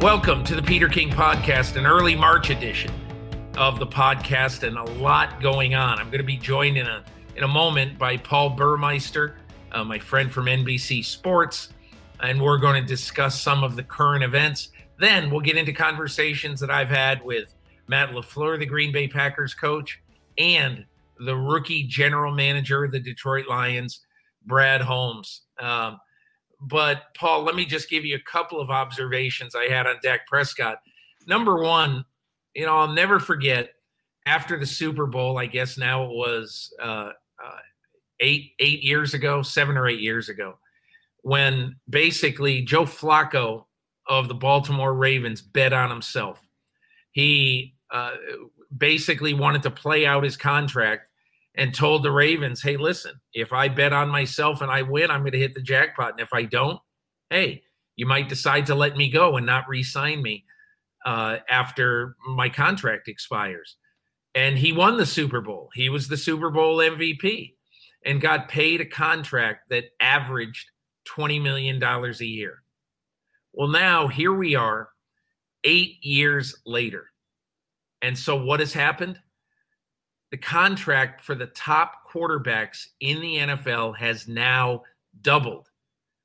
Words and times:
Welcome 0.00 0.44
to 0.44 0.56
the 0.56 0.62
Peter 0.62 0.88
King 0.88 1.10
Podcast, 1.10 1.76
an 1.76 1.84
early 1.84 2.16
March 2.16 2.48
edition 2.48 2.90
of 3.58 3.78
the 3.78 3.86
podcast, 3.86 4.66
and 4.66 4.78
a 4.78 4.82
lot 4.82 5.42
going 5.42 5.74
on. 5.74 5.98
I'm 5.98 6.06
going 6.06 6.22
to 6.22 6.24
be 6.24 6.38
joined 6.38 6.78
in 6.78 6.86
a 6.86 7.04
in 7.36 7.42
a 7.42 7.48
moment 7.48 7.98
by 7.98 8.16
Paul 8.16 8.48
Burmeister, 8.48 9.36
uh, 9.72 9.84
my 9.84 9.98
friend 9.98 10.32
from 10.32 10.46
NBC 10.46 11.04
Sports, 11.04 11.68
and 12.20 12.40
we're 12.40 12.56
going 12.56 12.80
to 12.80 12.88
discuss 12.88 13.42
some 13.42 13.62
of 13.62 13.76
the 13.76 13.82
current 13.82 14.24
events. 14.24 14.70
Then 14.98 15.30
we'll 15.30 15.42
get 15.42 15.58
into 15.58 15.74
conversations 15.74 16.60
that 16.60 16.70
I've 16.70 16.88
had 16.88 17.22
with 17.22 17.54
Matt 17.86 18.12
LaFleur, 18.12 18.58
the 18.58 18.64
Green 18.64 18.92
Bay 18.92 19.06
Packers 19.06 19.52
coach, 19.52 20.00
and 20.38 20.86
the 21.18 21.36
rookie 21.36 21.82
general 21.82 22.32
manager 22.32 22.84
of 22.84 22.92
the 22.92 23.00
Detroit 23.00 23.48
Lions, 23.48 24.00
Brad 24.46 24.80
Holmes. 24.80 25.42
Um, 25.58 26.00
but 26.60 27.14
Paul, 27.16 27.42
let 27.42 27.54
me 27.54 27.64
just 27.64 27.88
give 27.88 28.04
you 28.04 28.16
a 28.16 28.30
couple 28.30 28.60
of 28.60 28.70
observations 28.70 29.54
I 29.54 29.64
had 29.64 29.86
on 29.86 29.96
Dak 30.02 30.26
Prescott. 30.26 30.78
Number 31.26 31.62
one, 31.62 32.04
you 32.54 32.66
know, 32.66 32.76
I'll 32.76 32.92
never 32.92 33.18
forget 33.18 33.70
after 34.26 34.58
the 34.58 34.66
Super 34.66 35.06
Bowl. 35.06 35.38
I 35.38 35.46
guess 35.46 35.78
now 35.78 36.04
it 36.04 36.10
was 36.10 36.72
uh, 36.82 37.12
uh, 37.42 37.58
eight 38.20 38.52
eight 38.58 38.82
years 38.82 39.14
ago, 39.14 39.42
seven 39.42 39.76
or 39.76 39.88
eight 39.88 40.00
years 40.00 40.28
ago, 40.28 40.58
when 41.22 41.76
basically 41.88 42.62
Joe 42.62 42.84
Flacco 42.84 43.64
of 44.06 44.28
the 44.28 44.34
Baltimore 44.34 44.94
Ravens 44.94 45.40
bet 45.40 45.72
on 45.72 45.90
himself. 45.90 46.40
He 47.12 47.74
uh, 47.90 48.12
basically 48.76 49.34
wanted 49.34 49.62
to 49.62 49.70
play 49.70 50.06
out 50.06 50.24
his 50.24 50.36
contract 50.36 51.09
and 51.56 51.74
told 51.74 52.02
the 52.02 52.12
Ravens, 52.12 52.62
hey, 52.62 52.76
listen, 52.76 53.20
if 53.34 53.52
I 53.52 53.68
bet 53.68 53.92
on 53.92 54.08
myself 54.08 54.60
and 54.60 54.70
I 54.70 54.82
win, 54.82 55.10
I'm 55.10 55.20
going 55.20 55.32
to 55.32 55.38
hit 55.38 55.54
the 55.54 55.62
jackpot. 55.62 56.12
And 56.12 56.20
if 56.20 56.32
I 56.32 56.44
don't, 56.44 56.80
hey, 57.28 57.62
you 57.96 58.06
might 58.06 58.28
decide 58.28 58.66
to 58.66 58.74
let 58.74 58.96
me 58.96 59.10
go 59.10 59.36
and 59.36 59.44
not 59.44 59.68
re 59.68 59.82
sign 59.82 60.22
me 60.22 60.44
uh, 61.04 61.38
after 61.48 62.16
my 62.26 62.48
contract 62.48 63.08
expires. 63.08 63.76
And 64.34 64.56
he 64.56 64.72
won 64.72 64.96
the 64.96 65.06
Super 65.06 65.40
Bowl. 65.40 65.70
He 65.74 65.88
was 65.88 66.08
the 66.08 66.16
Super 66.16 66.50
Bowl 66.50 66.78
MVP 66.78 67.54
and 68.04 68.20
got 68.20 68.48
paid 68.48 68.80
a 68.80 68.86
contract 68.86 69.68
that 69.70 69.84
averaged 70.00 70.70
$20 71.08 71.42
million 71.42 71.82
a 71.82 72.24
year. 72.24 72.62
Well, 73.52 73.68
now 73.68 74.06
here 74.06 74.32
we 74.32 74.54
are, 74.54 74.90
eight 75.64 76.02
years 76.02 76.56
later. 76.64 77.06
And 78.02 78.16
so 78.16 78.42
what 78.42 78.60
has 78.60 78.72
happened? 78.72 79.18
The 80.30 80.36
contract 80.36 81.20
for 81.20 81.34
the 81.34 81.46
top 81.46 82.08
quarterbacks 82.12 82.86
in 83.00 83.20
the 83.20 83.36
NFL 83.36 83.96
has 83.96 84.28
now 84.28 84.82
doubled 85.20 85.68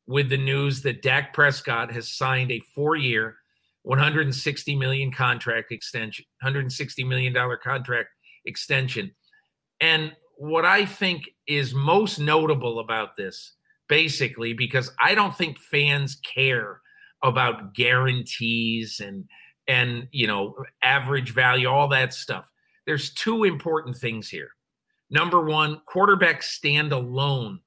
with 0.08 0.30
the 0.30 0.38
news 0.38 0.82
that 0.84 1.02
Dak 1.02 1.34
Prescott 1.34 1.92
has 1.92 2.08
signed 2.08 2.52
a 2.52 2.60
four-year, 2.76 3.38
160 3.82 4.76
million 4.76 5.12
contract 5.12 5.72
extension, 5.72 6.26
160 6.42 7.04
million 7.04 7.34
dollar 7.34 7.58
contract 7.58 8.10
extension. 8.46 9.12
And 9.82 10.14
what 10.38 10.66
I 10.66 10.86
think 10.86 11.30
is 11.48 11.74
most 11.74 12.20
notable 12.20 12.80
about 12.80 13.16
this, 13.18 13.54
basically, 13.90 14.54
because 14.54 14.92
I 15.00 15.16
don't 15.16 15.36
think 15.36 15.58
fans 15.58 16.16
care 16.36 16.82
about 17.24 17.74
guarantees 17.74 19.00
and 19.00 19.26
and 19.68 20.08
you 20.12 20.28
know 20.28 20.56
average 20.84 21.34
value, 21.34 21.68
all 21.68 21.88
that 21.88 22.14
stuff 22.14 22.52
there's 22.86 23.14
two 23.14 23.44
important 23.44 23.98
things 23.98 24.30
here. 24.30 24.50
Number 25.10 25.42
one, 25.42 25.82
quarterbacks 25.88 26.44
stand 26.44 26.92
alone 26.92 27.60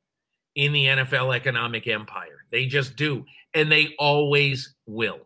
in 0.55 0.73
the 0.73 0.87
NFL 0.87 1.35
economic 1.35 1.87
empire. 1.87 2.45
They 2.51 2.67
just 2.67 2.97
do, 2.97 3.25
and 3.55 3.71
they 3.71 3.95
always 3.99 4.75
will. 4.87 5.21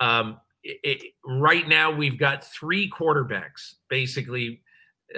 Um, 0.00 0.40
it, 0.62 0.78
it, 0.82 1.12
right 1.24 1.66
now, 1.66 1.90
we've 1.90 2.18
got 2.18 2.44
three 2.44 2.90
quarterbacks 2.90 3.74
basically 3.88 4.60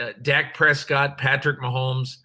uh, 0.00 0.12
Dak 0.22 0.54
Prescott, 0.54 1.18
Patrick 1.18 1.60
Mahomes, 1.60 2.16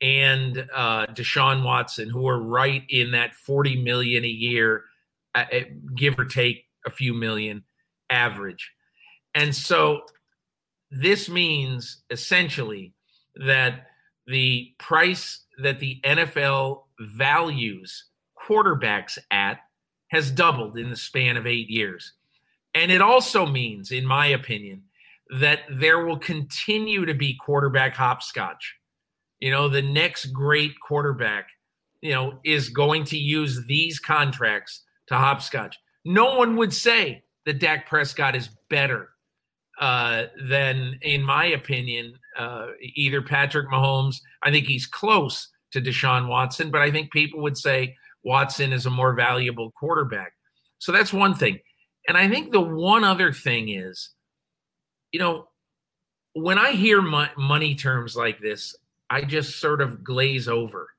and 0.00 0.66
uh, 0.74 1.06
Deshaun 1.06 1.64
Watson, 1.64 2.08
who 2.08 2.28
are 2.28 2.40
right 2.40 2.82
in 2.88 3.12
that 3.12 3.34
40 3.34 3.82
million 3.82 4.24
a 4.24 4.28
year, 4.28 4.84
uh, 5.34 5.44
uh 5.52 5.60
give 5.96 6.18
or 6.18 6.24
take 6.24 6.64
a 6.86 6.90
few 6.90 7.14
million 7.14 7.64
average. 8.10 8.72
And 9.34 9.54
so 9.54 10.02
this 10.94 11.28
means 11.28 12.02
essentially 12.10 12.94
that 13.36 13.86
the 14.26 14.72
price 14.78 15.40
that 15.62 15.80
the 15.80 16.00
NFL 16.04 16.82
values 17.00 18.04
quarterbacks 18.38 19.18
at 19.30 19.58
has 20.08 20.30
doubled 20.30 20.76
in 20.76 20.90
the 20.90 20.96
span 20.96 21.36
of 21.36 21.46
eight 21.46 21.68
years. 21.68 22.12
And 22.74 22.92
it 22.92 23.00
also 23.00 23.46
means, 23.46 23.90
in 23.90 24.06
my 24.06 24.26
opinion, 24.26 24.82
that 25.40 25.60
there 25.70 26.04
will 26.04 26.18
continue 26.18 27.04
to 27.06 27.14
be 27.14 27.36
quarterback 27.36 27.94
hopscotch. 27.94 28.76
You 29.40 29.50
know, 29.50 29.68
the 29.68 29.82
next 29.82 30.26
great 30.26 30.72
quarterback, 30.80 31.48
you 32.02 32.12
know, 32.12 32.38
is 32.44 32.68
going 32.68 33.04
to 33.04 33.18
use 33.18 33.64
these 33.66 33.98
contracts 33.98 34.82
to 35.08 35.14
hopscotch. 35.14 35.78
No 36.04 36.36
one 36.36 36.56
would 36.56 36.72
say 36.72 37.24
that 37.46 37.58
Dak 37.58 37.88
Prescott 37.88 38.36
is 38.36 38.50
better 38.68 39.10
uh, 39.80 40.24
then, 40.42 40.98
in 41.02 41.22
my 41.22 41.46
opinion, 41.46 42.14
uh, 42.38 42.68
either 42.94 43.22
Patrick 43.22 43.68
Mahomes, 43.68 44.20
I 44.42 44.50
think 44.50 44.66
he's 44.66 44.86
close 44.86 45.48
to 45.72 45.80
Deshaun 45.80 46.28
Watson, 46.28 46.70
but 46.70 46.80
I 46.80 46.90
think 46.90 47.12
people 47.12 47.42
would 47.42 47.56
say 47.56 47.96
Watson 48.22 48.72
is 48.72 48.86
a 48.86 48.90
more 48.90 49.14
valuable 49.14 49.72
quarterback. 49.72 50.32
So 50.78 50.92
that's 50.92 51.12
one 51.12 51.34
thing. 51.34 51.58
And 52.06 52.16
I 52.16 52.28
think 52.28 52.52
the 52.52 52.60
one 52.60 53.04
other 53.04 53.32
thing 53.32 53.70
is, 53.70 54.10
you 55.12 55.18
know, 55.18 55.48
when 56.34 56.58
I 56.58 56.72
hear 56.72 57.00
money 57.00 57.74
terms 57.74 58.16
like 58.16 58.40
this, 58.40 58.74
I 59.08 59.22
just 59.22 59.60
sort 59.60 59.80
of 59.80 60.02
glaze 60.02 60.48
over. 60.48 60.90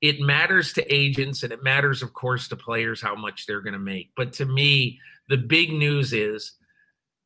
It 0.00 0.20
matters 0.20 0.72
to 0.74 0.94
agents 0.94 1.42
and 1.42 1.52
it 1.52 1.62
matters, 1.62 2.02
of 2.02 2.12
course, 2.12 2.48
to 2.48 2.56
players 2.56 3.00
how 3.00 3.16
much 3.16 3.46
they're 3.46 3.62
going 3.62 3.72
to 3.72 3.78
make. 3.78 4.10
But 4.16 4.32
to 4.34 4.44
me, 4.44 5.00
the 5.28 5.38
big 5.38 5.72
news 5.72 6.12
is 6.12 6.52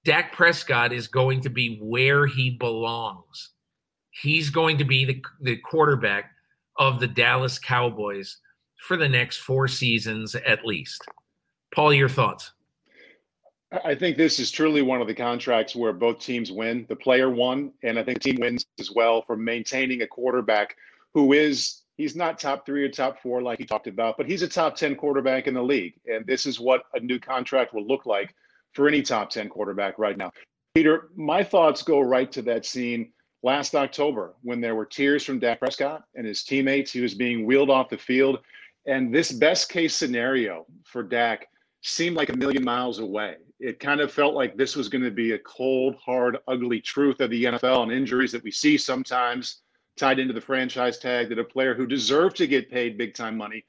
Dak 0.04 0.32
Prescott 0.32 0.92
is 0.92 1.06
going 1.06 1.40
to 1.42 1.50
be 1.50 1.78
where 1.80 2.26
he 2.26 2.50
belongs. 2.50 3.50
He's 4.10 4.50
going 4.50 4.78
to 4.78 4.84
be 4.84 5.04
the, 5.04 5.22
the 5.40 5.56
quarterback 5.56 6.32
of 6.76 7.00
the 7.00 7.06
Dallas 7.06 7.58
Cowboys 7.58 8.38
for 8.86 8.96
the 8.96 9.08
next 9.08 9.38
four 9.38 9.68
seasons 9.68 10.34
at 10.34 10.64
least. 10.64 11.06
Paul, 11.74 11.94
your 11.94 12.08
thoughts? 12.08 12.52
I 13.84 13.94
think 13.94 14.16
this 14.16 14.38
is 14.38 14.50
truly 14.50 14.82
one 14.82 15.00
of 15.00 15.06
the 15.06 15.14
contracts 15.14 15.74
where 15.74 15.94
both 15.94 16.18
teams 16.18 16.52
win. 16.52 16.84
The 16.88 16.96
player 16.96 17.30
won, 17.30 17.72
and 17.82 17.98
I 17.98 18.04
think 18.04 18.22
the 18.22 18.32
team 18.32 18.40
wins 18.40 18.66
as 18.78 18.90
well 18.90 19.22
for 19.22 19.36
maintaining 19.36 20.02
a 20.02 20.06
quarterback 20.06 20.76
who 21.14 21.32
is 21.32 21.82
he's 21.96 22.16
not 22.16 22.38
top 22.38 22.66
three 22.66 22.84
or 22.84 22.90
top 22.90 23.22
four 23.22 23.40
like 23.40 23.58
he 23.58 23.64
talked 23.64 23.86
about, 23.86 24.16
but 24.16 24.26
he's 24.26 24.42
a 24.42 24.48
top 24.48 24.76
10 24.76 24.96
quarterback 24.96 25.46
in 25.46 25.54
the 25.54 25.62
league. 25.62 25.94
And 26.06 26.26
this 26.26 26.44
is 26.44 26.60
what 26.60 26.82
a 26.94 27.00
new 27.00 27.18
contract 27.18 27.72
will 27.72 27.86
look 27.86 28.04
like 28.04 28.34
for 28.72 28.88
any 28.88 29.02
top 29.02 29.30
10 29.30 29.48
quarterback 29.48 29.98
right 29.98 30.16
now. 30.16 30.32
Peter, 30.74 31.10
my 31.14 31.42
thoughts 31.44 31.82
go 31.82 32.00
right 32.00 32.32
to 32.32 32.42
that 32.42 32.64
scene 32.64 33.12
last 33.42 33.74
October 33.74 34.34
when 34.42 34.60
there 34.60 34.74
were 34.74 34.86
tears 34.86 35.24
from 35.24 35.38
Dak 35.38 35.58
Prescott 35.58 36.04
and 36.14 36.26
his 36.26 36.44
teammates. 36.44 36.92
He 36.92 37.00
was 37.00 37.14
being 37.14 37.44
wheeled 37.44 37.70
off 37.70 37.90
the 37.90 37.98
field. 37.98 38.38
And 38.86 39.14
this 39.14 39.32
best 39.32 39.68
case 39.68 39.94
scenario 39.94 40.66
for 40.84 41.02
Dak 41.02 41.48
seemed 41.82 42.16
like 42.16 42.30
a 42.30 42.36
million 42.36 42.64
miles 42.64 43.00
away. 43.00 43.36
It 43.60 43.78
kind 43.78 44.00
of 44.00 44.12
felt 44.12 44.34
like 44.34 44.56
this 44.56 44.74
was 44.74 44.88
going 44.88 45.04
to 45.04 45.10
be 45.10 45.32
a 45.32 45.38
cold, 45.40 45.96
hard, 46.04 46.38
ugly 46.48 46.80
truth 46.80 47.20
of 47.20 47.30
the 47.30 47.44
NFL 47.44 47.82
and 47.82 47.92
injuries 47.92 48.32
that 48.32 48.42
we 48.42 48.50
see 48.50 48.78
sometimes 48.78 49.62
tied 49.96 50.18
into 50.18 50.32
the 50.32 50.40
franchise 50.40 50.98
tag 50.98 51.28
that 51.28 51.38
a 51.38 51.44
player 51.44 51.74
who 51.74 51.86
deserved 51.86 52.36
to 52.36 52.46
get 52.46 52.70
paid 52.70 52.96
big 52.96 53.14
time 53.14 53.36
money 53.36 53.64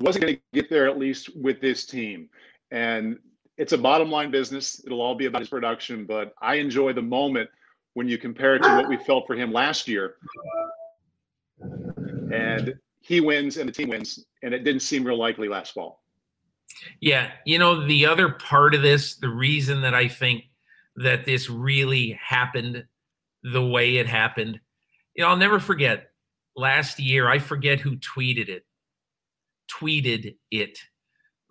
wasn't 0.00 0.22
going 0.22 0.36
to 0.36 0.42
get 0.52 0.68
there 0.68 0.88
at 0.88 0.98
least 0.98 1.34
with 1.36 1.60
this 1.60 1.86
team. 1.86 2.28
And 2.70 3.18
it's 3.62 3.72
a 3.72 3.78
bottom 3.78 4.10
line 4.10 4.28
business. 4.32 4.82
It'll 4.84 5.00
all 5.00 5.14
be 5.14 5.26
about 5.26 5.38
his 5.38 5.48
production, 5.48 6.04
but 6.04 6.34
I 6.42 6.56
enjoy 6.56 6.94
the 6.94 7.02
moment 7.02 7.48
when 7.94 8.08
you 8.08 8.18
compare 8.18 8.56
it 8.56 8.62
to 8.64 8.68
what 8.74 8.88
we 8.88 8.96
felt 8.96 9.24
for 9.24 9.36
him 9.36 9.52
last 9.52 9.86
year. 9.86 10.16
And 11.60 12.74
he 13.02 13.20
wins 13.20 13.58
and 13.58 13.68
the 13.68 13.72
team 13.72 13.90
wins, 13.90 14.26
and 14.42 14.52
it 14.52 14.64
didn't 14.64 14.82
seem 14.82 15.04
real 15.04 15.16
likely 15.16 15.48
last 15.48 15.74
fall. 15.74 16.02
Yeah, 17.00 17.30
you 17.46 17.60
know, 17.60 17.86
the 17.86 18.04
other 18.04 18.30
part 18.30 18.74
of 18.74 18.82
this, 18.82 19.14
the 19.14 19.28
reason 19.28 19.82
that 19.82 19.94
I 19.94 20.08
think 20.08 20.42
that 20.96 21.24
this 21.24 21.48
really 21.48 22.18
happened 22.20 22.84
the 23.44 23.64
way 23.64 23.98
it 23.98 24.08
happened, 24.08 24.58
you 25.14 25.22
know, 25.22 25.30
I'll 25.30 25.36
never 25.36 25.60
forget 25.60 26.10
last 26.56 26.98
year, 26.98 27.28
I 27.28 27.38
forget 27.38 27.78
who 27.78 27.94
tweeted 27.96 28.48
it, 28.48 28.66
tweeted 29.70 30.34
it, 30.50 30.80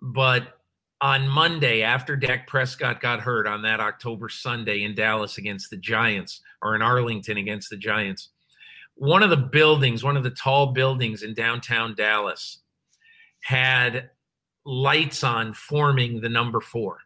but 0.02 0.58
on 1.02 1.26
Monday 1.26 1.82
after 1.82 2.14
Dak 2.14 2.46
Prescott 2.46 3.00
got 3.00 3.20
hurt 3.20 3.48
on 3.48 3.62
that 3.62 3.80
October 3.80 4.28
Sunday 4.28 4.84
in 4.84 4.94
Dallas 4.94 5.36
against 5.36 5.68
the 5.68 5.76
Giants 5.76 6.40
or 6.62 6.76
in 6.76 6.82
Arlington 6.82 7.36
against 7.36 7.70
the 7.70 7.76
Giants, 7.76 8.28
one 8.94 9.24
of 9.24 9.30
the 9.30 9.36
buildings, 9.36 10.04
one 10.04 10.16
of 10.16 10.22
the 10.22 10.30
tall 10.30 10.72
buildings 10.72 11.24
in 11.24 11.34
downtown 11.34 11.96
Dallas, 11.96 12.60
had 13.42 14.10
lights 14.64 15.24
on 15.24 15.52
forming 15.52 16.20
the 16.20 16.28
number 16.28 16.60
four. 16.60 16.98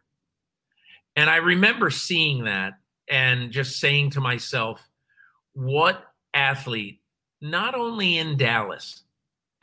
And 1.15 1.27
I 1.27 1.37
remember 1.37 1.89
seeing 1.89 2.43
that 2.43 2.73
and 3.09 3.51
just 3.51 3.79
saying 3.79 4.11
to 4.11 4.21
myself, 4.21 4.87
what 5.53 6.03
athlete, 6.35 7.01
not 7.41 7.73
only 7.73 8.19
in 8.19 8.37
Dallas, 8.37 9.05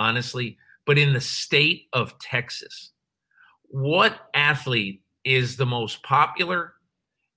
honestly, 0.01 0.59
but 0.87 0.99
in 0.99 1.13
the 1.13 1.21
state 1.21 1.87
of 1.93 2.19
Texas, 2.19 2.91
what 3.75 4.29
athlete 4.35 5.03
is 5.25 5.57
the 5.57 5.67
most 5.67 6.01
popular 6.05 6.75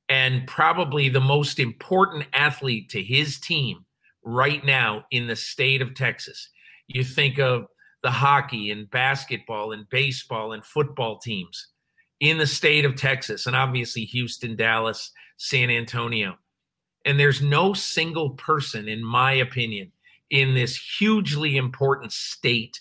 and 0.08 0.46
probably 0.46 1.10
the 1.10 1.20
most 1.20 1.58
important 1.58 2.26
athlete 2.32 2.90
to 2.90 3.02
his 3.02 3.40
team 3.40 3.84
right 4.24 4.64
now 4.64 5.04
in 5.10 5.26
the 5.26 5.36
state 5.36 5.82
of 5.82 5.96
Texas. 5.96 6.50
You 6.86 7.04
think 7.04 7.40
of 7.40 7.66
the 8.04 8.12
hockey 8.12 8.70
and 8.70 8.88
basketball 8.92 9.72
and 9.72 9.90
baseball 9.90 10.54
and 10.54 10.64
football 10.64 11.18
teams 11.18 11.70
in 12.20 12.38
the 12.38 12.46
state 12.46 12.86
of 12.86 12.96
Texas, 12.96 13.48
and 13.48 13.56
obviously 13.56 14.04
Houston, 14.06 14.56
Dallas, 14.56 15.12
San 15.38 15.72
Antonio. 15.72 16.38
And 17.04 17.20
there's 17.20 17.42
no 17.42 17.74
single 17.74 18.30
person, 18.32 18.88
in 18.88 19.04
my 19.04 19.32
opinion, 19.32 19.92
in 20.30 20.54
this 20.54 20.80
hugely 21.00 21.58
important 21.58 22.12
state 22.12 22.80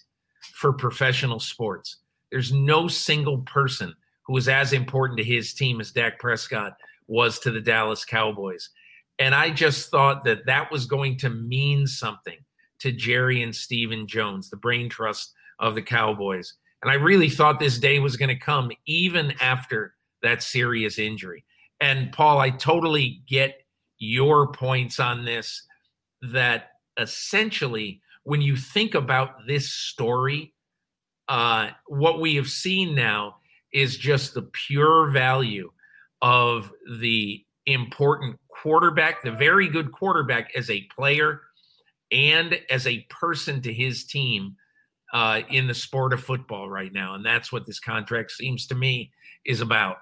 for 0.52 0.74
professional 0.74 1.40
sports 1.40 1.96
there's 2.36 2.52
no 2.52 2.86
single 2.86 3.38
person 3.38 3.94
who 4.26 4.34
was 4.34 4.46
as 4.46 4.74
important 4.74 5.16
to 5.16 5.24
his 5.24 5.54
team 5.54 5.80
as 5.80 5.90
Dak 5.90 6.18
Prescott 6.18 6.74
was 7.08 7.38
to 7.38 7.50
the 7.50 7.62
Dallas 7.62 8.04
Cowboys. 8.04 8.68
And 9.18 9.34
I 9.34 9.48
just 9.48 9.90
thought 9.90 10.22
that 10.24 10.44
that 10.44 10.70
was 10.70 10.84
going 10.84 11.16
to 11.20 11.30
mean 11.30 11.86
something 11.86 12.36
to 12.80 12.92
Jerry 12.92 13.42
and 13.42 13.56
Stephen 13.56 14.06
Jones, 14.06 14.50
the 14.50 14.58
brain 14.58 14.90
trust 14.90 15.32
of 15.60 15.74
the 15.74 15.80
Cowboys. 15.80 16.52
And 16.82 16.90
I 16.90 16.96
really 16.96 17.30
thought 17.30 17.58
this 17.58 17.78
day 17.78 18.00
was 18.00 18.18
going 18.18 18.28
to 18.28 18.36
come 18.36 18.70
even 18.84 19.32
after 19.40 19.94
that 20.22 20.42
serious 20.42 20.98
injury. 20.98 21.42
And 21.80 22.12
Paul, 22.12 22.38
I 22.38 22.50
totally 22.50 23.22
get 23.26 23.62
your 23.96 24.52
points 24.52 25.00
on 25.00 25.24
this 25.24 25.62
that 26.20 26.72
essentially, 26.98 28.02
when 28.24 28.42
you 28.42 28.56
think 28.56 28.94
about 28.94 29.46
this 29.46 29.72
story, 29.72 30.52
uh, 31.28 31.70
what 31.87 32.20
we 32.20 32.37
have 32.37 32.49
seen 32.49 32.94
now 32.94 33.37
is 33.73 33.96
just 33.96 34.34
the 34.34 34.43
pure 34.43 35.11
value 35.11 35.70
of 36.23 36.73
the 37.00 37.44
important 37.67 38.38
quarterback, 38.49 39.23
the 39.23 39.32
very 39.32 39.69
good 39.69 39.93
quarterback 39.93 40.50
as 40.56 40.70
a 40.70 40.87
player 40.94 41.43
and 42.12 42.58
as 42.70 42.87
a 42.87 43.06
person 43.11 43.61
to 43.62 43.73
his 43.73 44.05
team 44.05 44.56
uh, 45.12 45.40
in 45.50 45.67
the 45.67 45.75
sport 45.75 46.12
of 46.12 46.23
football 46.23 46.69
right 46.69 46.93
now. 46.93 47.14
And 47.14 47.25
that's 47.25 47.52
what 47.52 47.67
this 47.67 47.81
contract 47.81 48.31
seems 48.31 48.67
to 48.69 48.75
me 48.75 49.11
is 49.44 49.61
about. 49.61 49.99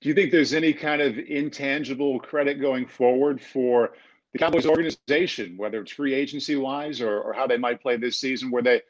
Do 0.00 0.08
you 0.08 0.14
think 0.14 0.30
there's 0.30 0.52
any 0.52 0.72
kind 0.72 1.00
of 1.00 1.18
intangible 1.18 2.20
credit 2.20 2.60
going 2.60 2.86
forward 2.86 3.40
for 3.40 3.92
the 4.32 4.38
Cowboys 4.38 4.66
organization, 4.66 5.56
whether 5.56 5.80
it's 5.80 5.92
free 5.92 6.12
agency 6.12 6.56
wise 6.56 7.00
or, 7.00 7.20
or 7.20 7.32
how 7.32 7.46
they 7.46 7.56
might 7.56 7.80
play 7.80 7.96
this 7.96 8.18
season, 8.18 8.50
where 8.50 8.62
they 8.62 8.82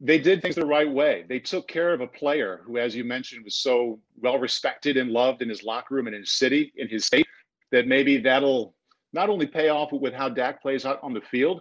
they 0.00 0.18
did 0.18 0.40
things 0.40 0.54
the 0.54 0.64
right 0.64 0.90
way. 0.90 1.24
They 1.28 1.38
took 1.38 1.68
care 1.68 1.92
of 1.92 2.00
a 2.00 2.06
player 2.06 2.62
who, 2.64 2.78
as 2.78 2.96
you 2.96 3.04
mentioned, 3.04 3.44
was 3.44 3.56
so 3.56 4.00
well 4.16 4.38
respected 4.38 4.96
and 4.96 5.10
loved 5.10 5.42
in 5.42 5.48
his 5.48 5.62
locker 5.62 5.94
room 5.94 6.06
and 6.06 6.16
in 6.16 6.22
his 6.22 6.32
city, 6.32 6.72
in 6.76 6.88
his 6.88 7.04
state, 7.04 7.26
that 7.70 7.86
maybe 7.86 8.16
that'll 8.16 8.74
not 9.12 9.28
only 9.28 9.46
pay 9.46 9.68
off 9.68 9.92
with 9.92 10.14
how 10.14 10.28
Dak 10.28 10.62
plays 10.62 10.86
out 10.86 11.00
on 11.02 11.12
the 11.12 11.20
field, 11.20 11.60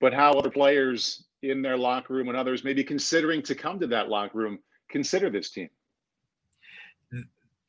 but 0.00 0.14
how 0.14 0.32
other 0.32 0.50
players 0.50 1.24
in 1.42 1.62
their 1.62 1.76
locker 1.76 2.14
room 2.14 2.28
and 2.28 2.36
others 2.36 2.62
maybe 2.62 2.84
considering 2.84 3.42
to 3.42 3.54
come 3.54 3.80
to 3.80 3.86
that 3.88 4.08
locker 4.08 4.38
room 4.38 4.58
consider 4.88 5.28
this 5.28 5.50
team. 5.50 5.68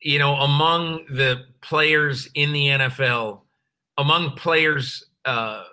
You 0.00 0.18
know, 0.18 0.34
among 0.36 1.06
the 1.10 1.46
players 1.62 2.28
in 2.34 2.52
the 2.52 2.66
NFL, 2.66 3.40
among 3.98 4.32
players, 4.32 5.04
uh, 5.24 5.64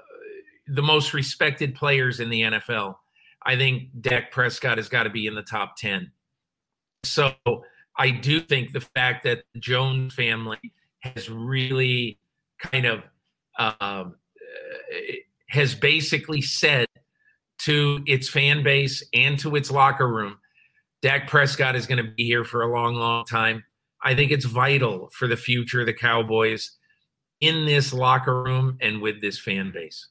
the 0.67 0.81
most 0.81 1.13
respected 1.13 1.75
players 1.75 2.19
in 2.19 2.29
the 2.29 2.41
NFL 2.41 2.95
I 3.49 3.57
think 3.57 3.89
Dak 3.99 4.29
Prescott 4.29 4.77
has 4.77 4.89
got 4.89 5.03
to 5.03 5.09
be 5.09 5.25
in 5.25 5.33
the 5.33 5.41
top 5.41 5.75
10. 5.75 6.11
So 7.03 7.33
I 7.97 8.11
do 8.11 8.41
think 8.41 8.73
the 8.73 8.81
fact 8.81 9.23
that 9.23 9.41
the 9.55 9.59
Jones 9.59 10.13
family 10.13 10.59
has 10.99 11.31
really 11.31 12.19
kind 12.59 12.85
of 12.85 13.03
um, 13.57 14.17
has 15.47 15.73
basically 15.73 16.43
said 16.43 16.85
to 17.61 18.03
its 18.05 18.29
fan 18.29 18.61
base 18.61 19.03
and 19.15 19.39
to 19.39 19.55
its 19.55 19.71
locker 19.71 20.07
room, 20.07 20.37
Dak 21.01 21.27
Prescott 21.27 21.75
is 21.75 21.87
going 21.87 22.05
to 22.05 22.11
be 22.11 22.25
here 22.25 22.43
for 22.43 22.61
a 22.61 22.71
long, 22.71 22.93
long 22.93 23.25
time. 23.25 23.63
I 24.03 24.13
think 24.13 24.29
it's 24.29 24.45
vital 24.45 25.09
for 25.11 25.27
the 25.27 25.35
future 25.35 25.79
of 25.79 25.87
the 25.87 25.93
Cowboys 25.93 26.77
in 27.41 27.65
this 27.65 27.93
locker 27.93 28.43
room 28.43 28.77
and 28.79 29.01
with 29.01 29.21
this 29.21 29.39
fan 29.39 29.71
base 29.71 30.07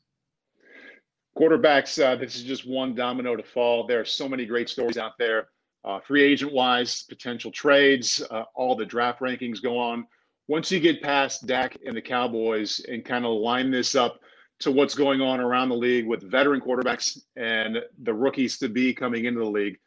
quarterbacks, 1.38 2.02
uh, 2.02 2.16
this 2.16 2.34
is 2.34 2.42
just 2.42 2.68
one 2.68 2.94
domino 2.94 3.36
to 3.36 3.42
fall. 3.42 3.86
There 3.86 4.00
are 4.00 4.04
so 4.04 4.28
many 4.28 4.44
great 4.44 4.68
stories 4.68 4.98
out 4.98 5.12
there, 5.18 5.48
uh, 5.84 6.00
free 6.00 6.22
agent 6.22 6.52
wise, 6.52 7.04
potential 7.04 7.50
trades, 7.50 8.22
uh, 8.30 8.44
all 8.54 8.74
the 8.74 8.84
draft 8.84 9.20
rankings 9.20 9.62
go 9.62 9.78
on. 9.78 10.06
Once 10.48 10.72
you 10.72 10.80
get 10.80 11.02
past 11.02 11.46
Dak 11.46 11.76
and 11.86 11.96
the 11.96 12.02
Cowboys 12.02 12.80
and 12.88 13.04
kind 13.04 13.24
of 13.24 13.32
line 13.32 13.70
this 13.70 13.94
up 13.94 14.18
to 14.60 14.72
what's 14.72 14.94
going 14.94 15.20
on 15.20 15.40
around 15.40 15.68
the 15.68 15.76
league 15.76 16.06
with 16.06 16.28
veteran 16.28 16.60
quarterbacks 16.60 17.20
and 17.36 17.78
the 18.02 18.12
rookies 18.12 18.58
to 18.58 18.68
be 18.68 18.92
coming 18.92 19.26
into 19.26 19.40
the 19.40 19.46
league, 19.46 19.78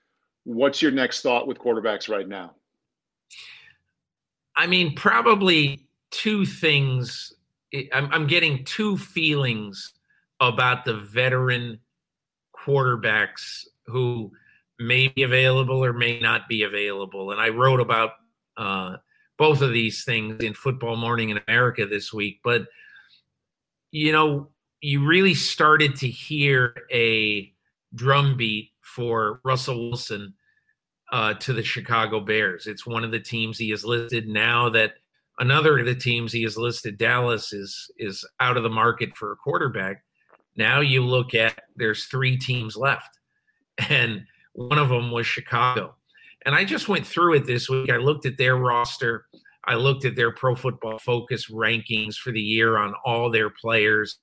what's 0.44 0.82
your 0.82 0.92
next 0.92 1.22
thought 1.22 1.48
with 1.48 1.58
quarterbacks 1.58 2.08
right 2.08 2.28
now? 2.28 2.56
I 4.56 4.68
mean, 4.68 4.96
probably 4.96 5.88
two 6.12 6.46
things. 6.46 7.34
I'm, 7.94 8.08
I'm 8.14 8.28
getting 8.28 8.64
two 8.64 8.98
feelings 8.98 9.94
about 10.42 10.84
the 10.84 10.96
veteran 10.96 11.80
quarterbacks 12.54 13.64
who 13.86 14.32
may 14.80 15.08
be 15.08 15.24
available 15.24 15.84
or 15.86 15.94
may 15.94 16.20
not 16.20 16.50
be 16.50 16.64
available. 16.64 17.32
And 17.32 17.40
I 17.40 17.50
wrote 17.50 17.80
about 17.80 18.12
uh, 18.58 18.98
both 19.38 19.62
of 19.62 19.72
these 19.72 20.04
things 20.04 20.44
in 20.44 20.54
Football 20.54 20.98
Morning 20.98 21.30
in 21.30 21.40
America 21.48 21.86
this 21.86 22.12
week. 22.12 22.40
But, 22.44 22.64
you 23.92 24.12
know, 24.12 24.50
you 24.82 25.06
really 25.06 25.36
started 25.36 25.96
to 25.98 26.08
hear 26.08 26.76
a 26.92 27.54
drumbeat 27.94 28.72
for 28.82 29.42
Russell 29.44 29.90
Wilson 29.90 30.34
uh, 31.12 31.36
to 31.36 31.54
the 31.54 31.64
Chicago 31.64 32.20
Bears. 32.20 32.66
It's 32.66 32.86
one 32.86 33.04
of 33.04 33.12
the 33.12 33.20
teams 33.20 33.58
he 33.58 33.70
has 33.70 33.86
listed 33.86 34.28
now 34.28 34.70
that 34.70 34.94
another 35.40 35.78
of 35.78 35.86
the 35.86 35.96
teams 35.96 36.32
he 36.32 36.44
has 36.44 36.58
listed, 36.58 36.98
Dallas, 36.98 37.54
is 37.54 37.92
is 37.98 38.26
out 38.40 38.58
of 38.58 38.64
the 38.64 38.70
market 38.70 39.16
for 39.16 39.32
a 39.32 39.36
quarterback. 39.36 40.04
Now 40.56 40.82
you 40.82 41.04
look 41.04 41.34
at 41.34 41.60
there's 41.76 42.06
three 42.06 42.38
teams 42.38 42.76
left, 42.76 43.20
and 43.90 44.26
one 44.54 44.78
of 44.78 44.90
them 44.90 45.12
was 45.12 45.26
Chicago. 45.26 45.96
And 46.46 46.56
I 46.56 46.66
just 46.66 46.90
went 46.90 47.06
through 47.06 47.36
it 47.36 47.46
this 47.46 47.70
week. 47.70 47.92
I 47.92 47.98
looked 47.98 48.26
at 48.26 48.38
their 48.38 48.56
roster. 48.56 49.26
I 49.66 49.76
looked 49.76 50.06
at 50.06 50.16
their 50.16 50.34
pro 50.34 50.56
football 50.56 50.98
focus 50.98 51.50
rankings 51.52 52.16
for 52.16 52.32
the 52.32 52.42
year 52.42 52.78
on 52.78 52.96
all 53.06 53.30
their 53.30 53.50
players. 53.50 54.18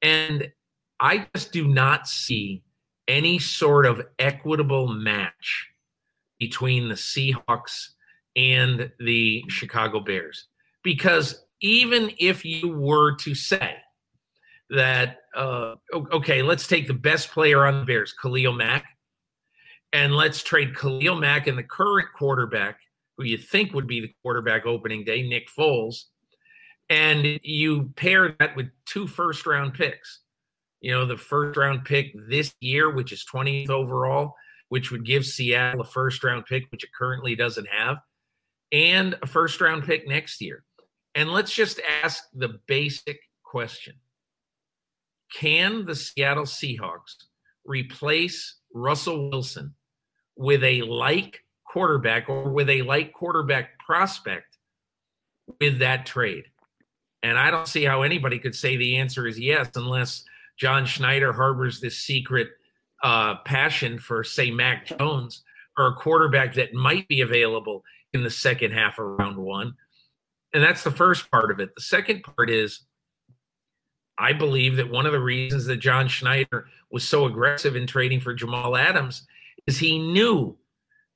And 0.00 0.50
I 0.98 1.26
just 1.34 1.52
do 1.52 1.68
not 1.68 2.08
see 2.08 2.62
any 3.06 3.38
sort 3.38 3.86
of 3.86 4.00
equitable 4.18 4.88
match 4.88 5.68
between 6.38 6.88
the 6.88 6.94
Seahawks 6.94 7.88
and 8.34 8.90
the 8.98 9.44
Chicago 9.48 10.00
Bears. 10.00 10.48
Because 10.82 11.44
even 11.60 12.12
if 12.18 12.44
you 12.44 12.68
were 12.68 13.16
to 13.16 13.34
say 13.34 13.76
that, 14.70 15.18
uh, 15.34 15.76
okay, 15.92 16.42
let's 16.42 16.66
take 16.66 16.86
the 16.86 16.94
best 16.94 17.30
player 17.30 17.64
on 17.66 17.80
the 17.80 17.84
Bears, 17.84 18.12
Khalil 18.12 18.52
Mack, 18.52 18.84
and 19.92 20.14
let's 20.14 20.42
trade 20.42 20.76
Khalil 20.76 21.16
Mack 21.16 21.46
and 21.46 21.56
the 21.56 21.62
current 21.62 22.08
quarterback, 22.14 22.78
who 23.16 23.24
you 23.24 23.38
think 23.38 23.72
would 23.72 23.86
be 23.86 24.00
the 24.00 24.12
quarterback 24.22 24.66
opening 24.66 25.04
day, 25.04 25.26
Nick 25.26 25.48
Foles, 25.56 26.04
and 26.90 27.38
you 27.42 27.92
pair 27.96 28.34
that 28.38 28.56
with 28.56 28.66
two 28.86 29.06
first 29.06 29.46
round 29.46 29.74
picks. 29.74 30.20
You 30.80 30.92
know, 30.92 31.06
the 31.06 31.16
first 31.16 31.56
round 31.56 31.84
pick 31.84 32.12
this 32.28 32.54
year, 32.60 32.90
which 32.90 33.12
is 33.12 33.24
20th 33.32 33.70
overall, 33.70 34.34
which 34.68 34.90
would 34.90 35.04
give 35.04 35.24
Seattle 35.24 35.80
a 35.80 35.84
first 35.84 36.22
round 36.22 36.44
pick, 36.46 36.64
which 36.70 36.84
it 36.84 36.90
currently 36.96 37.34
doesn't 37.34 37.68
have, 37.68 37.98
and 38.72 39.16
a 39.22 39.26
first 39.26 39.60
round 39.60 39.84
pick 39.84 40.06
next 40.06 40.40
year. 40.40 40.64
And 41.14 41.30
let's 41.30 41.52
just 41.52 41.80
ask 42.02 42.24
the 42.34 42.60
basic 42.66 43.18
question 43.42 43.94
Can 45.32 45.84
the 45.84 45.94
Seattle 45.94 46.44
Seahawks 46.44 47.14
replace 47.64 48.56
Russell 48.72 49.30
Wilson 49.30 49.74
with 50.36 50.62
a 50.62 50.82
like 50.82 51.42
quarterback 51.66 52.28
or 52.28 52.50
with 52.50 52.68
a 52.68 52.82
like 52.82 53.12
quarterback 53.12 53.78
prospect 53.78 54.58
with 55.60 55.78
that 55.80 56.06
trade? 56.06 56.44
And 57.22 57.38
I 57.38 57.50
don't 57.50 57.66
see 57.66 57.84
how 57.84 58.02
anybody 58.02 58.38
could 58.38 58.54
say 58.54 58.76
the 58.76 58.96
answer 58.96 59.26
is 59.26 59.38
yes 59.38 59.70
unless 59.74 60.24
John 60.58 60.86
Schneider 60.86 61.32
harbors 61.32 61.80
this 61.80 61.98
secret 61.98 62.48
uh, 63.02 63.36
passion 63.44 63.98
for, 63.98 64.24
say, 64.24 64.50
Mac 64.50 64.86
Jones 64.86 65.42
or 65.76 65.88
a 65.88 65.94
quarterback 65.94 66.54
that 66.54 66.72
might 66.72 67.06
be 67.08 67.20
available 67.20 67.82
in 68.12 68.22
the 68.22 68.30
second 68.30 68.72
half 68.72 68.98
of 68.98 69.06
round 69.18 69.36
one. 69.36 69.74
And 70.54 70.62
that's 70.62 70.84
the 70.84 70.90
first 70.90 71.30
part 71.30 71.50
of 71.50 71.60
it. 71.60 71.74
The 71.74 71.82
second 71.82 72.22
part 72.22 72.48
is 72.48 72.80
I 74.18 74.32
believe 74.32 74.76
that 74.76 74.90
one 74.90 75.06
of 75.06 75.12
the 75.12 75.20
reasons 75.20 75.66
that 75.66 75.76
John 75.76 76.08
Schneider 76.08 76.68
was 76.90 77.06
so 77.06 77.26
aggressive 77.26 77.76
in 77.76 77.86
trading 77.86 78.20
for 78.20 78.32
Jamal 78.34 78.76
Adams 78.76 79.26
is 79.66 79.78
he 79.78 79.98
knew 79.98 80.56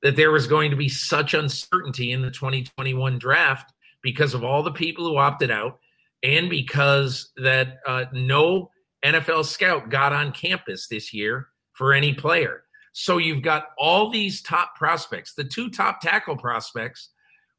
that 0.03 0.15
there 0.15 0.31
was 0.31 0.47
going 0.47 0.71
to 0.71 0.77
be 0.77 0.89
such 0.89 1.33
uncertainty 1.33 2.11
in 2.11 2.21
the 2.21 2.31
2021 2.31 3.17
draft 3.19 3.73
because 4.01 4.33
of 4.33 4.43
all 4.43 4.63
the 4.63 4.71
people 4.71 5.07
who 5.07 5.17
opted 5.17 5.51
out 5.51 5.79
and 6.23 6.49
because 6.49 7.31
that 7.37 7.79
uh, 7.87 8.05
no 8.13 8.69
NFL 9.03 9.45
scout 9.45 9.89
got 9.89 10.13
on 10.13 10.31
campus 10.31 10.87
this 10.87 11.13
year 11.13 11.47
for 11.73 11.93
any 11.93 12.13
player. 12.13 12.63
So 12.93 13.17
you've 13.17 13.41
got 13.41 13.69
all 13.77 14.09
these 14.09 14.41
top 14.41 14.75
prospects. 14.75 15.33
The 15.33 15.43
two 15.43 15.69
top 15.69 16.01
tackle 16.01 16.37
prospects 16.37 17.09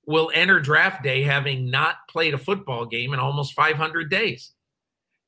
will 0.07 0.31
enter 0.35 0.61
draft 0.61 1.03
day 1.03 1.23
having 1.23 1.71
not 1.71 1.97
played 2.09 2.35
a 2.35 2.39
football 2.39 2.87
game 2.87 3.15
in 3.15 3.21
almost 3.21 3.55
500 3.55 4.11
days. 4.11 4.53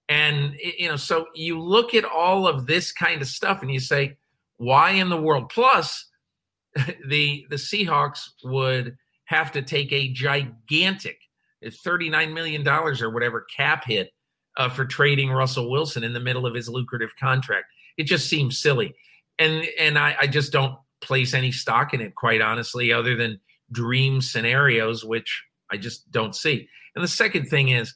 And 0.09 0.55
you 0.61 0.89
know, 0.89 0.97
so 0.97 1.27
you 1.35 1.61
look 1.61 1.95
at 1.95 2.05
all 2.05 2.47
of 2.47 2.67
this 2.67 2.93
kind 2.93 3.23
of 3.23 3.29
stuff 3.29 3.63
and 3.63 3.71
you 3.71 3.81
say, 3.81 4.17
why 4.59 4.91
in 4.91 5.09
the 5.09 5.21
world? 5.21 5.49
Plus, 5.49 6.07
the 7.09 7.47
the 7.49 7.57
Seahawks 7.57 8.21
would 8.45 8.97
have 9.27 9.53
to 9.53 9.63
take 9.63 9.93
a 9.93 10.13
gigantic 10.13 11.17
$39 11.65 12.33
million 12.33 12.67
or 12.69 13.11
whatever 13.11 13.47
cap 13.57 13.85
hit 13.87 14.11
uh, 14.57 14.69
for 14.69 14.85
trading 14.85 15.31
Russell 15.31 15.71
Wilson 15.71 16.05
in 16.05 16.13
the 16.13 16.21
middle 16.21 16.47
of 16.47 16.55
his 16.55 16.69
lucrative 16.69 17.15
contract. 17.19 17.67
It 17.97 18.05
just 18.05 18.29
seems 18.29 18.61
silly. 18.61 18.95
And 19.39 19.67
and 19.79 19.99
I, 19.99 20.17
I 20.21 20.27
just 20.27 20.53
don't 20.53 20.77
place 21.01 21.35
any 21.35 21.53
stock 21.53 21.93
in 21.95 22.01
it, 22.01 22.15
quite 22.15 22.41
honestly, 22.41 22.93
other 22.93 23.17
than 23.17 23.41
dream 23.73 24.21
scenarios, 24.21 25.05
which 25.05 25.43
I 25.71 25.77
just 25.77 26.11
don't 26.11 26.35
see. 26.35 26.69
And 26.95 27.03
the 27.03 27.09
second 27.09 27.47
thing 27.47 27.71
is, 27.71 27.95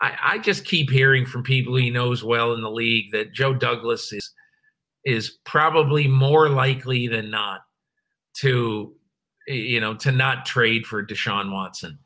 I, 0.00 0.16
I 0.22 0.38
just 0.38 0.64
keep 0.64 0.90
hearing 0.90 1.26
from 1.26 1.42
people 1.42 1.76
he 1.76 1.90
knows 1.90 2.22
well 2.22 2.52
in 2.54 2.62
the 2.62 2.70
league 2.70 3.12
that 3.12 3.32
Joe 3.32 3.54
Douglas 3.54 4.12
is 4.12 4.32
is 5.04 5.38
probably 5.44 6.06
more 6.06 6.48
likely 6.48 7.06
than 7.06 7.30
not 7.30 7.62
to 8.38 8.94
you 9.46 9.80
know 9.80 9.94
to 9.94 10.12
not 10.12 10.46
trade 10.46 10.86
for 10.86 11.04
Deshaun 11.04 11.52
Watson 11.52 11.98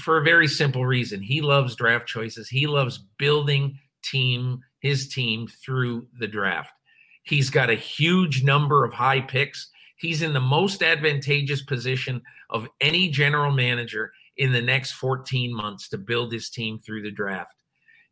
for 0.00 0.18
a 0.18 0.24
very 0.24 0.48
simple 0.48 0.84
reason. 0.86 1.20
He 1.20 1.40
loves 1.40 1.76
draft 1.76 2.08
choices. 2.08 2.48
He 2.48 2.66
loves 2.66 3.04
building 3.18 3.78
team 4.02 4.60
his 4.80 5.08
team 5.08 5.48
through 5.64 6.06
the 6.18 6.26
draft. 6.26 6.70
He's 7.22 7.48
got 7.48 7.70
a 7.70 7.74
huge 7.74 8.44
number 8.44 8.84
of 8.84 8.92
high 8.92 9.22
picks. 9.22 9.70
He's 9.96 10.20
in 10.20 10.34
the 10.34 10.40
most 10.40 10.82
advantageous 10.82 11.62
position 11.62 12.20
of 12.50 12.68
any 12.82 13.08
general 13.08 13.50
manager 13.50 14.12
in 14.36 14.52
the 14.52 14.62
next 14.62 14.92
14 14.92 15.54
months 15.54 15.88
to 15.88 15.98
build 15.98 16.32
his 16.32 16.50
team 16.50 16.78
through 16.78 17.02
the 17.02 17.10
draft. 17.10 17.54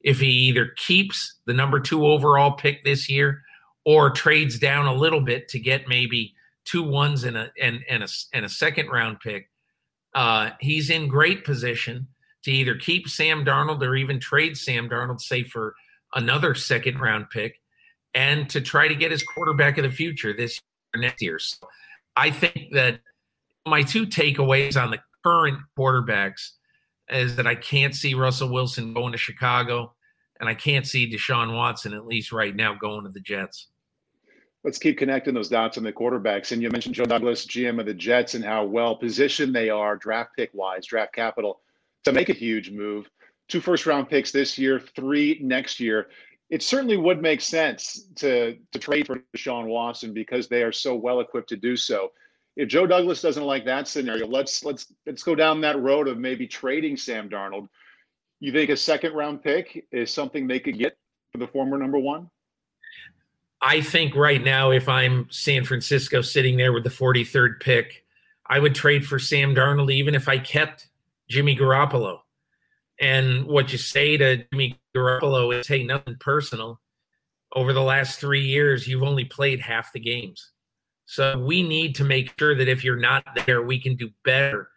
If 0.00 0.21
he 0.21 0.31
either 0.31 0.73
keeps 0.76 1.38
the 1.47 1.52
number 1.52 1.81
2 1.81 2.07
overall 2.07 2.52
pick 2.52 2.85
this 2.85 3.09
year 3.09 3.43
or 3.85 4.11
trades 4.11 4.59
down 4.59 4.87
a 4.87 4.95
little 4.95 5.21
bit 5.21 5.49
to 5.49 5.59
get 5.59 5.88
maybe 5.88 6.35
two 6.64 6.83
ones 6.83 7.25
and 7.25 7.37
a 7.37 7.50
and, 7.61 7.81
and 7.88 8.02
a 8.02 8.09
and 8.33 8.45
a 8.45 8.49
second 8.49 8.88
round 8.88 9.21
pick, 9.21 9.50
uh, 10.14 10.50
he's 10.61 10.91
in 10.91 11.09
great 11.09 11.45
position 11.45 12.09
to 12.45 12.50
either 12.50 12.75
keep 12.75 13.09
Sam 13.09 13.45
Darnold 13.45 13.83
or 13.83 13.95
even 13.95 14.19
trade 14.21 14.57
Sam 14.57 14.88
Darnold, 14.88 15.21
say 15.21 15.43
for 15.43 15.75
another 16.14 16.55
second 16.55 17.00
round 17.00 17.31
pick, 17.31 17.61
and 18.14 18.49
to 18.50 18.61
try 18.61 18.88
to 18.88 18.95
get 18.95 19.11
his 19.11 19.23
quarterback 19.23 19.79
of 19.79 19.85
the 19.85 19.91
future 19.91 20.33
this 20.33 20.61
year, 20.95 21.02
next 21.02 21.23
year. 21.23 21.38
So 21.38 21.69
I 22.17 22.31
think 22.31 22.73
that 22.73 23.00
my 23.67 23.83
two 23.83 24.07
takeaways 24.07 24.81
on 24.81 24.91
the 24.91 24.99
current 25.25 25.59
quarterbacks 25.79 26.50
is 27.09 27.37
that 27.37 27.47
I 27.47 27.55
can't 27.55 27.95
see 27.95 28.14
Russell 28.14 28.52
Wilson 28.52 28.95
going 28.95 29.12
to 29.12 29.19
Chicago, 29.19 29.95
and 30.41 30.49
I 30.49 30.55
can't 30.55 30.87
see 30.87 31.11
Deshaun 31.11 31.55
Watson, 31.55 31.93
at 31.93 32.07
least 32.07 32.33
right 32.33 32.55
now, 32.55 32.75
going 32.75 33.05
to 33.05 33.11
the 33.11 33.21
Jets 33.21 33.69
let's 34.64 34.79
keep 34.79 34.99
connecting 34.99 35.35
those 35.35 35.49
dots 35.49 35.76
on 35.76 35.85
the 35.85 35.93
quarterbacks. 35.93 36.52
And 36.52 36.62
you 36.62 36.71
mentioned 36.71 36.95
Joe 36.95 37.05
Douglas, 37.05 37.47
GM 37.47 37.81
of 37.81 37.87
the 37.87 37.95
Jets, 37.95 38.35
and 38.35 38.45
how 38.45 38.64
well 38.64 38.97
positioned 38.97 39.55
they 39.55 39.71
are 39.71 39.97
draft 39.97 40.31
pick 40.37 40.50
wise, 40.52 40.87
draft 40.87 41.14
capital 41.14 41.61
to 42.05 42.12
make 42.12 42.29
a 42.29 42.35
huge 42.35 42.71
move. 42.71 43.09
Two 43.49 43.61
first 43.61 43.87
round 43.87 44.09
picks 44.09 44.31
this 44.31 44.57
year, 44.59 44.81
three 44.81 45.38
next 45.43 45.81
year. 45.81 46.09
It 46.50 46.62
certainly 46.62 46.97
would 46.97 47.23
make 47.23 47.41
sense 47.41 48.07
to 48.17 48.57
to 48.73 48.79
trade 48.79 49.07
for 49.07 49.23
Deshaun 49.37 49.67
Watson 49.67 50.12
because 50.12 50.49
they 50.49 50.62
are 50.62 50.73
so 50.73 50.95
well 50.95 51.21
equipped 51.21 51.49
to 51.50 51.57
do 51.57 51.76
so. 51.76 52.12
If 52.57 52.69
Joe 52.69 52.87
Douglas 52.87 53.23
doesn't 53.23 53.45
like 53.45 53.65
that 53.65 53.89
scenario, 53.89 54.27
let's 54.27 54.65
let's 54.65 54.93
let's 55.07 55.23
go 55.23 55.35
down 55.35 55.61
that 55.63 55.81
road 55.81 56.09
of 56.09 56.19
maybe 56.19 56.47
trading 56.47 56.97
Sam 56.97 57.29
Darnold. 57.29 57.69
You 58.41 58.53
think 58.53 58.71
a 58.71 58.77
second 58.77 59.15
round 59.15 59.43
pick 59.43 59.87
is 59.93 60.13
something 60.13 60.47
they 60.47 60.61
could 60.61 60.79
get 60.79 60.97
for 61.31 61.39
the 61.39 61.47
former 61.47 61.79
number 61.79 61.99
one? 61.99 62.29
I 63.61 63.81
think 63.81 64.17
right 64.17 64.43
now, 64.43 64.73
if 64.73 64.89
I'm 64.89 65.29
San 65.31 65.65
Francisco 65.65 66.21
sitting 66.21 66.57
there 66.57 66.73
with 66.73 66.83
the 66.83 66.91
43rd 66.91 67.61
pick, 67.61 68.05
I 68.47 68.59
would 68.59 68.75
trade 68.75 69.07
for 69.07 69.21
Sam 69.21 69.55
Darnold, 69.55 69.93
even 69.93 70.15
if 70.17 70.29
I 70.29 70.39
kept 70.39 70.89
Jimmy 71.29 71.57
Garoppolo. 71.57 72.19
And 73.01 73.47
what 73.47 73.73
you 73.73 73.79
say 73.79 74.17
to 74.17 74.45
Jimmy 74.53 74.79
Garoppolo 74.95 75.59
is, 75.59 75.67
hey, 75.67 75.85
nothing 75.85 76.17
personal. 76.19 76.81
Over 77.55 77.73
the 77.73 77.83
last 77.83 78.19
three 78.19 78.45
years, 78.45 78.89
you've 78.89 79.03
only 79.03 79.25
played 79.25 79.61
half 79.61 79.93
the 79.93 80.01
games. 80.01 80.52
So 81.12 81.38
we 81.38 81.62
need 81.62 81.95
to 81.97 82.04
make 82.04 82.33
sure 82.38 82.54
that 82.54 82.69
if 82.69 82.83
you're 82.83 82.97
not 82.97 83.23
there, 83.45 83.61
we 83.61 83.78
can 83.78 83.97
do 83.97 84.09
better 84.25 84.71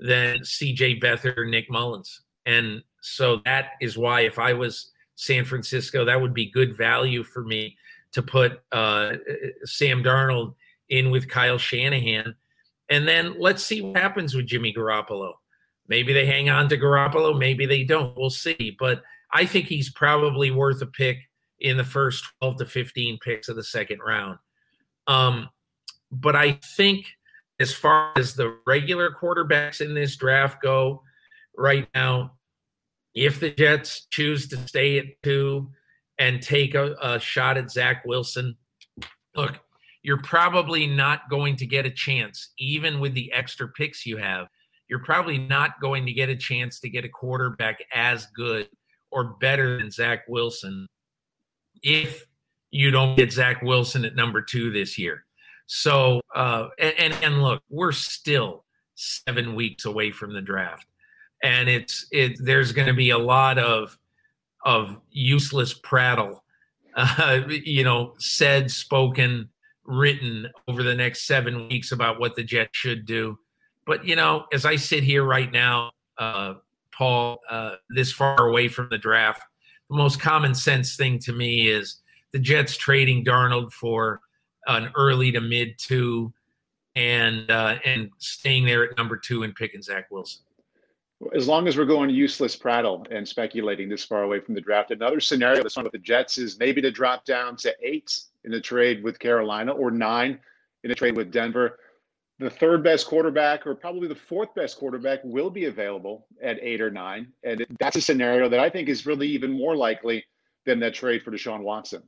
than 0.00 0.38
CJ 0.38 1.02
Beathard 1.02 1.36
or 1.36 1.44
Nick 1.44 1.68
Mullens. 1.70 2.22
And 2.46 2.82
so 3.02 3.42
that 3.44 3.72
is 3.78 3.98
why 3.98 4.22
if 4.22 4.38
I 4.38 4.54
was 4.54 4.90
San 5.16 5.44
Francisco, 5.44 6.06
that 6.06 6.18
would 6.18 6.32
be 6.32 6.50
good 6.50 6.78
value 6.78 7.22
for 7.22 7.44
me 7.44 7.76
to 8.12 8.22
put 8.22 8.62
uh, 8.72 9.16
Sam 9.64 10.02
Darnold 10.02 10.54
in 10.88 11.10
with 11.10 11.28
Kyle 11.28 11.58
Shanahan. 11.58 12.36
And 12.88 13.06
then 13.06 13.38
let's 13.38 13.62
see 13.62 13.82
what 13.82 13.98
happens 13.98 14.34
with 14.34 14.46
Jimmy 14.46 14.72
Garoppolo. 14.72 15.34
Maybe 15.88 16.14
they 16.14 16.24
hang 16.24 16.48
on 16.48 16.70
to 16.70 16.78
Garoppolo, 16.78 17.38
maybe 17.38 17.66
they 17.66 17.84
don't. 17.84 18.16
We'll 18.16 18.30
see. 18.30 18.74
But 18.78 19.02
I 19.30 19.44
think 19.44 19.66
he's 19.66 19.90
probably 19.90 20.52
worth 20.52 20.80
a 20.80 20.86
pick 20.86 21.18
in 21.60 21.76
the 21.76 21.84
first 21.84 22.24
12 22.40 22.56
to 22.60 22.64
15 22.64 23.18
picks 23.22 23.50
of 23.50 23.56
the 23.56 23.62
second 23.64 23.98
round. 23.98 24.38
Um, 25.06 25.50
but 26.12 26.36
I 26.36 26.60
think 26.76 27.06
as 27.58 27.72
far 27.72 28.12
as 28.16 28.34
the 28.34 28.58
regular 28.66 29.10
quarterbacks 29.10 29.80
in 29.80 29.94
this 29.94 30.16
draft 30.16 30.62
go 30.62 31.02
right 31.56 31.88
now, 31.94 32.32
if 33.14 33.40
the 33.40 33.50
Jets 33.50 34.06
choose 34.10 34.48
to 34.48 34.56
stay 34.68 34.98
at 34.98 35.06
two, 35.22 35.70
and 36.18 36.40
take 36.40 36.76
a, 36.76 36.94
a 37.02 37.18
shot 37.18 37.56
at 37.56 37.70
Zach 37.70 38.04
Wilson, 38.04 38.56
look, 39.34 39.58
you're 40.02 40.22
probably 40.22 40.86
not 40.86 41.28
going 41.28 41.56
to 41.56 41.66
get 41.66 41.84
a 41.84 41.90
chance, 41.90 42.50
even 42.58 43.00
with 43.00 43.14
the 43.14 43.32
extra 43.32 43.68
picks 43.68 44.06
you 44.06 44.18
have. 44.18 44.46
You're 44.88 45.02
probably 45.02 45.38
not 45.38 45.80
going 45.80 46.06
to 46.06 46.12
get 46.12 46.28
a 46.28 46.36
chance 46.36 46.78
to 46.80 46.88
get 46.88 47.04
a 47.04 47.08
quarterback 47.08 47.82
as 47.94 48.26
good 48.36 48.68
or 49.10 49.36
better 49.40 49.78
than 49.78 49.90
Zach 49.90 50.20
Wilson 50.28 50.86
if 51.82 52.26
you 52.70 52.90
don't 52.90 53.16
get 53.16 53.32
Zach 53.32 53.62
Wilson 53.62 54.04
at 54.04 54.14
number 54.14 54.42
two 54.42 54.70
this 54.70 54.98
year. 54.98 55.24
So, 55.74 56.20
uh, 56.34 56.68
and, 56.78 56.94
and, 56.98 57.14
and 57.24 57.42
look, 57.42 57.62
we're 57.70 57.92
still 57.92 58.66
seven 58.94 59.54
weeks 59.54 59.86
away 59.86 60.10
from 60.10 60.34
the 60.34 60.42
draft, 60.42 60.86
and 61.42 61.66
it's 61.66 62.04
it. 62.12 62.36
There's 62.38 62.72
going 62.72 62.88
to 62.88 62.92
be 62.92 63.08
a 63.08 63.16
lot 63.16 63.58
of 63.58 63.98
of 64.66 65.00
useless 65.10 65.72
prattle, 65.72 66.44
uh, 66.94 67.40
you 67.48 67.84
know, 67.84 68.12
said, 68.18 68.70
spoken, 68.70 69.48
written 69.86 70.46
over 70.68 70.82
the 70.82 70.94
next 70.94 71.26
seven 71.26 71.70
weeks 71.70 71.90
about 71.90 72.20
what 72.20 72.36
the 72.36 72.44
Jets 72.44 72.76
should 72.76 73.06
do. 73.06 73.38
But 73.86 74.04
you 74.04 74.14
know, 74.14 74.44
as 74.52 74.66
I 74.66 74.76
sit 74.76 75.02
here 75.02 75.24
right 75.24 75.50
now, 75.50 75.92
uh, 76.18 76.56
Paul, 76.94 77.40
uh, 77.48 77.76
this 77.88 78.12
far 78.12 78.46
away 78.46 78.68
from 78.68 78.90
the 78.90 78.98
draft, 78.98 79.40
the 79.88 79.96
most 79.96 80.20
common 80.20 80.54
sense 80.54 80.96
thing 80.96 81.18
to 81.20 81.32
me 81.32 81.68
is 81.68 82.02
the 82.34 82.38
Jets 82.38 82.76
trading 82.76 83.24
Darnold 83.24 83.72
for 83.72 84.20
an 84.66 84.90
early 84.94 85.32
to 85.32 85.40
mid 85.40 85.78
two, 85.78 86.32
and 86.96 87.50
uh, 87.50 87.76
and 87.84 88.10
staying 88.18 88.64
there 88.64 88.84
at 88.84 88.96
number 88.96 89.16
two 89.16 89.42
and 89.42 89.54
picking 89.54 89.82
Zach 89.82 90.10
Wilson. 90.10 90.42
As 91.34 91.46
long 91.46 91.68
as 91.68 91.76
we're 91.76 91.84
going 91.84 92.10
useless 92.10 92.56
prattle 92.56 93.06
and 93.10 93.26
speculating 93.26 93.88
this 93.88 94.04
far 94.04 94.24
away 94.24 94.40
from 94.40 94.54
the 94.54 94.60
draft, 94.60 94.90
another 94.90 95.20
scenario 95.20 95.62
that's 95.62 95.76
one 95.76 95.84
with 95.84 95.92
the 95.92 95.98
Jets 95.98 96.36
is 96.36 96.58
maybe 96.58 96.82
to 96.82 96.90
drop 96.90 97.24
down 97.24 97.56
to 97.58 97.72
eight 97.80 98.20
in 98.44 98.52
a 98.54 98.60
trade 98.60 99.04
with 99.04 99.20
Carolina 99.20 99.70
or 99.72 99.92
nine 99.92 100.40
in 100.82 100.90
a 100.90 100.94
trade 100.94 101.16
with 101.16 101.30
Denver. 101.30 101.78
The 102.40 102.50
third 102.50 102.82
best 102.82 103.06
quarterback, 103.06 103.66
or 103.68 103.74
probably 103.76 104.08
the 104.08 104.16
fourth 104.16 104.52
best 104.54 104.78
quarterback, 104.78 105.20
will 105.22 105.48
be 105.48 105.66
available 105.66 106.26
at 106.42 106.58
eight 106.60 106.80
or 106.80 106.90
nine. 106.90 107.32
And 107.44 107.64
that's 107.78 107.94
a 107.94 108.00
scenario 108.00 108.48
that 108.48 108.58
I 108.58 108.68
think 108.68 108.88
is 108.88 109.06
really 109.06 109.28
even 109.28 109.52
more 109.52 109.76
likely 109.76 110.24
than 110.66 110.80
that 110.80 110.94
trade 110.94 111.22
for 111.22 111.30
Deshaun 111.30 111.60
Watson. 111.60 112.02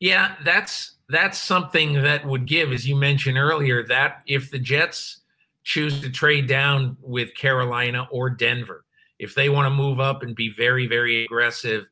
Yeah, 0.00 0.34
that's 0.44 0.94
that's 1.08 1.40
something 1.40 1.94
that 2.02 2.26
would 2.26 2.46
give, 2.46 2.72
as 2.72 2.88
you 2.88 2.96
mentioned 2.96 3.38
earlier, 3.38 3.86
that 3.86 4.22
if 4.26 4.50
the 4.50 4.58
Jets 4.58 5.20
choose 5.62 6.00
to 6.00 6.10
trade 6.10 6.46
down 6.46 6.96
with 7.00 7.34
Carolina 7.34 8.08
or 8.10 8.30
Denver, 8.30 8.84
if 9.18 9.34
they 9.34 9.48
want 9.48 9.66
to 9.66 9.70
move 9.70 10.00
up 10.00 10.22
and 10.22 10.34
be 10.34 10.52
very, 10.52 10.86
very 10.86 11.24
aggressive 11.24 11.86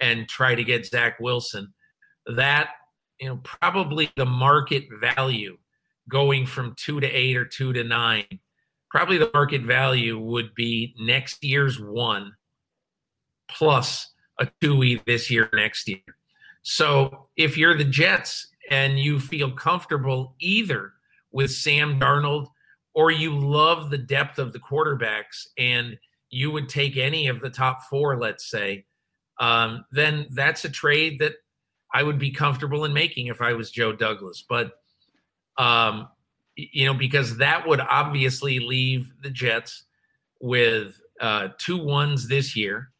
and 0.00 0.28
try 0.28 0.54
to 0.54 0.64
get 0.64 0.86
Zach 0.86 1.18
Wilson, 1.20 1.72
that 2.26 2.70
you 3.18 3.28
know 3.28 3.40
probably 3.42 4.10
the 4.16 4.26
market 4.26 4.84
value 5.00 5.58
going 6.08 6.46
from 6.46 6.74
two 6.76 7.00
to 7.00 7.06
eight 7.06 7.36
or 7.36 7.44
two 7.44 7.72
to 7.72 7.84
nine, 7.84 8.26
probably 8.90 9.18
the 9.18 9.30
market 9.32 9.62
value 9.62 10.18
would 10.18 10.54
be 10.54 10.94
next 10.98 11.44
year's 11.44 11.80
one 11.80 12.34
plus 13.50 14.12
a 14.38 14.48
two 14.60 14.98
this 15.06 15.30
year 15.30 15.48
next 15.52 15.88
year. 15.88 16.00
So 16.62 17.28
if 17.36 17.56
you're 17.56 17.76
the 17.76 17.84
Jets 17.84 18.48
and 18.70 18.98
you 18.98 19.18
feel 19.18 19.50
comfortable 19.50 20.34
either 20.38 20.92
with 21.32 21.50
Sam 21.50 21.98
Darnold 21.98 22.48
or 22.94 23.10
you 23.10 23.36
love 23.36 23.90
the 23.90 23.98
depth 23.98 24.38
of 24.38 24.52
the 24.52 24.58
quarterbacks 24.58 25.46
and 25.56 25.98
you 26.28 26.50
would 26.50 26.68
take 26.68 26.96
any 26.96 27.28
of 27.28 27.40
the 27.40 27.50
top 27.50 27.84
four, 27.84 28.18
let's 28.18 28.48
say, 28.50 28.84
um, 29.38 29.84
then 29.90 30.26
that's 30.30 30.64
a 30.64 30.70
trade 30.70 31.18
that 31.20 31.34
I 31.92 32.02
would 32.02 32.18
be 32.18 32.30
comfortable 32.30 32.84
in 32.84 32.92
making 32.92 33.28
if 33.28 33.40
I 33.40 33.54
was 33.54 33.70
Joe 33.70 33.92
Douglas. 33.92 34.44
But, 34.48 34.72
um, 35.56 36.08
you 36.56 36.86
know, 36.86 36.94
because 36.94 37.38
that 37.38 37.66
would 37.66 37.80
obviously 37.80 38.60
leave 38.60 39.12
the 39.22 39.30
Jets 39.30 39.84
with 40.40 41.00
uh, 41.20 41.48
two 41.58 41.82
ones 41.82 42.28
this 42.28 42.54
year 42.54 42.90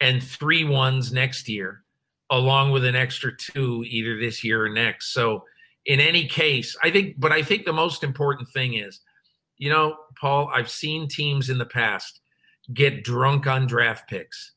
and 0.00 0.22
three 0.22 0.64
ones 0.64 1.12
next 1.12 1.48
year 1.48 1.84
along 2.30 2.70
with 2.70 2.84
an 2.84 2.94
extra 2.96 3.36
two 3.36 3.84
either 3.86 4.18
this 4.18 4.44
year 4.44 4.64
or 4.64 4.68
next. 4.68 5.12
So 5.12 5.44
in 5.86 6.00
any 6.00 6.26
case, 6.26 6.76
I 6.82 6.90
think, 6.90 7.18
but 7.18 7.32
I 7.32 7.42
think 7.42 7.64
the 7.64 7.72
most 7.72 8.04
important 8.04 8.48
thing 8.50 8.74
is, 8.74 9.00
you 9.58 9.68
know, 9.68 9.96
Paul, 10.18 10.50
I've 10.54 10.70
seen 10.70 11.08
teams 11.08 11.50
in 11.50 11.58
the 11.58 11.66
past 11.66 12.20
get 12.72 13.04
drunk 13.04 13.46
on 13.46 13.66
draft 13.66 14.08
picks 14.08 14.52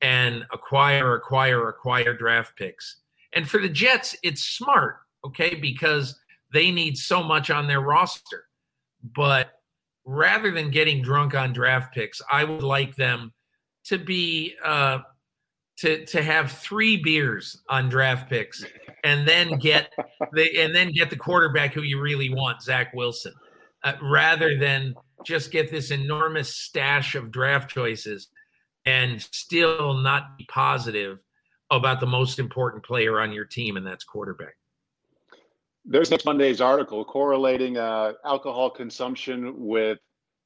and 0.00 0.44
acquire, 0.52 1.14
acquire, 1.14 1.68
acquire 1.68 2.14
draft 2.14 2.56
picks. 2.56 2.96
And 3.34 3.48
for 3.48 3.60
the 3.60 3.68
Jets, 3.68 4.16
it's 4.22 4.42
smart, 4.42 4.96
okay, 5.24 5.54
because 5.54 6.18
they 6.52 6.70
need 6.70 6.98
so 6.98 7.22
much 7.22 7.50
on 7.50 7.66
their 7.66 7.80
roster. 7.80 8.44
But 9.14 9.52
rather 10.04 10.50
than 10.50 10.70
getting 10.70 11.02
drunk 11.02 11.34
on 11.34 11.52
draft 11.52 11.94
picks, 11.94 12.20
I 12.30 12.44
would 12.44 12.62
like 12.62 12.96
them 12.96 13.32
to 13.84 13.98
be 13.98 14.54
uh, 14.64 14.98
to 15.82 16.06
to 16.06 16.22
have 16.22 16.52
three 16.52 16.96
beers 16.96 17.60
on 17.68 17.88
draft 17.88 18.30
picks 18.30 18.64
and 19.02 19.26
then 19.26 19.58
get 19.58 19.92
the 20.32 20.60
and 20.60 20.72
then 20.72 20.92
get 20.92 21.10
the 21.10 21.16
quarterback 21.16 21.74
who 21.74 21.82
you 21.82 22.00
really 22.00 22.32
want, 22.32 22.62
Zach 22.62 22.94
Wilson, 22.94 23.34
uh, 23.82 23.94
rather 24.00 24.56
than 24.56 24.94
just 25.24 25.50
get 25.50 25.72
this 25.72 25.90
enormous 25.90 26.54
stash 26.54 27.16
of 27.16 27.32
draft 27.32 27.68
choices 27.68 28.28
and 28.86 29.20
still 29.20 29.94
not 29.94 30.38
be 30.38 30.44
positive 30.48 31.20
about 31.72 31.98
the 31.98 32.06
most 32.06 32.38
important 32.38 32.84
player 32.84 33.20
on 33.20 33.32
your 33.32 33.44
team, 33.44 33.76
and 33.76 33.84
that's 33.84 34.04
quarterback. 34.04 34.54
There's 35.84 36.12
next 36.12 36.24
Monday's 36.24 36.60
article 36.60 37.04
correlating 37.04 37.76
uh, 37.76 38.12
alcohol 38.24 38.70
consumption 38.70 39.52
with 39.56 39.98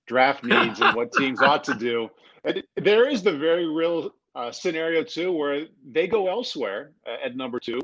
draft 0.06 0.44
needs 0.44 0.80
and 0.80 0.96
what 0.96 1.12
teams 1.12 1.42
ought 1.42 1.62
to 1.64 1.74
do. 1.74 2.08
And 2.44 2.62
there 2.76 3.06
is 3.06 3.22
the 3.22 3.36
very 3.36 3.68
real 3.68 4.12
uh, 4.36 4.52
scenario 4.52 5.02
two, 5.02 5.32
where 5.32 5.66
they 5.90 6.06
go 6.06 6.28
elsewhere 6.28 6.92
uh, 7.06 7.16
at 7.24 7.36
number 7.36 7.58
two, 7.58 7.80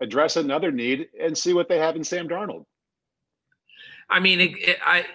address 0.00 0.36
another 0.36 0.70
need, 0.70 1.08
and 1.20 1.36
see 1.36 1.54
what 1.54 1.68
they 1.68 1.78
have 1.78 1.96
in 1.96 2.04
Sam 2.04 2.28
Darnold. 2.28 2.64
I 4.10 4.20
mean, 4.20 4.40
it, 4.40 4.50
it, 4.58 4.78
I 4.84 5.06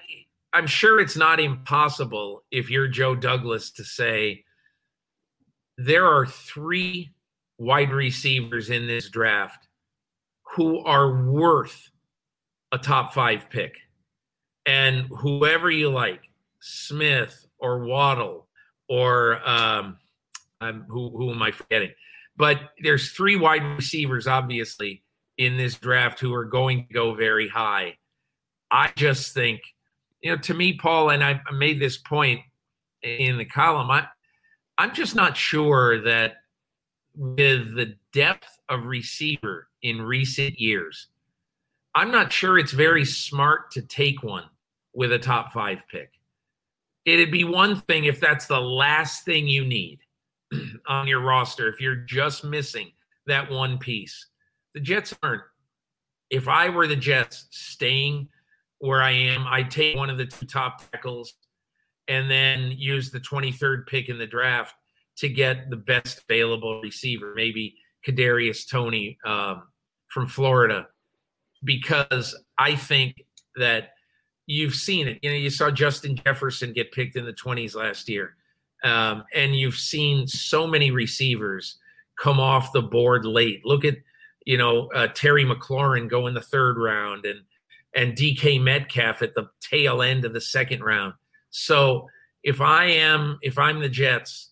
I'm 0.52 0.65
sure 0.67 0.99
it's 0.99 1.15
not 1.15 1.39
impossible 1.39 2.43
if 2.49 2.71
you're 2.71 2.88
Joe 2.88 3.15
Douglas 3.15 3.69
to 3.71 3.84
say 3.84 4.43
there 5.78 6.08
are 6.08 6.25
three 6.25 7.12
wide 7.60 7.91
receivers 7.91 8.71
in 8.71 8.88
this 8.88 9.10
draft 9.10 9.67
who 10.56 10.80
are 10.80 11.23
worth 11.23 11.91
a 12.71 12.80
top 12.80 13.13
five 13.13 13.47
pick, 13.52 13.78
and 14.65 15.08
whoever 15.19 15.69
you 15.69 15.89
like, 15.91 16.23
Smith 16.62 17.45
or 17.60 17.86
Waddle 17.86 18.47
or 18.88 19.47
um, 19.47 19.97
um, 20.62 20.86
who 20.88 21.10
who 21.10 21.32
am 21.32 21.41
I 21.41 21.52
forgetting? 21.52 21.91
But 22.38 22.58
there's 22.82 23.12
three 23.12 23.36
wide 23.36 23.63
receivers, 23.63 24.28
obviously, 24.28 25.04
in 25.38 25.58
this 25.58 25.76
draft 25.76 26.19
who 26.19 26.34
are 26.34 26.45
going 26.45 26.88
to 26.88 26.93
go 26.93 27.13
very 27.13 27.48
high. 27.48 27.98
I 28.72 28.91
just 28.95 29.34
think, 29.34 29.62
you 30.22 30.32
know, 30.32 30.38
to 30.38 30.54
me, 30.54 30.74
Paul, 30.74 31.10
and 31.10 31.24
I 31.24 31.41
made 31.54 31.80
this 31.80 31.98
point 31.98 32.41
in 33.02 33.38
the 33.38 33.45
column. 33.45 33.91
I 33.91 34.08
I'm 34.78 34.93
just 34.93 35.15
not 35.15 35.36
sure 35.36 36.02
that 36.02 36.36
with 37.15 37.76
the 37.76 37.95
depth 38.13 38.48
of 38.69 38.86
receiver 38.86 39.67
in 39.82 40.02
recent 40.02 40.60
years, 40.60 41.08
I'm 41.95 42.12
not 42.12 42.32
sure 42.32 42.58
it's 42.58 42.72
very 42.72 43.04
smart 43.04 43.72
to 43.72 43.82
take 43.82 44.24
one 44.24 44.45
with 44.93 45.12
a 45.12 45.19
top 45.19 45.52
five 45.52 45.84
pick. 45.91 46.13
It'd 47.06 47.32
be 47.32 47.43
one 47.43 47.82
thing 47.82 48.06
if 48.06 48.19
that's 48.19 48.45
the 48.45 48.62
last 48.62 49.26
thing 49.26 49.48
you 49.48 49.65
need 49.65 50.00
on 50.88 51.08
your 51.08 51.22
roster 51.22 51.68
if 51.68 51.80
you're 51.80 51.96
just 51.96 52.44
missing 52.44 52.92
that 53.28 53.50
one 53.50 53.78
piece. 53.78 54.28
The 54.74 54.80
Jets 54.80 55.14
aren't. 55.24 55.44
If 56.30 56.48
I 56.48 56.70
were 56.70 56.88
the 56.88 56.96
Jets 56.96 57.48
staying 57.52 58.30
where 58.80 59.02
I 59.02 59.12
am, 59.12 59.46
I'd 59.48 59.72
take 59.72 59.96
one 59.96 60.10
of 60.10 60.18
the 60.18 60.26
two 60.26 60.46
top 60.46 60.82
tackles 60.92 61.34
and 62.08 62.30
then 62.30 62.72
use 62.76 63.12
the 63.12 63.20
23rd 63.20 63.88
pick 63.88 64.10
in 64.10 64.18
the 64.18 64.28
draft 64.28 64.76
to 65.18 65.30
get 65.30 65.70
the 65.70 65.76
best 65.76 66.22
available 66.30 66.82
receiver, 66.82 67.34
maybe 67.36 67.76
Kadarius 68.08 68.68
Toney 68.68 69.18
um, 69.26 69.64
from 70.08 70.28
Florida, 70.28 70.88
because 71.64 72.36
I 72.58 72.76
think 72.76 73.24
that 73.58 73.92
you've 74.46 74.76
seen 74.76 75.08
it. 75.08 75.20
You 75.22 75.30
know, 75.30 75.36
you 75.36 75.50
saw 75.50 75.70
Justin 75.70 76.16
Jefferson 76.16 76.74
get 76.74 76.92
picked 76.92 77.16
in 77.16 77.26
the 77.26 77.34
20s 77.34 77.76
last 77.76 78.08
year. 78.08 78.36
Um, 78.84 79.24
and 79.34 79.56
you've 79.56 79.76
seen 79.76 80.28
so 80.28 80.65
many 80.65 80.92
receivers 80.92 81.78
come 82.20 82.39
off 82.39 82.74
the 82.74 82.82
board 82.82 83.26
late. 83.26 83.65
Look 83.65 83.86
at, 83.86 83.98
you 84.46 84.58
know, 84.58 84.89
uh, 84.94 85.08
Terry 85.08 85.46
McLaurin 85.46 86.10
go 86.10 86.28
in 86.28 86.34
the 86.34 86.42
third 86.42 86.78
round 86.78 87.26
and 87.26 87.42
and 87.96 88.15
DK 88.15 88.62
Metcalf 88.62 89.22
at 89.22 89.34
the 89.34 89.50
tail 89.62 90.02
end 90.02 90.24
of 90.24 90.34
the 90.34 90.42
second 90.42 90.84
round. 90.84 91.13
So 91.50 92.08
if 92.44 92.62
I 92.62 92.86
am 92.86 93.39
if 93.42 93.58
I'm 93.58 93.80
the 93.80 93.89
Jets, 93.89 94.52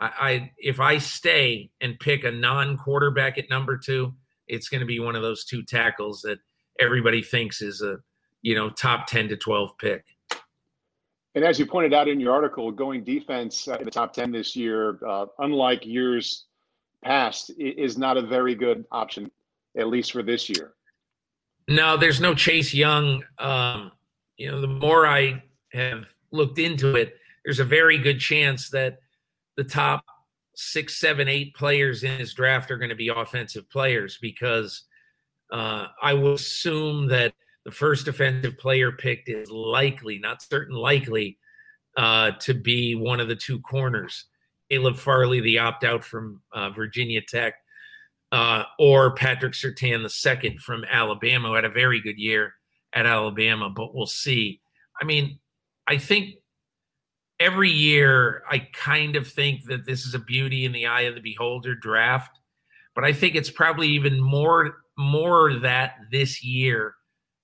I, 0.00 0.10
I 0.20 0.52
if 0.58 0.80
I 0.80 0.98
stay 0.98 1.70
and 1.80 1.98
pick 2.00 2.24
a 2.24 2.30
non-quarterback 2.30 3.38
at 3.38 3.50
number 3.50 3.76
two, 3.76 4.14
it's 4.46 4.68
going 4.68 4.80
to 4.80 4.86
be 4.86 5.00
one 5.00 5.16
of 5.16 5.22
those 5.22 5.44
two 5.44 5.62
tackles 5.62 6.22
that 6.22 6.38
everybody 6.80 7.22
thinks 7.22 7.60
is 7.60 7.82
a 7.82 7.98
you 8.42 8.54
know 8.54 8.70
top 8.70 9.06
ten 9.06 9.28
to 9.28 9.36
twelve 9.36 9.76
pick. 9.78 10.04
And 11.34 11.44
as 11.44 11.58
you 11.58 11.66
pointed 11.66 11.94
out 11.94 12.08
in 12.08 12.18
your 12.18 12.32
article, 12.32 12.70
going 12.72 13.04
defense 13.04 13.68
in 13.68 13.84
the 13.84 13.90
top 13.90 14.12
10 14.12 14.32
this 14.32 14.56
year, 14.56 14.98
uh, 15.06 15.26
unlike 15.38 15.86
years 15.86 16.46
past 17.04 17.50
is 17.58 17.96
not 17.96 18.16
a 18.16 18.22
very 18.22 18.54
good 18.54 18.84
option, 18.90 19.30
at 19.76 19.88
least 19.88 20.12
for 20.12 20.22
this 20.22 20.48
year. 20.48 20.74
No, 21.68 21.96
there's 21.96 22.20
no 22.20 22.34
Chase 22.34 22.72
Young. 22.72 23.22
Um, 23.38 23.92
you 24.36 24.50
know, 24.50 24.60
the 24.60 24.66
more 24.66 25.06
I 25.06 25.42
have 25.72 26.06
looked 26.32 26.58
into 26.58 26.96
it, 26.96 27.14
there's 27.44 27.60
a 27.60 27.64
very 27.64 27.98
good 27.98 28.18
chance 28.18 28.70
that 28.70 28.98
the 29.56 29.64
top 29.64 30.04
six, 30.54 30.98
seven, 30.98 31.28
eight 31.28 31.54
players 31.54 32.04
in 32.04 32.18
his 32.18 32.34
draft 32.34 32.70
are 32.70 32.78
going 32.78 32.88
to 32.88 32.96
be 32.96 33.08
offensive 33.08 33.68
players 33.70 34.18
because 34.20 34.84
uh, 35.52 35.86
I 36.02 36.14
will 36.14 36.34
assume 36.34 37.06
that 37.08 37.34
the 37.68 37.74
first 37.74 38.08
offensive 38.08 38.56
player 38.56 38.90
picked 38.90 39.28
is 39.28 39.50
likely, 39.50 40.18
not 40.18 40.40
certain, 40.40 40.74
likely 40.74 41.36
uh, 41.98 42.30
to 42.40 42.54
be 42.54 42.94
one 42.94 43.20
of 43.20 43.28
the 43.28 43.36
two 43.36 43.60
corners. 43.60 44.24
Caleb 44.70 44.96
Farley, 44.96 45.40
the 45.40 45.58
opt 45.58 45.84
out 45.84 46.02
from 46.02 46.40
uh, 46.54 46.70
Virginia 46.70 47.20
Tech, 47.20 47.56
uh, 48.32 48.62
or 48.78 49.14
Patrick 49.14 49.52
Surtain 49.52 50.02
the 50.02 50.08
second 50.08 50.60
from 50.60 50.82
Alabama, 50.90 51.48
who 51.48 51.54
had 51.56 51.66
a 51.66 51.68
very 51.68 52.00
good 52.00 52.16
year 52.16 52.54
at 52.94 53.04
Alabama, 53.04 53.68
but 53.68 53.94
we'll 53.94 54.06
see. 54.06 54.62
I 54.98 55.04
mean, 55.04 55.38
I 55.86 55.98
think 55.98 56.36
every 57.38 57.70
year 57.70 58.44
I 58.50 58.60
kind 58.72 59.14
of 59.14 59.28
think 59.28 59.64
that 59.66 59.84
this 59.84 60.06
is 60.06 60.14
a 60.14 60.18
beauty 60.18 60.64
in 60.64 60.72
the 60.72 60.86
eye 60.86 61.02
of 61.02 61.16
the 61.16 61.20
beholder 61.20 61.74
draft, 61.74 62.30
but 62.94 63.04
I 63.04 63.12
think 63.12 63.34
it's 63.34 63.50
probably 63.50 63.88
even 63.88 64.18
more 64.18 64.78
more 64.96 65.52
that 65.58 65.96
this 66.10 66.42
year 66.42 66.94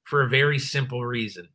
for 0.04 0.22
a 0.22 0.28
very 0.28 0.58
simple 0.58 1.04
reason 1.04 1.48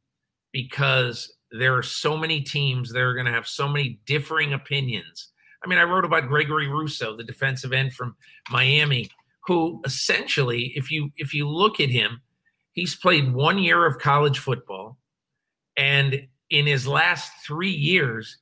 because 0.51 1.31
there 1.51 1.75
are 1.75 1.83
so 1.83 2.17
many 2.17 2.41
teams 2.41 2.91
that 2.91 3.01
are 3.01 3.13
going 3.13 3.25
to 3.25 3.31
have 3.31 3.47
so 3.47 3.67
many 3.67 3.99
differing 4.05 4.53
opinions. 4.53 5.29
I 5.63 5.67
mean, 5.67 5.79
I 5.79 5.83
wrote 5.83 6.05
about 6.05 6.27
Gregory 6.27 6.67
Rousseau, 6.67 7.15
the 7.15 7.23
defensive 7.23 7.73
end 7.73 7.93
from 7.93 8.15
Miami, 8.49 9.09
who 9.45 9.81
essentially, 9.85 10.71
if 10.75 10.91
you 10.91 11.11
if 11.17 11.33
you 11.33 11.49
look 11.49 11.79
at 11.79 11.89
him, 11.89 12.21
he's 12.73 12.95
played 12.95 13.33
one 13.33 13.57
year 13.57 13.85
of 13.85 13.99
college 13.99 14.39
football, 14.39 14.97
and 15.75 16.27
in 16.49 16.65
his 16.65 16.87
last 16.87 17.31
three 17.45 17.71
years, 17.71 18.37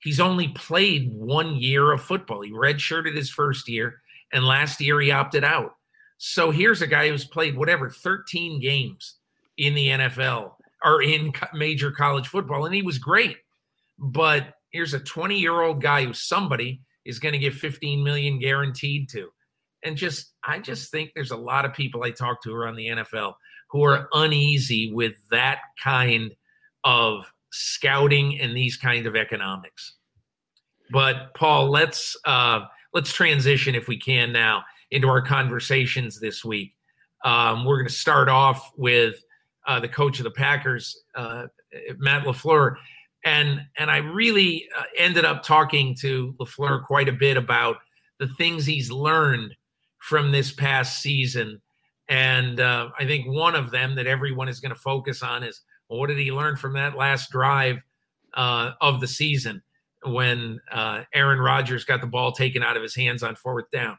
he's 0.00 0.20
only 0.20 0.48
played 0.48 1.12
one 1.12 1.56
year 1.56 1.92
of 1.92 2.02
football. 2.02 2.40
He 2.42 2.52
redshirted 2.52 3.14
his 3.14 3.30
first 3.30 3.68
year, 3.68 4.00
and 4.32 4.46
last 4.46 4.80
year 4.80 5.00
he 5.00 5.10
opted 5.10 5.44
out. 5.44 5.76
So 6.18 6.50
here's 6.50 6.82
a 6.82 6.86
guy 6.86 7.08
who's 7.08 7.26
played 7.26 7.56
whatever 7.56 7.90
13 7.90 8.60
games 8.60 9.16
in 9.58 9.74
the 9.74 9.88
NFL 9.88 10.52
or 10.84 11.02
in 11.02 11.32
major 11.54 11.90
college 11.90 12.28
football, 12.28 12.66
and 12.66 12.74
he 12.74 12.82
was 12.82 12.98
great. 12.98 13.38
But 13.98 14.54
here's 14.70 14.94
a 14.94 15.00
20 15.00 15.38
year 15.38 15.62
old 15.62 15.82
guy 15.82 16.04
who 16.04 16.12
somebody 16.12 16.82
is 17.04 17.18
going 17.18 17.32
to 17.32 17.38
give 17.38 17.54
15 17.54 18.02
million 18.02 18.38
guaranteed 18.38 19.08
to. 19.10 19.30
And 19.82 19.96
just, 19.96 20.32
I 20.44 20.58
just 20.58 20.90
think 20.90 21.12
there's 21.14 21.30
a 21.30 21.36
lot 21.36 21.64
of 21.64 21.72
people 21.72 22.02
I 22.02 22.10
talk 22.10 22.42
to 22.42 22.54
around 22.54 22.76
the 22.76 22.88
NFL 22.88 23.34
who 23.70 23.84
are 23.84 24.08
uneasy 24.12 24.92
with 24.92 25.14
that 25.30 25.60
kind 25.82 26.32
of 26.84 27.24
scouting 27.52 28.40
and 28.40 28.56
these 28.56 28.76
kind 28.76 29.06
of 29.06 29.16
economics. 29.16 29.94
But 30.90 31.34
Paul, 31.34 31.70
let's 31.70 32.16
uh, 32.24 32.60
let's 32.92 33.12
transition 33.12 33.74
if 33.74 33.88
we 33.88 33.98
can 33.98 34.32
now 34.32 34.64
into 34.90 35.08
our 35.08 35.22
conversations 35.22 36.20
this 36.20 36.44
week. 36.44 36.74
Um, 37.24 37.64
we're 37.64 37.78
going 37.78 37.88
to 37.88 37.92
start 37.92 38.28
off 38.28 38.70
with 38.76 39.16
uh, 39.66 39.80
the 39.80 39.88
coach 39.88 40.18
of 40.18 40.24
the 40.24 40.30
Packers, 40.30 40.96
uh, 41.14 41.46
Matt 41.98 42.24
LaFleur, 42.24 42.76
and 43.24 43.62
and 43.78 43.90
I 43.90 43.98
really 43.98 44.68
uh, 44.78 44.84
ended 44.96 45.24
up 45.24 45.42
talking 45.42 45.94
to 46.00 46.34
LaFleur 46.38 46.84
quite 46.84 47.08
a 47.08 47.12
bit 47.12 47.36
about 47.36 47.76
the 48.18 48.28
things 48.38 48.64
he's 48.64 48.90
learned 48.90 49.54
from 49.98 50.30
this 50.30 50.52
past 50.52 51.02
season, 51.02 51.60
and 52.08 52.60
uh, 52.60 52.90
I 52.98 53.04
think 53.04 53.26
one 53.26 53.54
of 53.54 53.70
them 53.70 53.96
that 53.96 54.06
everyone 54.06 54.48
is 54.48 54.60
going 54.60 54.74
to 54.74 54.80
focus 54.80 55.22
on 55.22 55.42
is 55.42 55.62
well, 55.88 56.00
what 56.00 56.08
did 56.08 56.18
he 56.18 56.32
learn 56.32 56.56
from 56.56 56.74
that 56.74 56.96
last 56.96 57.30
drive 57.30 57.82
uh, 58.34 58.72
of 58.80 59.00
the 59.00 59.06
season 59.06 59.62
when 60.04 60.60
uh, 60.70 61.02
Aaron 61.14 61.38
Rodgers 61.38 61.84
got 61.84 62.00
the 62.00 62.06
ball 62.06 62.32
taken 62.32 62.62
out 62.62 62.76
of 62.76 62.82
his 62.82 62.94
hands 62.94 63.22
on 63.22 63.34
fourth 63.34 63.70
down? 63.70 63.98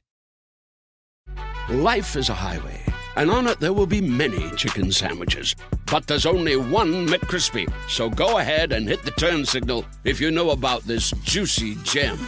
Life 1.71 2.17
is 2.17 2.27
a 2.27 2.33
highway, 2.33 2.81
and 3.15 3.31
on 3.31 3.47
it 3.47 3.61
there 3.61 3.71
will 3.71 3.85
be 3.85 4.01
many 4.01 4.51
chicken 4.57 4.91
sandwiches. 4.91 5.55
But 5.89 6.05
there's 6.05 6.25
only 6.25 6.57
one 6.57 7.07
McCrispy. 7.07 7.71
So 7.87 8.09
go 8.09 8.39
ahead 8.39 8.73
and 8.73 8.89
hit 8.89 9.03
the 9.03 9.11
turn 9.11 9.45
signal 9.45 9.85
if 10.03 10.19
you 10.19 10.31
know 10.31 10.49
about 10.49 10.81
this 10.83 11.11
juicy 11.23 11.75
gem 11.83 12.19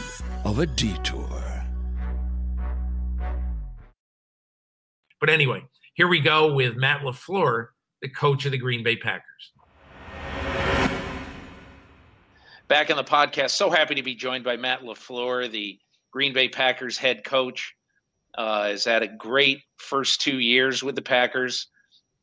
of 0.46 0.60
a 0.60 0.66
detour. 0.66 1.28
But 5.20 5.30
anyway, 5.30 5.66
here 5.94 6.08
we 6.08 6.22
go 6.22 6.54
with 6.54 6.78
Matt 6.78 7.02
LaFleur, 7.02 7.68
the 8.02 8.08
coach 8.08 8.46
of 8.46 8.54
the 8.54 8.58
Green 8.58 8.82
Bay 8.82 8.96
Packers. 8.96 9.52
Back 12.70 12.90
in 12.90 12.96
the 12.96 13.04
podcast, 13.04 13.50
so 13.50 13.70
happy 13.70 13.96
to 13.96 14.04
be 14.04 14.16
joined 14.16 14.46
by 14.46 14.56
Matt 14.56 14.84
LaFleur, 14.84 15.52
the 15.52 15.78
Green 16.14 16.32
Bay 16.32 16.48
Packers 16.48 16.98
head 16.98 17.26
coach. 17.26 17.76
Uh, 18.38 18.70
has 18.70 18.86
had 18.86 19.04
a 19.04 19.08
great 19.08 19.62
first 19.78 20.22
two 20.22 20.40
years 20.40 20.82
with 20.82 20.96
the 20.96 21.02
Packers, 21.02 21.68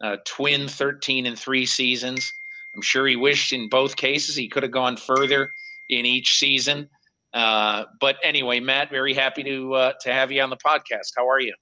uh, 0.02 0.16
twin 0.24 0.66
13 0.66 1.26
and 1.26 1.38
three 1.38 1.66
seasons. 1.66 2.32
I'm 2.74 2.82
sure 2.82 3.06
he 3.06 3.16
wished 3.16 3.52
in 3.52 3.68
both 3.68 3.96
cases 3.96 4.34
he 4.34 4.48
could 4.48 4.62
have 4.62 4.72
gone 4.72 4.96
further 4.96 5.50
in 5.88 6.06
each 6.06 6.38
season. 6.38 6.88
Uh, 7.32 7.84
but 8.00 8.16
anyway, 8.24 8.60
Matt, 8.60 8.90
very 8.90 9.14
happy 9.14 9.42
to 9.44 9.74
uh, 9.74 9.92
to 10.00 10.12
have 10.12 10.32
you 10.32 10.42
on 10.42 10.50
the 10.50 10.56
podcast. 10.56 11.12
How 11.16 11.28
are 11.28 11.40
you? 11.40 11.54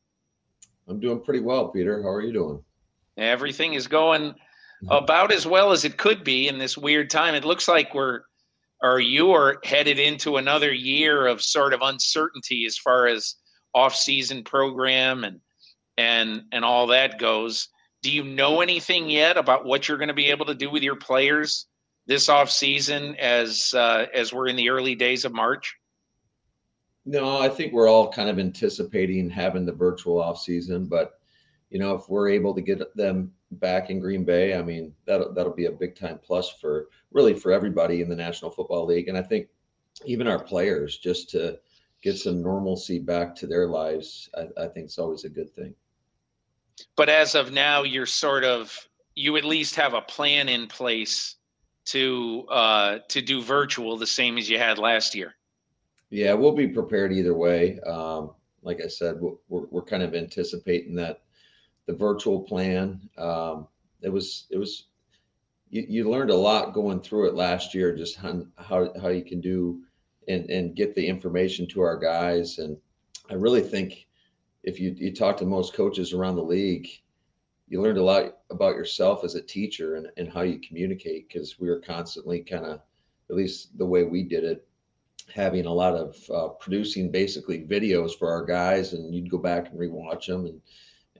I'm 0.88 1.00
doing 1.00 1.20
pretty 1.20 1.40
well, 1.40 1.68
Peter. 1.68 2.02
How 2.02 2.08
are 2.08 2.22
you 2.22 2.32
doing? 2.32 2.62
Everything 3.18 3.74
is 3.74 3.86
going 3.86 4.34
about 4.88 5.32
as 5.32 5.46
well 5.46 5.72
as 5.72 5.84
it 5.84 5.98
could 5.98 6.24
be 6.24 6.48
in 6.48 6.58
this 6.58 6.78
weird 6.78 7.10
time. 7.10 7.34
It 7.34 7.44
looks 7.44 7.68
like 7.68 7.94
we're 7.94 8.22
or 8.82 9.00
you 9.00 9.32
are 9.32 9.58
headed 9.64 9.98
into 9.98 10.36
another 10.36 10.72
year 10.72 11.26
of 11.26 11.42
sort 11.42 11.74
of 11.74 11.80
uncertainty 11.82 12.64
as 12.64 12.78
far 12.78 13.08
as 13.08 13.34
off-season 13.74 14.44
program 14.44 15.24
and 15.24 15.40
and 15.96 16.44
and 16.52 16.64
all 16.64 16.88
that 16.88 17.18
goes. 17.18 17.68
Do 18.02 18.12
you 18.12 18.22
know 18.22 18.60
anything 18.60 19.10
yet 19.10 19.36
about 19.36 19.64
what 19.64 19.88
you're 19.88 19.98
going 19.98 20.08
to 20.08 20.14
be 20.14 20.30
able 20.30 20.46
to 20.46 20.54
do 20.54 20.70
with 20.70 20.82
your 20.82 20.96
players 20.96 21.66
this 22.06 22.28
off-season 22.28 23.16
as 23.16 23.74
uh, 23.74 24.06
as 24.14 24.32
we're 24.32 24.48
in 24.48 24.56
the 24.56 24.70
early 24.70 24.94
days 24.94 25.24
of 25.24 25.32
March? 25.32 25.76
No, 27.04 27.38
I 27.38 27.48
think 27.48 27.72
we're 27.72 27.88
all 27.88 28.12
kind 28.12 28.28
of 28.28 28.38
anticipating 28.38 29.30
having 29.30 29.64
the 29.64 29.72
virtual 29.72 30.20
off-season, 30.20 30.86
but 30.86 31.14
you 31.70 31.78
know, 31.78 31.94
if 31.94 32.08
we're 32.08 32.28
able 32.28 32.54
to 32.54 32.60
get 32.60 32.96
them 32.96 33.32
back 33.52 33.90
in 33.90 33.98
Green 33.98 34.24
Bay, 34.24 34.54
I 34.54 34.62
mean, 34.62 34.94
that'll 35.06 35.32
that'll 35.32 35.54
be 35.54 35.66
a 35.66 35.72
big 35.72 35.96
time 35.96 36.18
plus 36.22 36.50
for 36.50 36.88
really 37.10 37.34
for 37.34 37.52
everybody 37.52 38.00
in 38.00 38.08
the 38.08 38.16
National 38.16 38.50
Football 38.50 38.86
League, 38.86 39.08
and 39.08 39.18
I 39.18 39.22
think 39.22 39.48
even 40.04 40.26
our 40.26 40.38
players 40.38 40.98
just 40.98 41.30
to 41.30 41.58
get 42.10 42.18
some 42.18 42.42
normalcy 42.42 42.98
back 42.98 43.34
to 43.36 43.46
their 43.46 43.66
lives, 43.66 44.28
I, 44.34 44.64
I 44.64 44.68
think 44.68 44.86
it's 44.86 44.98
always 44.98 45.24
a 45.24 45.28
good 45.28 45.54
thing. 45.54 45.74
But 46.96 47.08
as 47.08 47.34
of 47.34 47.52
now, 47.52 47.82
you're 47.82 48.06
sort 48.06 48.44
of 48.44 48.88
you 49.14 49.36
at 49.36 49.44
least 49.44 49.74
have 49.74 49.94
a 49.94 50.00
plan 50.00 50.48
in 50.48 50.68
place 50.68 51.36
to 51.86 52.46
uh, 52.50 52.98
to 53.08 53.20
do 53.20 53.42
virtual 53.42 53.96
the 53.96 54.06
same 54.06 54.38
as 54.38 54.48
you 54.48 54.58
had 54.58 54.78
last 54.78 55.14
year. 55.14 55.34
Yeah, 56.10 56.34
we'll 56.34 56.52
be 56.52 56.68
prepared 56.68 57.12
either 57.12 57.34
way. 57.34 57.80
Um, 57.80 58.30
like 58.62 58.80
I 58.80 58.88
said, 58.88 59.20
we're, 59.20 59.66
we're 59.70 59.82
kind 59.82 60.02
of 60.02 60.14
anticipating 60.14 60.94
that 60.96 61.22
the 61.86 61.94
virtual 61.94 62.40
plan. 62.40 63.00
Um, 63.18 63.66
it 64.02 64.08
was 64.08 64.46
it 64.50 64.58
was 64.58 64.84
you, 65.70 65.84
you 65.88 66.10
learned 66.10 66.30
a 66.30 66.36
lot 66.36 66.72
going 66.72 67.00
through 67.00 67.28
it 67.28 67.34
last 67.34 67.74
year, 67.74 67.96
just 67.96 68.16
how 68.16 68.44
how, 68.56 68.92
how 69.00 69.08
you 69.08 69.24
can 69.24 69.40
do 69.40 69.82
and 70.28 70.48
and 70.50 70.76
get 70.76 70.94
the 70.94 71.06
information 71.06 71.66
to 71.68 71.80
our 71.80 71.98
guys. 71.98 72.58
And 72.58 72.76
I 73.30 73.34
really 73.34 73.62
think 73.62 74.06
if 74.62 74.80
you 74.80 74.94
you 74.96 75.14
talk 75.14 75.36
to 75.38 75.46
most 75.46 75.74
coaches 75.74 76.12
around 76.12 76.36
the 76.36 76.42
league, 76.42 76.88
you 77.68 77.82
learned 77.82 77.98
a 77.98 78.02
lot 78.02 78.38
about 78.50 78.76
yourself 78.76 79.24
as 79.24 79.34
a 79.34 79.42
teacher 79.42 79.96
and, 79.96 80.08
and 80.16 80.32
how 80.32 80.42
you 80.42 80.60
communicate 80.60 81.28
because 81.28 81.58
we 81.58 81.68
were 81.68 81.80
constantly 81.80 82.40
kind 82.40 82.64
of 82.64 82.80
at 83.30 83.36
least 83.36 83.76
the 83.76 83.86
way 83.86 84.04
we 84.04 84.22
did 84.22 84.44
it 84.44 84.66
having 85.34 85.66
a 85.66 85.72
lot 85.72 85.94
of 85.94 86.16
uh, 86.30 86.48
producing 86.54 87.10
basically 87.10 87.60
videos 87.64 88.18
for 88.18 88.30
our 88.30 88.44
guys 88.44 88.94
and 88.94 89.14
you'd 89.14 89.30
go 89.30 89.38
back 89.38 89.68
and 89.68 89.78
rewatch 89.78 90.26
them 90.26 90.46
and 90.46 90.60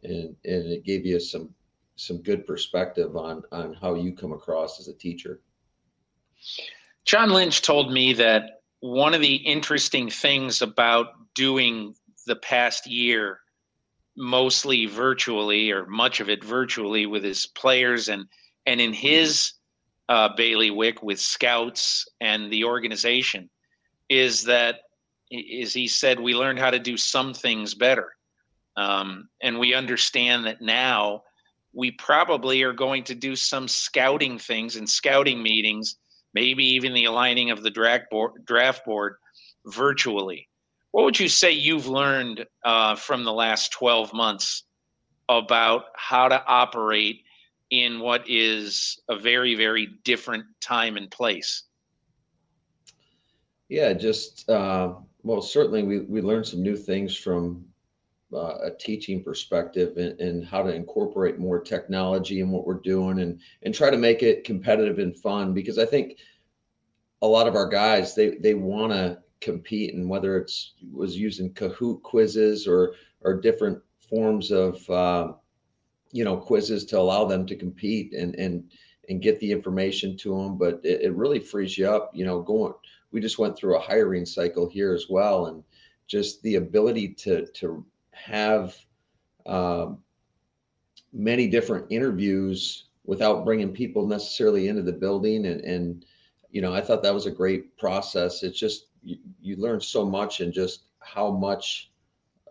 and 0.05 0.37
and 0.45 0.73
it 0.73 0.85
gave 0.85 1.05
you 1.05 1.21
some 1.21 1.51
some 1.97 2.19
good 2.23 2.47
perspective 2.47 3.17
on 3.17 3.43
on 3.53 3.75
how 3.75 3.95
you 3.95 4.13
come 4.13 4.33
across 4.33 4.81
as 4.81 4.89
a 4.89 4.95
teacher 4.95 5.41
john 7.05 7.31
lynch 7.31 7.61
told 7.61 7.93
me 7.93 8.13
that 8.13 8.58
one 8.81 9.15
of 9.15 9.21
the 9.21 9.37
interesting 9.37 10.09
things 10.09 10.63
about 10.63 11.09
doing 11.35 11.95
the 12.27 12.37
past 12.37 12.87
year 12.87 13.41
mostly 14.17 14.87
virtually 14.87 15.71
or 15.71 15.87
much 15.87 16.21
of 16.21 16.29
it 16.29 16.43
virtually 16.43 17.07
with 17.07 17.23
his 17.23 17.47
players 17.47 18.09
and 18.09 18.27
and 18.67 18.81
in 18.81 18.93
his 18.93 19.53
uh, 20.09 20.29
bailiwick 20.37 21.03
with 21.03 21.21
scouts 21.21 22.07
and 22.21 22.53
the 22.53 22.65
organization 22.65 23.49
is 24.09 24.43
that 24.45 24.81
is 25.31 25.73
he 25.73 25.87
said 25.87 26.19
we 26.19 26.35
learned 26.35 26.59
how 26.59 26.71
to 26.71 26.79
do 26.79 26.97
some 26.97 27.35
things 27.35 27.75
better. 27.75 28.15
Um, 28.77 29.29
and 29.43 29.59
we 29.59 29.75
understand 29.75 30.47
that 30.47 30.63
now 30.63 31.23
we 31.73 31.91
probably 31.93 32.63
are 32.63 32.73
going 32.73 33.05
to 33.05 33.15
do 33.15 33.37
some 33.37 33.69
scouting 33.69 34.39
things 34.39 34.77
and 34.77 34.89
scouting 34.89 35.43
meetings 35.43 35.97
maybe 36.39 36.65
even 36.65 36.95
the 36.95 37.05
aligning 37.05 37.51
of 37.51 37.63
the 37.63 37.71
draft 37.71 38.11
board, 38.11 38.33
draft 38.45 38.85
board 38.85 39.17
virtually 39.67 40.49
what 40.93 41.05
would 41.05 41.21
you 41.21 41.29
say 41.29 41.53
you've 41.53 41.87
learned 41.87 42.47
uh, 42.65 42.97
from 42.97 43.25
the 43.25 43.33
last 43.33 43.73
12 43.73 44.13
months 44.15 44.65
about 45.29 45.85
how 45.95 46.29
to 46.29 46.43
operate 46.47 47.23
in 47.71 48.01
what 48.01 48.25
is 48.27 48.99
a 49.09 49.19
very, 49.19 49.55
very 49.55 49.89
different 50.05 50.45
time 50.61 50.97
and 50.97 51.11
place? 51.11 51.65
Yeah, 53.69 53.93
just, 53.93 54.49
uh, 54.49 54.95
well, 55.23 55.43
certainly 55.43 55.83
we, 55.83 56.01
we 56.01 56.23
learned 56.23 56.47
some 56.47 56.63
new 56.63 56.77
things 56.77 57.15
from 57.15 57.67
uh, 58.33 58.59
a 58.63 58.71
teaching 58.79 59.23
perspective 59.23 59.97
and, 59.97 60.21
and, 60.21 60.45
how 60.45 60.63
to 60.63 60.75
incorporate 60.75 61.39
more 61.39 61.59
technology 61.59 62.41
in 62.41 62.51
what 62.51 62.67
we're 62.67 62.75
doing 62.75 63.21
and, 63.21 63.41
and 63.63 63.75
try 63.75 63.89
to 63.89 63.97
make 63.97 64.23
it 64.23 64.45
competitive 64.45 64.99
and 64.99 65.17
fun 65.17 65.55
because 65.55 65.79
I 65.79 65.87
think 65.87 66.19
a 67.23 67.27
lot 67.27 67.49
of 67.49 67.55
our 67.55 67.67
guys, 67.67 68.15
they, 68.15 68.37
they 68.37 68.53
want 68.53 68.93
to 68.93 69.19
compete 69.41 69.95
and 69.95 70.09
whether 70.09 70.37
it's 70.37 70.75
was 70.93 71.17
using 71.17 71.53
Kahoot 71.53 72.03
quizzes 72.03 72.67
or 72.67 72.95
or 73.23 73.41
different 73.41 73.81
forms 74.09 74.51
of 74.51 74.89
uh, 74.91 75.33
you 76.13 76.25
know 76.25 76.37
quizzes 76.37 76.85
to 76.87 76.99
allow 76.99 77.25
them 77.25 77.47
to 77.47 77.57
compete 77.57 78.13
and 78.15 78.35
and 78.37 78.71
and 79.09 79.23
get 79.23 79.39
the 79.41 79.51
information 79.51 80.17
to 80.19 80.37
them. 80.37 80.59
But 80.59 80.81
it, 80.85 81.03
it 81.03 81.15
really 81.15 81.41
frees 81.41 81.79
you 81.79 81.89
up. 81.89 82.11
You 82.15 82.25
know, 82.25 82.41
going 82.41 82.75
we 83.11 83.21
just 83.21 83.39
went 83.39 83.57
through 83.57 83.77
a 83.77 83.81
hiring 83.81 84.27
cycle 84.27 84.69
here 84.69 84.93
as 84.93 85.07
well, 85.09 85.47
and 85.47 85.63
just 86.07 86.43
the 86.43 86.57
ability 86.57 87.15
to 87.15 87.47
to 87.47 87.85
have 88.25 88.77
um, 89.47 89.99
many 91.13 91.49
different 91.49 91.87
interviews 91.91 92.85
without 93.05 93.45
bringing 93.45 93.73
people 93.73 94.07
necessarily 94.07 94.69
into 94.69 94.83
the 94.83 94.93
building 94.93 95.47
and 95.47 95.61
and 95.63 96.05
you 96.51 96.61
know 96.61 96.75
i 96.75 96.81
thought 96.81 97.03
that 97.03 97.15
was 97.15 97.27
a 97.27 97.31
great 97.31 97.77
process. 97.79 98.43
It's 98.43 98.59
just 98.59 98.87
you, 99.03 99.17
you 99.41 99.57
learn 99.57 99.81
so 99.81 100.05
much 100.05 100.41
and 100.41 100.53
just 100.53 100.83
how 101.01 101.31
much 101.31 101.91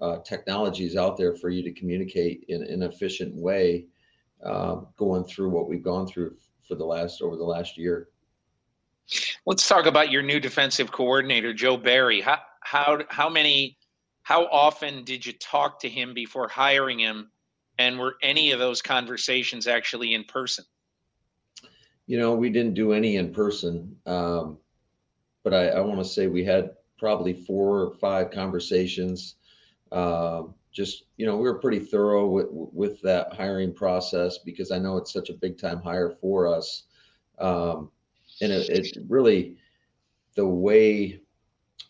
uh, 0.02 0.20
technology 0.20 0.86
is 0.86 0.96
out 0.96 1.18
there 1.18 1.36
for 1.36 1.50
you 1.50 1.64
to 1.64 1.72
communicate 1.72 2.46
in, 2.48 2.64
in 2.64 2.82
an 2.82 2.90
efficient 2.90 3.36
way 3.36 3.86
uh, 4.44 4.82
going 4.96 5.24
through 5.24 5.50
what 5.50 5.68
we've 5.68 5.84
gone 5.84 6.08
through 6.08 6.36
for 6.68 6.76
the 6.76 6.86
last 6.86 7.22
over 7.22 7.36
the 7.36 7.44
last 7.44 7.78
year. 7.78 8.10
Let's 9.46 9.68
talk 9.68 9.86
about 9.86 10.12
your 10.12 10.22
new 10.22 10.40
defensive 10.40 10.92
coordinator 10.92 11.54
joe 11.54 11.78
barry. 11.78 12.22
How 12.22 12.40
how 12.60 13.00
how 13.10 13.30
many 13.30 13.78
how 14.28 14.46
often 14.48 15.06
did 15.06 15.26
you 15.26 15.32
talk 15.32 15.80
to 15.80 15.88
him 15.88 16.14
before 16.14 16.50
hiring 16.50 17.00
him? 17.00 17.32
And 17.80 17.98
were 17.98 18.18
any 18.22 18.52
of 18.52 18.60
those 18.60 18.82
conversations 18.82 19.68
actually 19.68 20.14
in 20.14 20.26
person? 20.26 20.66
You 22.08 22.20
know 22.20 22.36
we 22.36 22.50
didn't 22.50 22.74
do 22.74 22.92
any 22.92 23.16
in 23.16 23.34
person 23.34 23.96
um, 24.06 24.58
but 25.46 25.54
I, 25.54 25.70
I 25.70 25.80
want 25.80 26.00
to 26.00 26.06
say 26.06 26.28
we 26.28 26.44
had 26.44 26.72
probably 27.00 27.32
four 27.32 27.84
or 27.84 27.94
five 27.96 28.30
conversations. 28.32 29.36
Uh, 29.94 30.44
just 30.74 31.06
you 31.16 31.26
know, 31.26 31.38
we 31.38 31.44
were 31.44 31.60
pretty 31.60 31.80
thorough 31.80 32.28
with 32.28 32.48
with 32.52 33.02
that 33.04 33.34
hiring 33.34 33.74
process 33.74 34.40
because 34.40 34.72
I 34.72 34.78
know 34.78 34.98
it's 34.98 35.14
such 35.14 35.30
a 35.30 35.34
big 35.36 35.58
time 35.58 35.82
hire 35.82 36.10
for 36.20 36.54
us, 36.54 36.84
um, 37.40 37.92
and 38.42 38.52
it, 38.52 38.68
it 38.68 38.98
really 39.08 39.56
the 40.36 40.46
way 40.46 41.22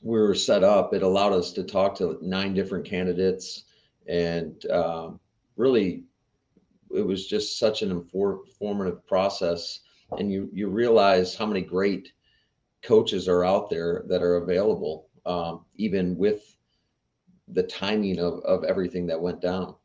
we 0.01 0.19
were 0.19 0.35
set 0.35 0.63
up, 0.63 0.93
it 0.93 1.03
allowed 1.03 1.33
us 1.33 1.51
to 1.53 1.63
talk 1.63 1.95
to 1.97 2.17
nine 2.21 2.53
different 2.53 2.85
candidates, 2.85 3.63
and 4.07 4.65
um, 4.71 5.19
really, 5.55 6.03
it 6.95 7.05
was 7.05 7.27
just 7.27 7.59
such 7.59 7.81
an 7.81 7.91
informative 7.91 9.05
process. 9.07 9.81
And 10.17 10.31
you 10.31 10.49
you 10.53 10.69
realize 10.69 11.35
how 11.35 11.45
many 11.45 11.61
great 11.61 12.13
coaches 12.81 13.27
are 13.27 13.43
out 13.43 13.69
there 13.69 14.03
that 14.07 14.21
are 14.21 14.37
available, 14.37 15.09
um, 15.25 15.65
even 15.75 16.17
with 16.17 16.55
the 17.49 17.63
timing 17.63 18.19
of, 18.19 18.39
of 18.41 18.63
everything 18.63 19.07
that 19.07 19.19
went 19.19 19.41
down. 19.41 19.75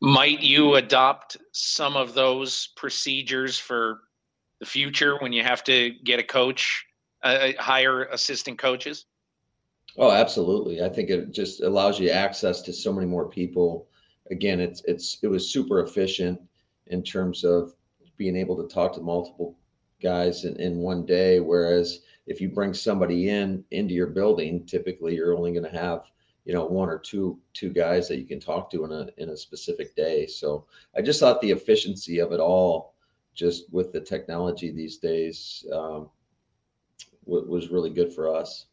Might 0.00 0.40
you 0.40 0.76
adopt 0.76 1.36
some 1.52 1.96
of 1.96 2.14
those 2.14 2.68
procedures 2.76 3.58
for 3.58 4.00
the 4.60 4.66
future 4.66 5.18
when 5.18 5.32
you 5.32 5.42
have 5.42 5.64
to 5.64 5.90
get 6.04 6.18
a 6.18 6.24
coach, 6.24 6.84
uh, 7.22 7.52
hire 7.58 8.04
assistant 8.04 8.58
coaches? 8.58 9.06
Oh, 9.96 10.12
absolutely. 10.12 10.82
I 10.82 10.88
think 10.88 11.10
it 11.10 11.32
just 11.32 11.62
allows 11.62 11.98
you 11.98 12.10
access 12.10 12.62
to 12.62 12.72
so 12.72 12.92
many 12.92 13.06
more 13.06 13.28
people. 13.28 13.88
Again, 14.30 14.60
it's 14.60 14.82
it's 14.84 15.18
it 15.22 15.28
was 15.28 15.50
super 15.50 15.80
efficient 15.80 16.40
in 16.86 17.02
terms 17.02 17.44
of 17.44 17.74
being 18.16 18.36
able 18.36 18.56
to 18.56 18.72
talk 18.72 18.94
to 18.94 19.00
multiple 19.00 19.56
guys 20.02 20.44
in, 20.44 20.60
in 20.60 20.78
one 20.78 21.04
day. 21.06 21.40
Whereas 21.40 22.00
if 22.26 22.40
you 22.40 22.48
bring 22.50 22.74
somebody 22.74 23.30
in 23.30 23.64
into 23.70 23.94
your 23.94 24.08
building, 24.08 24.66
typically 24.66 25.14
you're 25.16 25.36
only 25.36 25.52
going 25.52 25.70
to 25.70 25.78
have 25.78 26.04
you 26.44 26.54
know 26.54 26.64
one 26.64 26.88
or 26.88 26.98
two 26.98 27.38
two 27.52 27.70
guys 27.70 28.08
that 28.08 28.18
you 28.18 28.26
can 28.26 28.40
talk 28.40 28.70
to 28.70 28.84
in 28.84 28.92
a 28.92 29.08
in 29.16 29.30
a 29.30 29.36
specific 29.36 29.96
day. 29.96 30.26
So 30.26 30.66
I 30.96 31.02
just 31.02 31.20
thought 31.20 31.40
the 31.40 31.50
efficiency 31.50 32.20
of 32.20 32.32
it 32.32 32.40
all, 32.40 32.94
just 33.34 33.72
with 33.72 33.92
the 33.92 34.00
technology 34.00 34.70
these 34.70 34.98
days, 34.98 35.66
um, 35.72 36.10
was 37.28 37.68
really 37.68 37.90
good 37.90 38.12
for 38.12 38.34
us. 38.34 38.66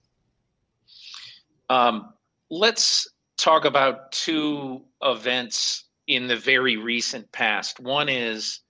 Um, 1.69 2.13
let's 2.49 3.07
talk 3.37 3.65
about 3.65 4.11
two 4.11 4.81
events 5.01 5.85
in 6.07 6.27
the 6.27 6.35
very 6.35 6.77
recent 6.77 7.31
past. 7.31 7.79
One 7.79 8.09
is 8.09 8.61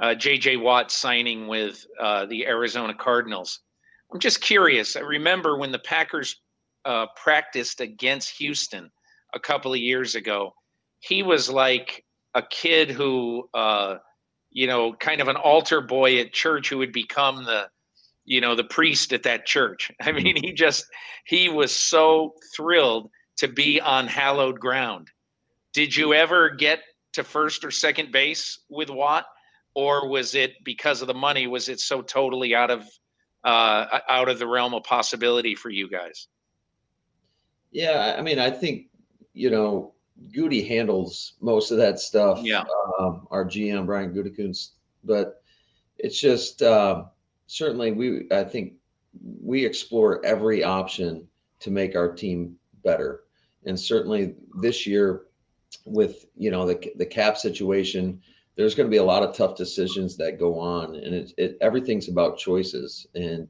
uh, 0.00 0.14
J.J. 0.14 0.56
Watt 0.58 0.90
signing 0.90 1.48
with 1.48 1.84
uh, 2.00 2.26
the 2.26 2.46
Arizona 2.46 2.94
Cardinals. 2.94 3.60
I'm 4.12 4.20
just 4.20 4.40
curious. 4.40 4.96
I 4.96 5.00
remember 5.00 5.58
when 5.58 5.72
the 5.72 5.78
Packers 5.80 6.40
uh, 6.84 7.06
practiced 7.16 7.80
against 7.80 8.36
Houston 8.38 8.90
a 9.34 9.40
couple 9.40 9.72
of 9.72 9.78
years 9.78 10.14
ago. 10.14 10.54
He 11.00 11.22
was 11.22 11.50
like 11.50 12.04
a 12.34 12.42
kid 12.42 12.90
who, 12.90 13.48
uh, 13.52 13.96
you 14.50 14.66
know, 14.66 14.94
kind 14.94 15.20
of 15.20 15.28
an 15.28 15.36
altar 15.36 15.80
boy 15.80 16.18
at 16.20 16.32
church 16.32 16.70
who 16.70 16.78
would 16.78 16.92
become 16.92 17.44
the, 17.44 17.68
you 18.28 18.40
know, 18.40 18.54
the 18.54 18.64
priest 18.64 19.12
at 19.12 19.24
that 19.24 19.46
church. 19.46 19.90
I 20.02 20.12
mean, 20.12 20.36
he 20.36 20.52
just 20.52 20.86
he 21.24 21.48
was 21.48 21.74
so 21.74 22.34
thrilled 22.54 23.10
to 23.38 23.48
be 23.48 23.80
on 23.80 24.06
hallowed 24.06 24.60
ground. 24.60 25.08
Did 25.72 25.94
you 25.94 26.14
ever 26.14 26.50
get 26.50 26.80
to 27.12 27.24
first 27.24 27.64
or 27.64 27.70
second 27.70 28.12
base 28.12 28.60
with 28.68 28.90
Watt? 28.90 29.26
or 29.78 30.08
was 30.08 30.34
it 30.34 30.54
because 30.64 31.02
of 31.02 31.06
the 31.06 31.14
money? 31.14 31.46
Was 31.46 31.68
it 31.68 31.78
so 31.78 32.02
totally 32.02 32.52
out 32.52 32.68
of 32.68 32.84
uh, 33.44 34.00
out 34.08 34.28
of 34.28 34.40
the 34.40 34.46
realm 34.46 34.74
of 34.74 34.82
possibility 34.82 35.54
for 35.54 35.70
you 35.70 35.88
guys? 35.88 36.26
Yeah, 37.70 38.16
I 38.18 38.22
mean, 38.22 38.40
I 38.40 38.50
think 38.50 38.86
you 39.34 39.50
know 39.50 39.94
Goody 40.34 40.66
handles 40.66 41.34
most 41.40 41.70
of 41.70 41.78
that 41.78 42.00
stuff. 42.00 42.40
Yeah, 42.42 42.64
um, 42.98 43.28
our 43.30 43.44
GM 43.44 43.86
Brian 43.86 44.12
Gutekunst, 44.12 44.70
but 45.04 45.44
it's 45.96 46.20
just 46.20 46.60
uh, 46.60 47.04
certainly 47.48 47.90
we. 47.90 48.28
I 48.30 48.44
think 48.44 48.74
we 49.42 49.64
explore 49.64 50.24
every 50.24 50.62
option 50.62 51.26
to 51.60 51.70
make 51.72 51.96
our 51.96 52.12
team 52.12 52.54
better. 52.84 53.24
And 53.66 53.78
certainly 53.78 54.36
this 54.60 54.86
year, 54.86 55.22
with 55.84 56.26
you 56.36 56.52
know 56.52 56.64
the 56.64 56.92
the 56.96 57.06
cap 57.06 57.36
situation, 57.36 58.20
there's 58.54 58.76
going 58.76 58.86
to 58.86 58.90
be 58.90 58.98
a 58.98 59.04
lot 59.04 59.24
of 59.24 59.34
tough 59.34 59.56
decisions 59.56 60.16
that 60.18 60.38
go 60.38 60.60
on, 60.60 60.94
and 60.94 61.14
it, 61.14 61.32
it 61.36 61.58
everything's 61.60 62.08
about 62.08 62.38
choices. 62.38 63.06
And 63.16 63.48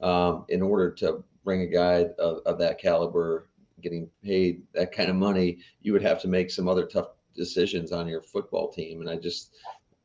um, 0.00 0.44
in 0.48 0.62
order 0.62 0.92
to 0.92 1.24
bring 1.42 1.62
a 1.62 1.66
guy 1.66 2.06
of, 2.18 2.40
of 2.46 2.58
that 2.58 2.78
caliber, 2.78 3.48
getting 3.80 4.08
paid 4.22 4.62
that 4.74 4.92
kind 4.92 5.10
of 5.10 5.16
money, 5.16 5.58
you 5.80 5.92
would 5.92 6.02
have 6.02 6.20
to 6.22 6.28
make 6.28 6.50
some 6.50 6.68
other 6.68 6.86
tough 6.86 7.08
decisions 7.34 7.90
on 7.92 8.06
your 8.06 8.22
football 8.22 8.70
team. 8.70 9.00
And 9.00 9.08
I 9.08 9.16
just, 9.16 9.56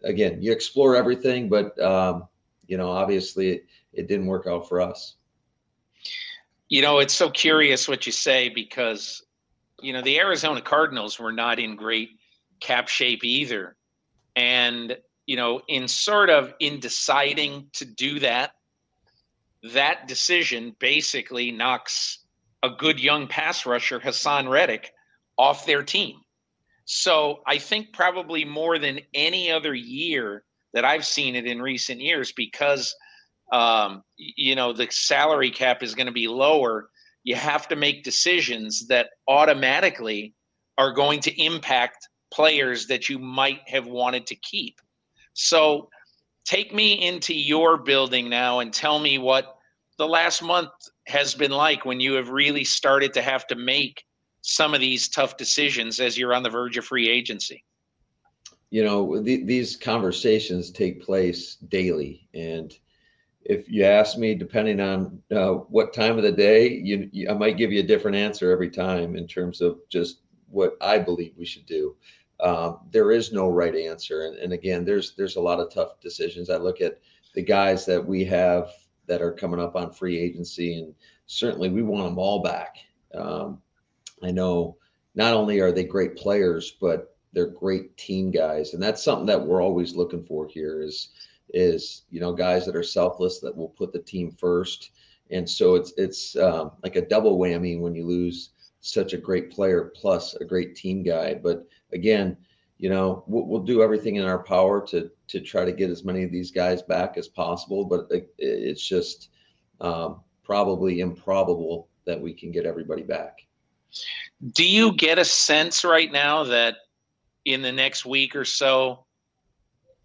again, 0.03 0.41
you 0.41 0.51
explore 0.51 0.95
everything, 0.95 1.49
but 1.49 1.77
um, 1.79 2.27
you 2.67 2.77
know, 2.77 2.89
obviously 2.89 3.49
it, 3.49 3.65
it 3.93 4.07
didn't 4.07 4.27
work 4.27 4.47
out 4.47 4.67
for 4.67 4.81
us. 4.81 5.15
You 6.69 6.81
know, 6.81 6.99
it's 6.99 7.13
so 7.13 7.29
curious 7.29 7.87
what 7.87 8.05
you 8.05 8.11
say 8.11 8.49
because, 8.49 9.23
you 9.81 9.93
know, 9.93 10.01
the 10.01 10.19
Arizona 10.19 10.61
Cardinals 10.61 11.19
were 11.19 11.31
not 11.31 11.59
in 11.59 11.75
great 11.75 12.17
cap 12.59 12.87
shape 12.87 13.23
either. 13.23 13.75
And, 14.35 14.97
you 15.25 15.35
know, 15.35 15.61
in 15.67 15.87
sort 15.87 16.29
of 16.29 16.53
in 16.59 16.79
deciding 16.79 17.67
to 17.73 17.85
do 17.85 18.19
that, 18.19 18.53
that 19.73 20.07
decision 20.07 20.75
basically 20.79 21.51
knocks 21.51 22.19
a 22.63 22.69
good 22.69 22.99
young 22.99 23.27
pass 23.27 23.65
rusher, 23.65 23.99
Haason 23.99 24.49
Reddick, 24.49 24.91
off 25.37 25.65
their 25.65 25.83
team. 25.83 26.21
So 26.85 27.41
I 27.45 27.57
think 27.59 27.93
probably 27.93 28.45
more 28.45 28.79
than 28.79 29.01
any 29.13 29.51
other 29.51 29.73
year 29.73 30.43
that 30.73 30.85
I've 30.85 31.05
seen 31.05 31.35
it 31.35 31.45
in 31.45 31.61
recent 31.61 32.01
years, 32.01 32.31
because 32.31 32.95
um, 33.51 34.03
you 34.17 34.55
know 34.55 34.73
the 34.73 34.87
salary 34.89 35.51
cap 35.51 35.83
is 35.83 35.95
going 35.95 36.07
to 36.07 36.13
be 36.13 36.27
lower. 36.27 36.89
You 37.23 37.35
have 37.35 37.67
to 37.69 37.75
make 37.75 38.03
decisions 38.03 38.87
that 38.87 39.09
automatically 39.27 40.33
are 40.77 40.91
going 40.91 41.19
to 41.21 41.41
impact 41.41 42.07
players 42.33 42.87
that 42.87 43.09
you 43.09 43.19
might 43.19 43.61
have 43.67 43.85
wanted 43.85 44.25
to 44.27 44.35
keep. 44.35 44.81
So 45.33 45.89
take 46.45 46.73
me 46.73 47.07
into 47.07 47.33
your 47.33 47.77
building 47.77 48.29
now 48.29 48.59
and 48.59 48.73
tell 48.73 48.99
me 48.99 49.17
what 49.17 49.55
the 49.97 50.07
last 50.07 50.41
month 50.41 50.71
has 51.07 51.35
been 51.35 51.51
like 51.51 51.85
when 51.85 51.99
you 51.99 52.13
have 52.13 52.29
really 52.29 52.63
started 52.63 53.13
to 53.13 53.21
have 53.21 53.45
to 53.47 53.55
make 53.55 54.03
some 54.41 54.73
of 54.73 54.81
these 54.81 55.07
tough 55.07 55.37
decisions 55.37 55.99
as 55.99 56.17
you're 56.17 56.33
on 56.33 56.43
the 56.43 56.49
verge 56.49 56.77
of 56.77 56.85
free 56.85 57.09
agency? 57.09 57.63
You 58.73 58.83
know, 58.83 59.21
the, 59.21 59.43
these 59.43 59.77
conversations 59.77 60.71
take 60.71 61.05
place 61.05 61.57
daily. 61.69 62.27
And 62.33 62.75
if 63.43 63.69
you 63.69 63.83
ask 63.83 64.17
me, 64.17 64.33
depending 64.33 64.79
on 64.79 65.21
uh, 65.31 65.51
what 65.69 65.93
time 65.93 66.17
of 66.17 66.23
the 66.23 66.31
day, 66.31 66.69
you, 66.69 67.07
you, 67.11 67.29
I 67.29 67.35
might 67.35 67.57
give 67.57 67.71
you 67.71 67.81
a 67.81 67.85
different 67.91 68.17
answer 68.17 68.51
every 68.51 68.71
time 68.71 69.15
in 69.15 69.27
terms 69.27 69.61
of 69.61 69.77
just 69.89 70.21
what 70.49 70.75
I 70.81 70.97
believe 70.97 71.35
we 71.37 71.45
should 71.45 71.67
do. 71.67 71.95
Um, 72.39 72.79
there 72.89 73.11
is 73.11 73.31
no 73.31 73.47
right 73.47 73.75
answer, 73.75 74.25
and, 74.25 74.37
and 74.37 74.53
again, 74.53 74.85
there's 74.85 75.13
there's 75.15 75.35
a 75.35 75.41
lot 75.49 75.59
of 75.59 75.71
tough 75.71 75.99
decisions. 76.01 76.49
I 76.49 76.57
look 76.57 76.81
at 76.81 76.99
the 77.35 77.43
guys 77.43 77.85
that 77.85 78.03
we 78.03 78.25
have 78.25 78.71
that 79.05 79.21
are 79.21 79.33
coming 79.33 79.59
up 79.59 79.75
on 79.75 79.93
free 79.93 80.17
agency, 80.17 80.79
and 80.79 80.95
certainly 81.27 81.69
we 81.69 81.83
want 81.83 82.05
them 82.05 82.17
all 82.17 82.41
back. 82.41 82.77
Um, 83.13 83.61
I 84.23 84.31
know 84.31 84.77
not 85.13 85.35
only 85.35 85.59
are 85.59 85.71
they 85.71 85.83
great 85.83 86.15
players, 86.15 86.71
but 86.81 87.12
they're 87.33 87.47
great 87.47 87.97
team 87.97 88.31
guys, 88.31 88.73
and 88.73 88.81
that's 88.81 89.03
something 89.03 89.25
that 89.25 89.43
we're 89.45 89.61
always 89.61 89.95
looking 89.95 90.23
for 90.23 90.47
here. 90.47 90.81
Is 90.81 91.09
is 91.53 92.03
you 92.09 92.19
know 92.19 92.33
guys 92.33 92.65
that 92.65 92.75
are 92.75 92.83
selfless 92.83 93.39
that 93.39 93.55
will 93.55 93.69
put 93.69 93.91
the 93.91 93.99
team 93.99 94.31
first, 94.31 94.91
and 95.31 95.49
so 95.49 95.75
it's 95.75 95.93
it's 95.97 96.35
um, 96.37 96.71
like 96.83 96.95
a 96.95 97.07
double 97.07 97.37
whammy 97.37 97.79
when 97.79 97.95
you 97.95 98.05
lose 98.05 98.51
such 98.81 99.13
a 99.13 99.17
great 99.17 99.51
player 99.51 99.91
plus 99.95 100.35
a 100.35 100.45
great 100.45 100.75
team 100.75 101.03
guy. 101.03 101.33
But 101.33 101.65
again, 101.93 102.37
you 102.83 102.89
know 102.89 103.23
we'll, 103.27 103.45
we'll, 103.45 103.61
do 103.61 103.81
everything 103.81 104.17
in 104.17 104.25
our 104.25 104.43
power 104.43 104.85
to 104.85 105.09
to 105.29 105.39
try 105.39 105.63
to 105.63 105.71
get 105.71 105.89
as 105.89 106.03
many 106.03 106.23
of 106.23 106.31
these 106.31 106.51
guys 106.51 106.81
back 106.81 107.17
as 107.17 107.29
possible 107.29 107.85
but 107.85 108.07
it, 108.09 108.33
it's 108.37 108.85
just 108.85 109.29
um, 109.79 110.21
probably 110.43 110.99
improbable 110.99 111.87
that 112.05 112.19
we 112.19 112.33
can 112.33 112.51
get 112.51 112.65
everybody 112.65 113.03
back 113.03 113.45
do 114.53 114.65
you 114.65 114.93
get 114.93 115.17
a 115.17 115.23
sense 115.23 115.85
right 115.85 116.11
now 116.11 116.43
that 116.43 116.75
in 117.45 117.61
the 117.61 117.71
next 117.71 118.05
week 118.05 118.35
or 118.35 118.45
so 118.45 119.05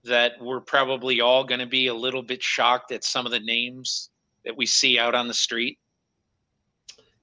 that 0.04 0.32
we're 0.40 0.60
probably 0.60 1.20
all 1.20 1.44
going 1.44 1.60
to 1.60 1.66
be 1.66 1.88
a 1.88 1.94
little 1.94 2.22
bit 2.22 2.42
shocked 2.42 2.92
at 2.92 3.04
some 3.04 3.26
of 3.26 3.32
the 3.32 3.40
names 3.40 4.10
that 4.44 4.56
we 4.56 4.64
see 4.64 4.98
out 4.98 5.14
on 5.14 5.28
the 5.28 5.34
street 5.34 5.78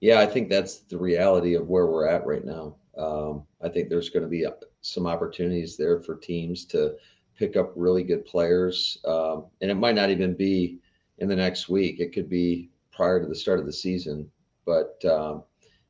yeah 0.01 0.19
i 0.19 0.25
think 0.25 0.49
that's 0.49 0.80
the 0.80 0.97
reality 0.97 1.56
of 1.56 1.67
where 1.67 1.88
we're 1.88 2.08
at 2.08 2.25
right 2.25 2.45
now 2.45 2.75
um, 2.97 3.43
I 3.62 3.69
think 3.69 3.89
there's 3.89 4.10
going 4.10 4.23
to 4.23 4.30
be 4.30 4.45
some 4.82 5.08
opportunities 5.08 5.78
there 5.78 5.99
for 5.99 6.15
teams 6.15 6.65
to 6.65 6.95
pick 7.38 7.58
up 7.58 7.73
really 7.75 8.04
good 8.04 8.25
players. 8.25 8.97
Um, 9.06 9.45
and 9.62 9.69
it 9.69 9.75
might 9.75 9.95
not 9.95 10.10
even 10.10 10.34
be 10.34 10.80
in 11.17 11.28
the 11.28 11.36
next 11.36 11.69
week, 11.69 11.99
it 11.99 12.13
could 12.13 12.30
be 12.30 12.69
prior 12.91 13.21
to 13.21 13.28
the 13.28 13.36
start 13.36 13.60
of 13.60 13.65
the 13.65 13.73
season. 13.73 14.30
But, 14.65 15.04
um, 15.06 15.43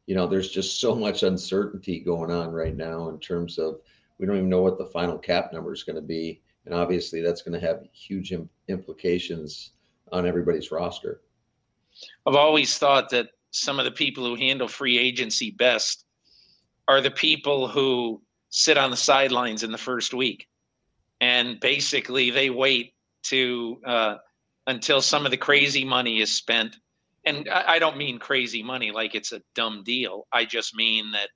you 0.06 0.16
know, 0.16 0.28
there's 0.28 0.50
just 0.50 0.80
so 0.80 0.96
much 0.96 1.24
uncertainty 1.24 2.00
going 2.00 2.32
on 2.32 2.52
right 2.52 2.76
now 2.76 3.10
in 3.10 3.20
terms 3.20 3.58
of 3.58 3.80
we 4.18 4.26
don't 4.26 4.38
even 4.38 4.50
know 4.50 4.62
what 4.62 4.78
the 4.78 4.86
final 4.86 5.18
cap 5.18 5.52
number 5.54 5.74
is 5.74 5.84
going 5.84 5.96
to 5.96 6.02
be. 6.02 6.42
And 6.66 6.74
obviously, 6.74 7.22
that's 7.22 7.42
going 7.42 7.60
to 7.60 7.66
have 7.66 7.84
huge 7.94 8.34
implications 8.68 9.72
on 10.12 10.26
everybody's 10.26 10.72
roster. 10.72 11.22
I've 12.26 12.36
always 12.36 12.78
thought 12.78 13.10
that 13.10 13.30
some 13.52 13.80
of 13.80 13.86
the 13.86 13.92
people 13.92 14.26
who 14.26 14.36
handle 14.36 14.68
free 14.68 14.98
agency 14.98 15.52
best 15.52 16.06
are 16.88 17.02
the 17.02 17.12
people 17.12 17.68
who 17.68 18.22
sit 18.50 18.78
on 18.78 18.92
the 18.92 18.98
sidelines 18.98 19.64
in 19.64 19.72
the 19.72 19.78
first 19.78 20.14
week, 20.14 20.48
and 21.22 21.60
basically 21.60 22.32
they 22.32 22.50
wait 22.50 22.94
to 23.24 23.80
uh, 23.86 24.16
until 24.68 25.02
some 25.02 25.26
of 25.26 25.32
the 25.32 25.38
crazy 25.38 25.86
money 25.86 26.20
is 26.20 26.32
spent. 26.32 26.78
And 27.26 27.48
I, 27.50 27.76
I 27.76 27.80
don't 27.80 27.98
mean 27.98 28.20
crazy 28.20 28.62
money 28.62 28.92
like 28.92 29.16
it's 29.16 29.32
a 29.32 29.42
dumb 29.56 29.84
deal. 29.84 30.28
I 30.32 30.46
just 30.46 30.76
mean 30.76 31.12
that 31.12 31.30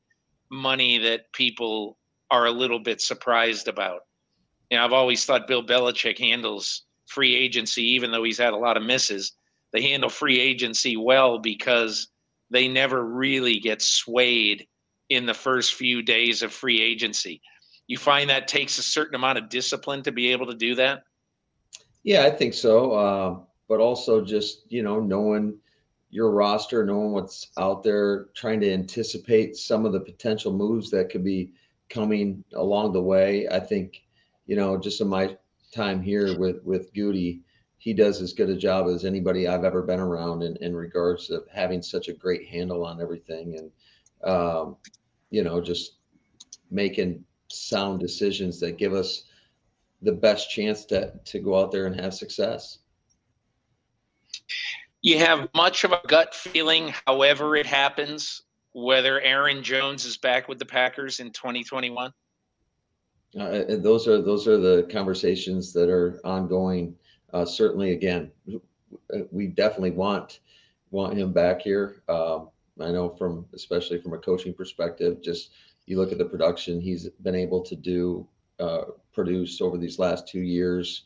money 0.51 0.97
that 0.99 1.31
people 1.33 1.97
are 2.31 2.45
a 2.45 2.51
little 2.51 2.79
bit 2.79 3.01
surprised 3.01 3.67
about. 3.67 4.01
You 4.69 4.77
know, 4.77 4.85
I've 4.85 4.93
always 4.93 5.25
thought 5.25 5.47
Bill 5.47 5.65
Belichick 5.65 6.19
handles 6.19 6.83
free 7.07 7.35
agency, 7.35 7.83
even 7.83 8.11
though 8.11 8.23
he's 8.23 8.37
had 8.37 8.53
a 8.53 8.57
lot 8.57 8.77
of 8.77 8.83
misses. 8.83 9.33
They 9.73 9.81
handle 9.81 10.09
free 10.09 10.39
agency 10.39 10.95
well 10.97 11.39
because 11.39 12.07
they 12.49 12.67
never 12.67 13.03
really 13.03 13.59
get 13.59 13.81
swayed 13.81 14.67
in 15.09 15.25
the 15.25 15.33
first 15.33 15.73
few 15.73 16.01
days 16.01 16.41
of 16.41 16.53
free 16.53 16.81
agency. 16.81 17.41
You 17.87 17.97
find 17.97 18.29
that 18.29 18.47
takes 18.47 18.77
a 18.77 18.83
certain 18.83 19.15
amount 19.15 19.39
of 19.39 19.49
discipline 19.49 20.03
to 20.03 20.11
be 20.11 20.31
able 20.31 20.45
to 20.47 20.55
do 20.55 20.75
that? 20.75 21.03
Yeah, 22.03 22.23
I 22.23 22.29
think 22.29 22.53
so. 22.53 22.91
Uh, 22.91 23.39
but 23.67 23.79
also 23.79 24.23
just, 24.23 24.71
you 24.71 24.83
know, 24.83 24.99
knowing 24.99 25.57
your 26.11 26.31
roster, 26.31 26.85
knowing 26.85 27.11
what's 27.11 27.47
out 27.57 27.83
there, 27.83 28.29
trying 28.35 28.59
to 28.61 28.71
anticipate 28.71 29.55
some 29.55 29.85
of 29.85 29.93
the 29.93 29.99
potential 29.99 30.51
moves 30.51 30.89
that 30.91 31.09
could 31.09 31.23
be 31.23 31.51
coming 31.89 32.43
along 32.53 32.93
the 32.93 33.01
way. 33.01 33.47
I 33.49 33.59
think, 33.59 34.03
you 34.45 34.55
know, 34.55 34.77
just 34.77 35.01
in 35.01 35.07
my 35.07 35.37
time 35.73 36.01
here 36.01 36.37
with 36.37 36.63
with 36.63 36.93
Gutey, 36.93 37.41
he 37.77 37.93
does 37.93 38.21
as 38.21 38.33
good 38.33 38.49
a 38.49 38.55
job 38.55 38.87
as 38.87 39.05
anybody 39.05 39.47
I've 39.47 39.63
ever 39.63 39.81
been 39.81 39.99
around 39.99 40.43
in, 40.43 40.55
in 40.57 40.75
regards 40.75 41.29
of 41.29 41.47
having 41.51 41.81
such 41.81 42.07
a 42.07 42.13
great 42.13 42.47
handle 42.47 42.85
on 42.85 43.01
everything. 43.01 43.57
And 43.57 44.29
um, 44.29 44.77
you 45.29 45.43
know, 45.43 45.61
just 45.61 45.97
making 46.71 47.23
sound 47.47 47.99
decisions 47.99 48.59
that 48.59 48.77
give 48.77 48.93
us 48.93 49.23
the 50.01 50.11
best 50.11 50.49
chance 50.49 50.85
to 50.85 51.13
to 51.25 51.39
go 51.39 51.59
out 51.59 51.71
there 51.71 51.85
and 51.85 51.99
have 51.99 52.13
success. 52.13 52.79
You 55.01 55.19
have 55.19 55.47
much 55.55 55.85
of 55.85 55.93
a 55.93 56.01
gut 56.07 56.35
feeling, 56.35 56.93
however 57.05 57.55
it 57.55 57.65
happens, 57.65 58.43
whether 58.73 59.19
Aaron 59.21 59.63
Jones 59.63 60.05
is 60.05 60.17
back 60.17 60.47
with 60.47 60.59
the 60.59 60.65
Packers 60.65 61.19
in 61.19 61.31
2021. 61.31 62.11
Uh, 63.39 63.63
those 63.77 64.07
are 64.07 64.21
those 64.21 64.47
are 64.47 64.57
the 64.57 64.87
conversations 64.91 65.71
that 65.73 65.89
are 65.89 66.19
ongoing. 66.23 66.95
Uh, 67.31 67.45
certainly, 67.45 67.91
again, 67.91 68.31
we 69.31 69.47
definitely 69.47 69.91
want 69.91 70.39
want 70.91 71.17
him 71.17 71.31
back 71.31 71.61
here. 71.61 72.01
Um, 72.09 72.49
I 72.81 72.91
know 72.91 73.09
from 73.09 73.45
especially 73.53 74.01
from 74.01 74.13
a 74.13 74.17
coaching 74.17 74.53
perspective, 74.53 75.21
just 75.21 75.51
you 75.85 75.97
look 75.97 76.11
at 76.11 76.17
the 76.17 76.25
production 76.25 76.81
he's 76.81 77.09
been 77.21 77.35
able 77.35 77.61
to 77.61 77.75
do 77.75 78.27
uh, 78.59 78.85
produce 79.13 79.61
over 79.61 79.77
these 79.77 79.99
last 79.99 80.27
two 80.27 80.41
years, 80.41 81.05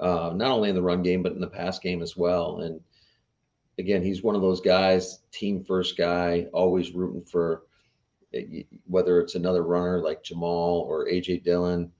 uh, 0.00 0.32
not 0.34 0.50
only 0.50 0.68
in 0.68 0.74
the 0.74 0.82
run 0.82 1.02
game 1.02 1.22
but 1.22 1.32
in 1.32 1.40
the 1.40 1.46
pass 1.46 1.78
game 1.78 2.02
as 2.02 2.16
well. 2.16 2.60
And 2.60 2.80
again, 3.78 4.02
he's 4.02 4.22
one 4.22 4.34
of 4.34 4.42
those 4.42 4.60
guys, 4.60 5.20
team 5.32 5.64
first 5.64 5.96
guy, 5.96 6.46
always 6.52 6.92
rooting 6.92 7.24
for 7.24 7.64
eh, 8.32 8.62
whether 8.86 9.20
it's 9.20 9.34
another 9.34 9.62
runner 9.62 10.00
like 10.00 10.22
Jamaal 10.22 10.82
or 10.82 11.06
AJ 11.06 11.44
Dillon. 11.44 11.90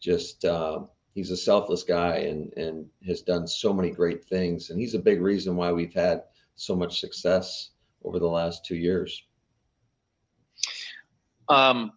Just 0.00 0.44
uh, 0.44 0.80
he's 1.14 1.30
a 1.30 1.36
selfless 1.36 1.82
guy 1.82 2.16
and 2.16 2.52
and 2.54 2.86
has 3.06 3.22
done 3.22 3.46
so 3.46 3.72
many 3.72 3.90
great 3.90 4.24
things, 4.24 4.70
and 4.70 4.80
he's 4.80 4.94
a 4.94 4.98
big 4.98 5.20
reason 5.20 5.56
why 5.56 5.72
we've 5.72 5.94
had 5.94 6.22
so 6.56 6.74
much 6.74 7.00
success 7.00 7.70
over 8.04 8.18
the 8.18 8.26
last 8.26 8.64
two 8.64 8.76
years. 8.76 9.22
Um, 11.48 11.92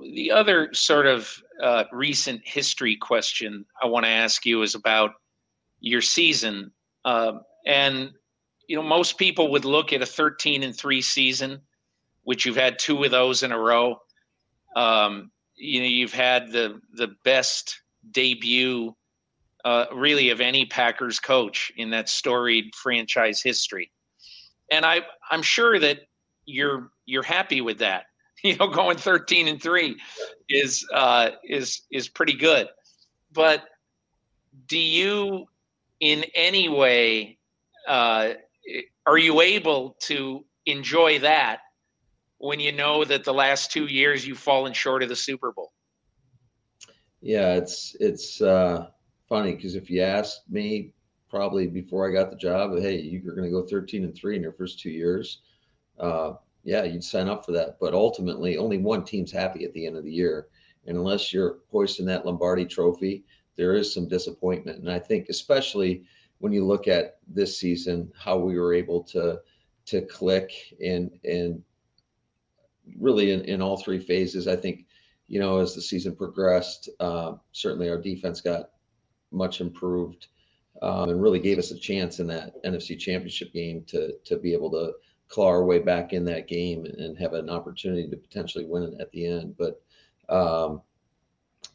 the 0.00 0.30
other 0.30 0.72
sort 0.72 1.06
of 1.06 1.42
uh, 1.62 1.84
recent 1.92 2.42
history 2.44 2.96
question 2.96 3.64
I 3.82 3.86
want 3.86 4.04
to 4.04 4.10
ask 4.10 4.44
you 4.46 4.62
is 4.62 4.74
about 4.74 5.12
your 5.80 6.00
season. 6.00 6.70
Uh, 7.04 7.38
and, 7.66 8.12
you 8.68 8.76
know, 8.76 8.82
most 8.82 9.18
people 9.18 9.50
would 9.52 9.64
look 9.64 9.92
at 9.92 10.02
a 10.02 10.06
13 10.06 10.62
and 10.62 10.76
3 10.76 11.00
season, 11.00 11.60
which 12.24 12.44
you've 12.44 12.56
had 12.56 12.78
two 12.78 13.02
of 13.04 13.10
those 13.10 13.42
in 13.42 13.52
a 13.52 13.58
row. 13.58 14.00
Um, 14.74 15.30
you 15.54 15.80
know, 15.80 15.86
you've 15.86 16.12
had 16.12 16.52
the 16.52 16.80
the 16.92 17.08
best 17.24 17.80
debut 18.10 18.94
uh, 19.64 19.86
really 19.92 20.30
of 20.30 20.40
any 20.40 20.64
Packers 20.66 21.18
coach 21.18 21.72
in 21.76 21.90
that 21.90 22.08
storied 22.08 22.74
franchise 22.74 23.42
history. 23.42 23.90
And 24.70 24.84
I 24.84 25.00
I'm 25.30 25.42
sure 25.42 25.78
that 25.78 26.00
you're 26.44 26.90
you're 27.04 27.22
happy 27.22 27.60
with 27.60 27.78
that. 27.78 28.04
You 28.44 28.54
know, 28.56 28.68
going 28.68 28.98
13 28.98 29.48
and 29.48 29.60
3 29.60 29.96
is 30.48 30.86
uh 30.94 31.30
is 31.42 31.82
is 31.90 32.06
pretty 32.06 32.34
good. 32.34 32.68
But 33.32 33.64
do 34.68 34.78
you 34.78 35.46
in 36.00 36.24
any 36.34 36.68
way 36.68 37.38
uh 37.88 38.34
are 39.06 39.18
you 39.18 39.40
able 39.40 39.96
to 40.00 40.44
enjoy 40.66 41.18
that 41.20 41.60
when 42.38 42.60
you 42.60 42.72
know 42.72 43.04
that 43.04 43.24
the 43.24 43.34
last 43.34 43.72
two 43.72 43.86
years 43.86 44.26
you've 44.26 44.38
fallen 44.38 44.72
short 44.72 45.02
of 45.02 45.08
the 45.08 45.16
Super 45.16 45.52
Bowl? 45.52 45.72
Yeah, 47.20 47.54
it's 47.54 47.96
it's 47.98 48.40
uh, 48.40 48.88
funny 49.28 49.54
because 49.54 49.74
if 49.74 49.90
you 49.90 50.02
asked 50.02 50.42
me 50.50 50.92
probably 51.28 51.66
before 51.66 52.08
I 52.08 52.12
got 52.12 52.30
the 52.30 52.36
job, 52.36 52.78
hey, 52.78 53.00
you're 53.00 53.34
going 53.34 53.50
to 53.50 53.50
go 53.50 53.66
13 53.66 54.04
and 54.04 54.14
three 54.14 54.36
in 54.36 54.42
your 54.42 54.52
first 54.52 54.78
two 54.78 54.90
years, 54.90 55.40
uh, 55.98 56.34
yeah, 56.62 56.84
you'd 56.84 57.02
sign 57.02 57.28
up 57.28 57.44
for 57.44 57.52
that. 57.52 57.78
But 57.80 57.94
ultimately, 57.94 58.58
only 58.58 58.78
one 58.78 59.04
team's 59.04 59.32
happy 59.32 59.64
at 59.64 59.72
the 59.72 59.86
end 59.86 59.96
of 59.96 60.04
the 60.04 60.12
year, 60.12 60.48
and 60.86 60.96
unless 60.96 61.32
you're 61.32 61.58
hoisting 61.70 62.06
that 62.06 62.26
Lombardi 62.26 62.66
Trophy, 62.66 63.24
there 63.56 63.74
is 63.74 63.92
some 63.92 64.08
disappointment. 64.08 64.78
And 64.78 64.90
I 64.90 64.98
think 64.98 65.28
especially 65.28 66.04
when 66.38 66.52
you 66.52 66.64
look 66.64 66.88
at 66.88 67.18
this 67.26 67.58
season, 67.58 68.12
how 68.18 68.38
we 68.38 68.58
were 68.58 68.74
able 68.74 69.02
to 69.04 69.40
to 69.86 70.02
click 70.02 70.52
and 70.84 71.10
and 71.24 71.62
really 72.98 73.32
in, 73.32 73.42
in 73.42 73.62
all 73.62 73.76
three 73.76 73.98
phases. 73.98 74.46
I 74.46 74.56
think, 74.56 74.86
you 75.28 75.40
know, 75.40 75.58
as 75.58 75.74
the 75.74 75.82
season 75.82 76.14
progressed, 76.14 76.88
uh, 77.00 77.34
certainly 77.52 77.88
our 77.88 78.00
defense 78.00 78.40
got 78.40 78.70
much 79.32 79.60
improved 79.60 80.28
um, 80.82 81.10
and 81.10 81.22
really 81.22 81.40
gave 81.40 81.58
us 81.58 81.70
a 81.72 81.78
chance 81.78 82.20
in 82.20 82.26
that 82.28 82.62
NFC 82.64 82.98
Championship 82.98 83.52
game 83.52 83.84
to 83.88 84.12
to 84.24 84.36
be 84.36 84.52
able 84.52 84.70
to 84.72 84.92
claw 85.28 85.48
our 85.48 85.64
way 85.64 85.80
back 85.80 86.12
in 86.12 86.24
that 86.24 86.46
game 86.46 86.84
and 86.84 87.18
have 87.18 87.32
an 87.32 87.50
opportunity 87.50 88.08
to 88.08 88.16
potentially 88.16 88.64
win 88.64 88.84
it 88.84 89.00
at 89.00 89.10
the 89.10 89.26
end. 89.26 89.56
But 89.58 89.80
um, 90.28 90.82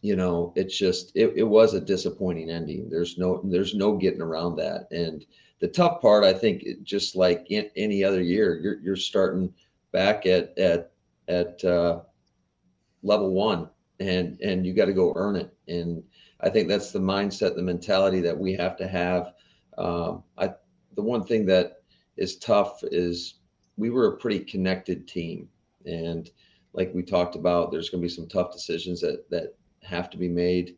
you 0.02 0.16
know, 0.16 0.52
it's 0.56 0.78
just 0.78 1.12
it, 1.16 1.34
it 1.36 1.44
was 1.44 1.74
a 1.74 1.82
disappointing 1.82 2.50
ending. 2.50 2.90
There's 2.90 3.18
no 3.18 3.42
there's 3.44 3.76
no 3.76 3.96
getting 3.96 4.22
around 4.22 4.56
that. 4.58 4.88
And 4.92 5.26
the 5.60 5.68
tough 5.68 6.02
part, 6.02 6.24
I 6.24 6.34
think, 6.34 6.64
just 6.84 7.16
like 7.16 7.46
in, 7.50 7.70
any 7.76 8.04
other 8.04 8.22
year, 8.22 8.60
you're 8.60 8.80
you're 8.82 8.96
starting 8.96 9.54
back 9.92 10.26
at 10.26 10.58
at 10.58 10.92
at 11.28 11.64
uh, 11.64 12.02
level 13.04 13.32
one, 13.32 13.70
and 14.00 14.40
and 14.42 14.66
you 14.66 14.74
got 14.74 14.86
to 14.86 14.94
go 14.94 15.14
earn 15.16 15.36
it. 15.36 15.54
And 15.68 16.04
I 16.42 16.50
think 16.50 16.68
that's 16.68 16.92
the 16.92 17.00
mindset, 17.00 17.56
the 17.56 17.62
mentality 17.62 18.22
that 18.22 18.38
we 18.38 18.54
have 18.54 18.76
to 18.78 18.88
have. 18.88 19.34
Um, 19.78 20.24
I 20.38 20.50
the 20.96 21.04
one 21.04 21.24
thing 21.24 21.46
that 21.46 21.84
is 22.18 22.38
tough 22.38 22.84
is 22.84 23.36
we 23.78 23.92
were 23.92 24.08
a 24.08 24.18
pretty 24.18 24.40
connected 24.40 25.08
team, 25.08 25.48
and 25.86 26.28
like 26.74 26.92
we 26.96 27.04
talked 27.04 27.36
about, 27.36 27.72
there's 27.72 27.92
going 27.92 28.02
to 28.02 28.06
be 28.06 28.14
some 28.14 28.28
tough 28.28 28.52
decisions 28.52 29.00
that 29.02 29.30
that 29.30 29.56
have 29.84 30.10
to 30.12 30.18
be 30.18 30.30
made. 30.30 30.78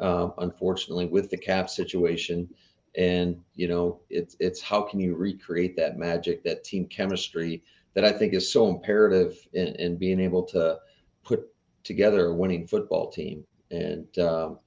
Uh, 0.00 0.30
unfortunately, 0.38 1.06
with 1.06 1.30
the 1.30 1.36
cap 1.36 1.68
situation, 1.70 2.48
and 2.96 3.40
you 3.54 3.68
know, 3.68 4.00
it's 4.10 4.36
it's 4.40 4.60
how 4.60 4.82
can 4.82 5.00
you 5.00 5.14
recreate 5.14 5.76
that 5.76 5.98
magic, 5.98 6.42
that 6.44 6.64
team 6.64 6.86
chemistry 6.86 7.62
that 7.94 8.04
I 8.04 8.12
think 8.12 8.34
is 8.34 8.52
so 8.52 8.68
imperative 8.68 9.36
in, 9.52 9.68
in 9.76 9.96
being 9.96 10.20
able 10.20 10.42
to 10.44 10.78
put 11.22 11.46
together 11.84 12.26
a 12.26 12.34
winning 12.34 12.66
football 12.66 13.10
team. 13.10 13.44
And 13.70 14.18
um, 14.18 14.58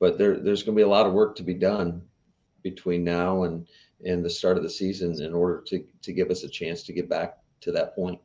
but 0.00 0.18
there, 0.18 0.36
there's 0.38 0.62
going 0.62 0.76
to 0.76 0.80
be 0.80 0.84
a 0.84 0.88
lot 0.88 1.06
of 1.06 1.12
work 1.12 1.36
to 1.36 1.42
be 1.42 1.54
done 1.54 2.02
between 2.62 3.04
now 3.04 3.44
and 3.44 3.66
and 4.04 4.24
the 4.24 4.30
start 4.30 4.56
of 4.56 4.62
the 4.62 4.70
season 4.70 5.20
in 5.22 5.34
order 5.34 5.62
to 5.68 5.84
to 6.02 6.12
give 6.12 6.30
us 6.30 6.44
a 6.44 6.48
chance 6.48 6.82
to 6.84 6.92
get 6.92 7.08
back 7.08 7.38
to 7.60 7.72
that 7.72 7.94
point. 7.94 8.20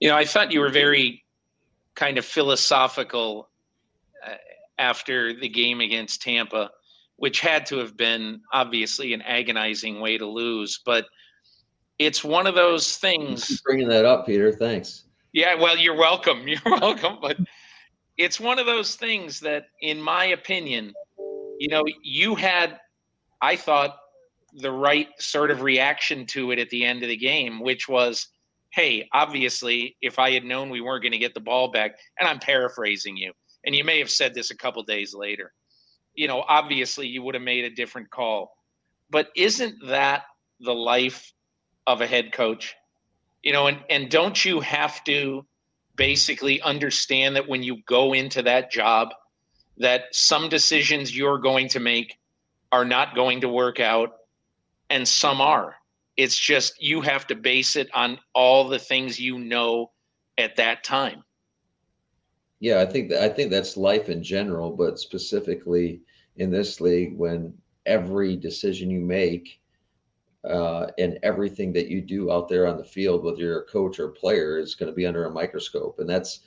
You 0.00 0.08
know, 0.08 0.16
I 0.16 0.24
thought 0.24 0.52
you 0.52 0.60
were 0.60 0.70
very 0.70 1.23
kind 1.94 2.18
of 2.18 2.24
philosophical 2.24 3.48
uh, 4.26 4.34
after 4.78 5.38
the 5.38 5.48
game 5.48 5.80
against 5.80 6.22
Tampa, 6.22 6.70
which 7.16 7.40
had 7.40 7.66
to 7.66 7.78
have 7.78 7.96
been 7.96 8.40
obviously 8.52 9.12
an 9.12 9.22
agonizing 9.22 10.00
way 10.00 10.18
to 10.18 10.26
lose, 10.26 10.80
but 10.84 11.06
it's 11.98 12.24
one 12.24 12.46
of 12.46 12.54
those 12.54 12.96
things. 12.96 13.60
bringing 13.60 13.88
that 13.88 14.04
up, 14.04 14.26
Peter. 14.26 14.52
Thanks. 14.52 15.04
Yeah, 15.32 15.54
well, 15.54 15.76
you're 15.76 15.96
welcome. 15.96 16.46
You're 16.48 16.60
welcome. 16.64 17.18
But 17.20 17.38
it's 18.16 18.38
one 18.38 18.58
of 18.58 18.66
those 18.66 18.94
things 18.94 19.40
that, 19.40 19.66
in 19.80 20.00
my 20.00 20.26
opinion, 20.26 20.92
you 21.58 21.68
know, 21.68 21.84
you 22.02 22.34
had, 22.34 22.78
I 23.42 23.56
thought, 23.56 23.96
the 24.54 24.70
right 24.70 25.08
sort 25.18 25.50
of 25.50 25.62
reaction 25.62 26.26
to 26.26 26.52
it 26.52 26.60
at 26.60 26.70
the 26.70 26.84
end 26.84 27.02
of 27.02 27.08
the 27.08 27.16
game, 27.16 27.60
which 27.60 27.88
was, 27.88 28.28
hey, 28.74 29.08
obviously, 29.12 29.96
if 30.02 30.18
I 30.18 30.32
had 30.32 30.44
known 30.44 30.70
we 30.70 30.80
weren't 30.80 31.02
going 31.02 31.12
to 31.12 31.18
get 31.18 31.34
the 31.34 31.40
ball 31.40 31.70
back, 31.70 31.96
and 32.18 32.28
I'm 32.28 32.38
paraphrasing 32.38 33.16
you, 33.16 33.32
and 33.64 33.74
you 33.74 33.84
may 33.84 33.98
have 33.98 34.10
said 34.10 34.34
this 34.34 34.50
a 34.50 34.56
couple 34.56 34.82
days 34.82 35.14
later, 35.14 35.52
you 36.14 36.28
know, 36.28 36.44
obviously 36.48 37.06
you 37.06 37.22
would 37.22 37.34
have 37.34 37.42
made 37.42 37.64
a 37.64 37.74
different 37.74 38.10
call. 38.10 38.52
But 39.10 39.28
isn't 39.36 39.76
that 39.86 40.22
the 40.60 40.74
life 40.74 41.32
of 41.86 42.00
a 42.00 42.06
head 42.06 42.32
coach 42.32 42.74
you 43.44 43.52
know 43.52 43.68
and 43.68 43.78
and 43.88 44.10
don't 44.10 44.44
you 44.44 44.58
have 44.60 45.04
to 45.04 45.46
basically 45.94 46.60
understand 46.62 47.36
that 47.36 47.48
when 47.48 47.62
you 47.62 47.78
go 47.86 48.12
into 48.12 48.42
that 48.42 48.72
job 48.72 49.10
that 49.76 50.04
some 50.12 50.48
decisions 50.48 51.16
you're 51.16 51.38
going 51.38 51.68
to 51.68 51.78
make 51.78 52.18
are 52.72 52.84
not 52.84 53.14
going 53.14 53.42
to 53.42 53.48
work 53.48 53.78
out 53.78 54.14
and 54.90 55.06
some 55.06 55.40
are 55.40 55.76
it's 56.16 56.38
just 56.38 56.80
you 56.82 57.00
have 57.00 57.26
to 57.26 57.34
base 57.34 57.76
it 57.76 57.88
on 57.94 58.18
all 58.34 58.68
the 58.68 58.78
things 58.78 59.18
you 59.18 59.38
know 59.38 59.90
at 60.38 60.56
that 60.56 60.84
time 60.84 61.22
yeah 62.60 62.80
i 62.80 62.86
think 62.86 63.08
that 63.08 63.22
i 63.22 63.28
think 63.28 63.50
that's 63.50 63.76
life 63.76 64.08
in 64.08 64.22
general 64.22 64.70
but 64.70 64.98
specifically 64.98 66.00
in 66.36 66.50
this 66.50 66.80
league 66.80 67.16
when 67.16 67.52
every 67.86 68.36
decision 68.36 68.90
you 68.90 69.00
make 69.00 69.60
uh, 70.48 70.88
and 70.98 71.18
everything 71.22 71.72
that 71.72 71.88
you 71.88 72.00
do 72.00 72.30
out 72.30 72.48
there 72.48 72.66
on 72.66 72.76
the 72.76 72.84
field, 72.84 73.24
whether 73.24 73.38
you're 73.38 73.60
a 73.60 73.66
coach 73.66 73.98
or 73.98 74.08
a 74.08 74.12
player, 74.12 74.58
is 74.58 74.74
going 74.74 74.90
to 74.90 74.94
be 74.94 75.06
under 75.06 75.24
a 75.24 75.30
microscope, 75.30 75.98
and 75.98 76.08
that's 76.08 76.40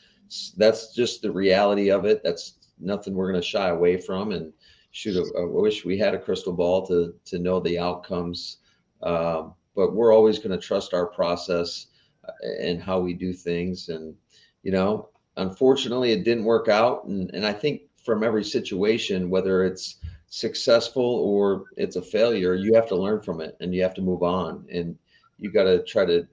that's 0.58 0.94
just 0.94 1.22
the 1.22 1.32
reality 1.32 1.90
of 1.90 2.06
it. 2.06 2.22
That's 2.24 2.56
nothing 2.80 3.16
we're 3.16 3.32
going 3.32 3.42
to 3.42 3.48
shy 3.48 3.70
away 3.70 3.98
from. 3.98 4.34
And 4.34 4.52
shoot, 4.92 5.18
I 5.38 5.44
wish 5.46 5.86
we 5.86 5.98
had 5.98 6.14
a 6.14 6.20
crystal 6.20 6.54
ball 6.54 6.86
to 6.88 7.16
to 7.26 7.40
know 7.40 7.60
the 7.60 7.80
outcomes, 7.80 8.58
um, 9.04 9.54
but 9.76 9.94
we're 9.94 10.14
always 10.14 10.40
going 10.40 10.58
to 10.58 10.66
trust 10.66 10.94
our 10.94 11.06
process 11.06 11.88
uh, 12.28 12.32
and 12.62 12.82
how 12.82 13.00
we 13.00 13.14
do 13.14 13.34
things. 13.34 13.90
And 13.90 14.16
you 14.64 14.72
know, 14.72 15.10
unfortunately, 15.38 16.12
it 16.12 16.24
didn't 16.24 16.46
work 16.46 16.68
out, 16.68 17.06
and 17.06 17.30
and 17.34 17.46
I 17.46 17.54
think 17.54 17.82
from 18.04 18.24
every 18.24 18.44
situation, 18.44 19.30
whether 19.30 19.66
it's 19.66 19.98
successful 20.30 21.04
or 21.04 21.66
it's 21.76 21.96
a 21.96 22.02
failure, 22.02 22.54
you 22.56 22.74
have 22.74 22.88
to 22.88 22.96
learn 22.96 23.22
from 23.22 23.42
it 23.42 23.56
and 23.60 23.74
you 23.74 23.82
have 23.82 23.94
to 23.96 24.02
move 24.02 24.24
on. 24.24 24.66
And 24.72 24.98
you 25.38 25.52
got 25.52 25.64
to 25.64 25.84
try 25.84 26.06
to 26.06 26.28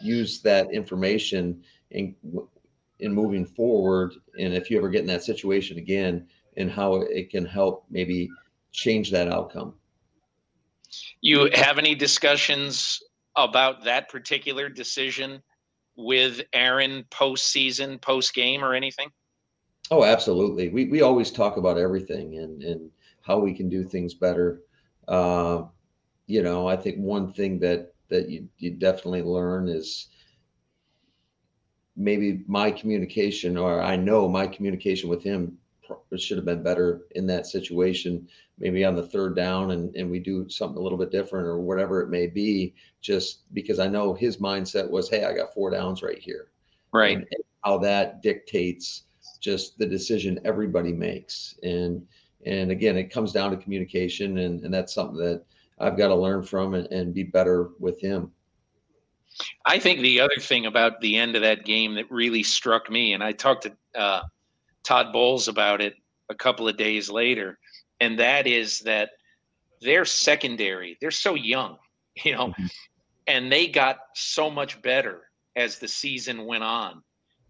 use 0.00 0.40
that 0.42 0.72
information 0.72 1.62
in 1.90 2.14
in 2.98 3.12
moving 3.12 3.46
forward. 3.46 4.14
And 4.38 4.54
if 4.54 4.70
you 4.70 4.78
ever 4.78 4.88
get 4.88 5.00
in 5.00 5.06
that 5.08 5.24
situation 5.24 5.78
again, 5.78 6.26
and 6.56 6.70
how 6.70 6.96
it 6.96 7.30
can 7.30 7.44
help 7.44 7.84
maybe 7.90 8.30
change 8.72 9.10
that 9.10 9.28
outcome. 9.28 9.74
You 11.20 11.50
have 11.54 11.78
any 11.78 11.94
discussions 11.94 13.00
about 13.36 13.84
that 13.84 14.08
particular 14.08 14.68
decision 14.68 15.42
with 15.96 16.40
Aaron 16.52 17.04
post 17.10 17.48
season, 17.48 17.98
post 17.98 18.34
game, 18.34 18.64
or 18.64 18.74
anything? 18.74 19.10
Oh, 19.90 20.04
absolutely. 20.04 20.68
We 20.68 20.86
we 20.86 21.02
always 21.02 21.30
talk 21.30 21.56
about 21.56 21.78
everything, 21.78 22.38
and 22.38 22.62
and 22.62 22.90
how 23.22 23.38
we 23.38 23.54
can 23.54 23.68
do 23.68 23.84
things 23.84 24.14
better. 24.14 24.62
Uh, 25.08 25.64
you 26.26 26.42
know, 26.42 26.66
I 26.68 26.76
think 26.76 26.98
one 26.98 27.32
thing 27.32 27.58
that 27.60 27.92
that 28.08 28.28
you 28.28 28.48
you 28.58 28.72
definitely 28.72 29.22
learn 29.22 29.68
is 29.68 30.08
maybe 31.96 32.44
my 32.46 32.70
communication, 32.70 33.56
or 33.56 33.82
I 33.82 33.96
know 33.96 34.28
my 34.28 34.46
communication 34.46 35.10
with 35.10 35.22
him 35.22 35.58
should 36.16 36.36
have 36.36 36.44
been 36.44 36.62
better 36.62 37.02
in 37.12 37.26
that 37.26 37.46
situation, 37.46 38.28
maybe 38.58 38.84
on 38.84 38.96
the 38.96 39.06
third 39.06 39.36
down, 39.36 39.70
and 39.70 39.94
and 39.96 40.10
we 40.10 40.18
do 40.18 40.48
something 40.48 40.78
a 40.78 40.80
little 40.80 40.98
bit 40.98 41.10
different 41.10 41.46
or 41.46 41.58
whatever 41.60 42.00
it 42.00 42.08
may 42.08 42.26
be. 42.26 42.74
Just 43.00 43.52
because 43.54 43.78
I 43.78 43.88
know 43.88 44.14
his 44.14 44.38
mindset 44.38 44.88
was, 44.88 45.08
hey, 45.08 45.24
I 45.24 45.34
got 45.34 45.54
four 45.54 45.70
downs 45.70 46.02
right 46.02 46.18
here, 46.18 46.48
right? 46.92 47.16
And, 47.16 47.26
and 47.30 47.44
how 47.64 47.78
that 47.78 48.22
dictates 48.22 49.04
just 49.40 49.78
the 49.78 49.86
decision 49.86 50.40
everybody 50.44 50.92
makes, 50.92 51.58
and 51.62 52.06
and 52.46 52.70
again, 52.70 52.96
it 52.96 53.12
comes 53.12 53.32
down 53.32 53.50
to 53.50 53.56
communication, 53.56 54.38
and 54.38 54.64
and 54.64 54.72
that's 54.72 54.94
something 54.94 55.18
that 55.18 55.44
I've 55.78 55.96
got 55.96 56.08
to 56.08 56.14
learn 56.14 56.42
from 56.42 56.74
and, 56.74 56.86
and 56.88 57.14
be 57.14 57.22
better 57.22 57.70
with 57.78 58.00
him. 58.00 58.32
I 59.64 59.78
think 59.78 60.00
the 60.00 60.20
other 60.20 60.36
thing 60.40 60.66
about 60.66 61.00
the 61.00 61.16
end 61.16 61.36
of 61.36 61.42
that 61.42 61.64
game 61.64 61.94
that 61.94 62.10
really 62.10 62.42
struck 62.42 62.90
me, 62.90 63.12
and 63.12 63.22
I 63.22 63.32
talked 63.32 63.62
to 63.62 64.00
uh, 64.00 64.22
Todd 64.84 65.12
Bowles 65.12 65.48
about 65.48 65.80
it 65.80 65.94
a 66.28 66.34
couple 66.34 66.68
of 66.68 66.76
days 66.76 67.10
later, 67.10 67.58
and 68.00 68.18
that 68.18 68.46
is 68.46 68.80
that 68.80 69.10
their 69.80 70.04
secondary, 70.04 70.96
they're 71.00 71.10
so 71.10 71.34
young, 71.34 71.76
you 72.24 72.32
know, 72.32 72.48
mm-hmm. 72.48 72.66
and 73.26 73.50
they 73.50 73.66
got 73.66 73.98
so 74.14 74.50
much 74.50 74.80
better 74.82 75.22
as 75.56 75.78
the 75.78 75.88
season 75.88 76.46
went 76.46 76.64
on. 76.64 77.02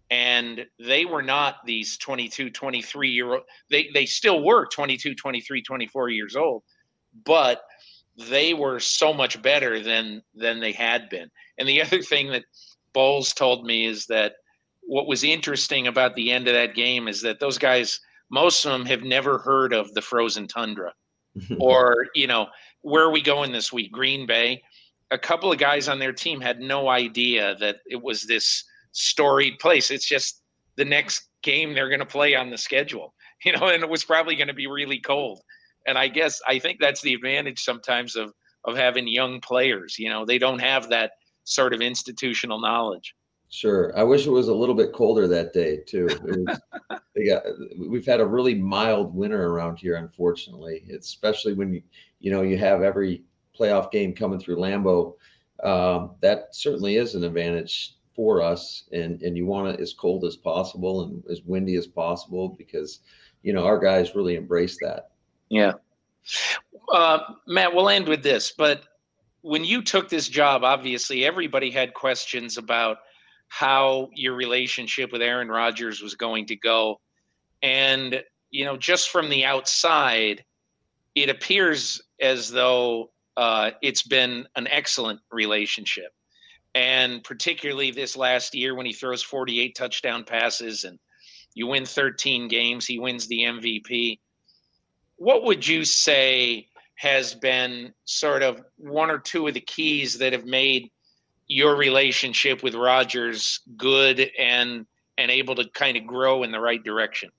And 0.09 0.65
they 0.77 1.05
were 1.05 1.21
not 1.21 1.65
these 1.65 1.97
22, 1.97 2.49
23 2.49 3.09
year 3.09 3.33
old, 3.33 3.43
they, 3.69 3.89
they 3.93 4.05
still 4.05 4.43
were 4.43 4.65
22, 4.65 5.15
23, 5.15 5.61
24 5.61 6.09
years 6.09 6.35
old, 6.35 6.63
but 7.25 7.61
they 8.29 8.53
were 8.53 8.79
so 8.79 9.13
much 9.13 9.41
better 9.41 9.79
than 9.79 10.21
than 10.35 10.59
they 10.59 10.73
had 10.73 11.09
been. 11.09 11.29
And 11.57 11.67
the 11.67 11.81
other 11.81 12.01
thing 12.01 12.29
that 12.31 12.43
Bowles 12.93 13.33
told 13.33 13.65
me 13.65 13.85
is 13.85 14.05
that 14.07 14.33
what 14.91 15.07
was 15.07 15.23
interesting 15.23 15.87
about 15.87 16.15
the 16.15 16.31
end 16.31 16.49
of 16.49 16.53
that 16.53 16.75
game 16.75 17.07
is 17.07 17.21
that 17.21 17.39
those 17.39 17.57
guys, 17.57 17.99
most 18.29 18.65
of 18.65 18.73
them 18.73 18.85
have 18.85 19.03
never 19.03 19.37
heard 19.37 19.71
of 19.71 19.93
the 19.93 20.01
frozen 20.01 20.47
tundra 20.47 20.93
or, 21.59 22.07
you 22.13 22.27
know, 22.27 22.47
where 22.81 23.03
are 23.03 23.11
we 23.11 23.21
going 23.21 23.53
this 23.53 23.71
week? 23.71 23.89
Green 23.91 24.27
Bay. 24.27 24.61
A 25.11 25.17
couple 25.17 25.49
of 25.49 25.57
guys 25.57 25.87
on 25.87 25.97
their 25.97 26.11
team 26.11 26.41
had 26.41 26.59
no 26.59 26.89
idea 26.89 27.55
that 27.59 27.77
it 27.85 28.01
was 28.01 28.23
this 28.23 28.65
storied 28.91 29.59
place. 29.59 29.91
It's 29.91 30.07
just 30.07 30.41
the 30.75 30.85
next 30.85 31.29
game 31.41 31.73
they're 31.73 31.89
going 31.89 31.99
to 31.99 32.05
play 32.05 32.35
on 32.35 32.49
the 32.49 32.57
schedule, 32.57 33.13
you 33.45 33.53
know, 33.53 33.67
and 33.67 33.83
it 33.83 33.89
was 33.89 34.03
probably 34.03 34.35
going 34.35 34.49
to 34.49 34.53
be 34.53 34.67
really 34.67 34.99
cold 34.99 35.41
and 35.87 35.97
I 35.97 36.07
guess 36.07 36.41
I 36.47 36.59
think 36.59 36.79
that's 36.79 37.01
the 37.01 37.13
advantage 37.13 37.63
sometimes 37.63 38.15
of 38.15 38.33
of 38.65 38.77
having 38.77 39.07
young 39.07 39.41
players. 39.41 39.97
You 39.97 40.09
know, 40.09 40.25
they 40.25 40.37
don't 40.37 40.59
have 40.59 40.89
that 40.89 41.13
sort 41.45 41.73
of 41.73 41.81
institutional 41.81 42.59
knowledge. 42.59 43.15
Sure. 43.51 43.91
I 43.97 44.03
wish 44.03 44.25
it 44.25 44.31
was 44.31 44.47
a 44.47 44.55
little 44.55 44.73
bit 44.73 44.93
colder 44.93 45.27
that 45.27 45.51
day 45.51 45.81
too. 45.85 46.07
Was, 46.23 46.59
got, 47.27 47.43
we've 47.77 48.05
had 48.05 48.21
a 48.21 48.25
really 48.25 48.55
mild 48.55 49.13
winter 49.13 49.47
around 49.47 49.77
here, 49.77 49.97
unfortunately. 49.97 50.85
Especially 50.97 51.53
when 51.53 51.73
you 51.73 51.83
you 52.21 52.31
know 52.31 52.43
you 52.43 52.57
have 52.57 52.81
every 52.81 53.23
playoff 53.59 53.91
game 53.91 54.15
coming 54.15 54.39
through 54.39 54.55
Lambeau. 54.55 55.15
Um, 55.63 56.15
that 56.21 56.55
certainly 56.55 56.95
is 56.95 57.13
an 57.13 57.25
advantage 57.25 57.97
for 58.15 58.41
us, 58.41 58.85
and 58.93 59.21
and 59.21 59.35
you 59.35 59.45
want 59.45 59.67
it 59.67 59.81
as 59.81 59.93
cold 59.93 60.23
as 60.23 60.37
possible 60.37 61.03
and 61.03 61.21
as 61.29 61.41
windy 61.41 61.75
as 61.75 61.87
possible 61.87 62.47
because 62.47 62.99
you 63.43 63.51
know 63.51 63.65
our 63.65 63.77
guys 63.77 64.15
really 64.15 64.35
embrace 64.35 64.77
that. 64.81 65.11
Yeah. 65.49 65.73
Uh, 66.93 67.19
Matt, 67.47 67.75
we'll 67.75 67.89
end 67.89 68.07
with 68.07 68.23
this. 68.23 68.53
But 68.57 68.83
when 69.41 69.65
you 69.65 69.81
took 69.81 70.07
this 70.07 70.29
job, 70.29 70.63
obviously 70.63 71.25
everybody 71.25 71.69
had 71.69 71.93
questions 71.93 72.57
about 72.57 72.99
how 73.51 74.09
your 74.15 74.35
relationship 74.35 75.11
with 75.11 75.21
Aaron 75.21 75.49
Rodgers 75.49 76.01
was 76.01 76.15
going 76.15 76.45
to 76.47 76.55
go. 76.55 76.99
And, 77.61 78.23
you 78.49 78.65
know, 78.65 78.77
just 78.77 79.09
from 79.09 79.29
the 79.29 79.45
outside, 79.45 80.43
it 81.15 81.29
appears 81.29 82.01
as 82.21 82.49
though 82.49 83.11
uh, 83.35 83.71
it's 83.81 84.03
been 84.03 84.47
an 84.55 84.67
excellent 84.67 85.19
relationship. 85.31 86.11
And 86.73 87.23
particularly 87.23 87.91
this 87.91 88.15
last 88.15 88.55
year 88.55 88.73
when 88.73 88.85
he 88.85 88.93
throws 88.93 89.21
48 89.21 89.75
touchdown 89.75 90.23
passes 90.23 90.85
and 90.85 90.97
you 91.53 91.67
win 91.67 91.85
13 91.85 92.47
games, 92.47 92.85
he 92.85 92.99
wins 92.99 93.27
the 93.27 93.39
MVP 93.39 94.19
what 95.21 95.43
would 95.43 95.67
you 95.67 95.85
say 95.85 96.67
has 96.95 97.35
been 97.35 97.93
sort 98.05 98.41
of 98.41 98.59
one 98.77 99.11
or 99.11 99.19
two 99.19 99.47
of 99.47 99.53
the 99.53 99.61
keys 99.61 100.17
that 100.17 100.33
have 100.33 100.45
made 100.45 100.89
your 101.51 101.75
relationship 101.75 102.63
with 102.63 102.75
Rodgers 102.75 103.59
good 103.75 104.31
and 104.39 104.85
and 105.17 105.29
able 105.29 105.53
to 105.55 105.67
kind 105.73 105.97
of 105.97 106.07
grow 106.07 106.43
in 106.43 106.51
the 106.51 106.59
right 106.59 106.81
direction? 106.81 107.29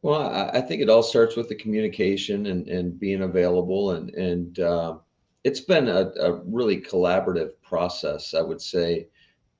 Well, 0.00 0.50
I 0.54 0.62
think 0.62 0.80
it 0.80 0.88
all 0.88 1.02
starts 1.02 1.36
with 1.36 1.50
the 1.50 1.54
communication 1.54 2.46
and, 2.46 2.66
and 2.68 2.98
being 2.98 3.22
available, 3.22 3.90
and 3.90 4.08
and 4.14 4.58
uh, 4.58 4.96
it's 5.44 5.60
been 5.60 5.88
a, 5.88 6.10
a 6.18 6.40
really 6.46 6.80
collaborative 6.80 7.50
process, 7.62 8.32
I 8.32 8.40
would 8.40 8.62
say, 8.62 9.08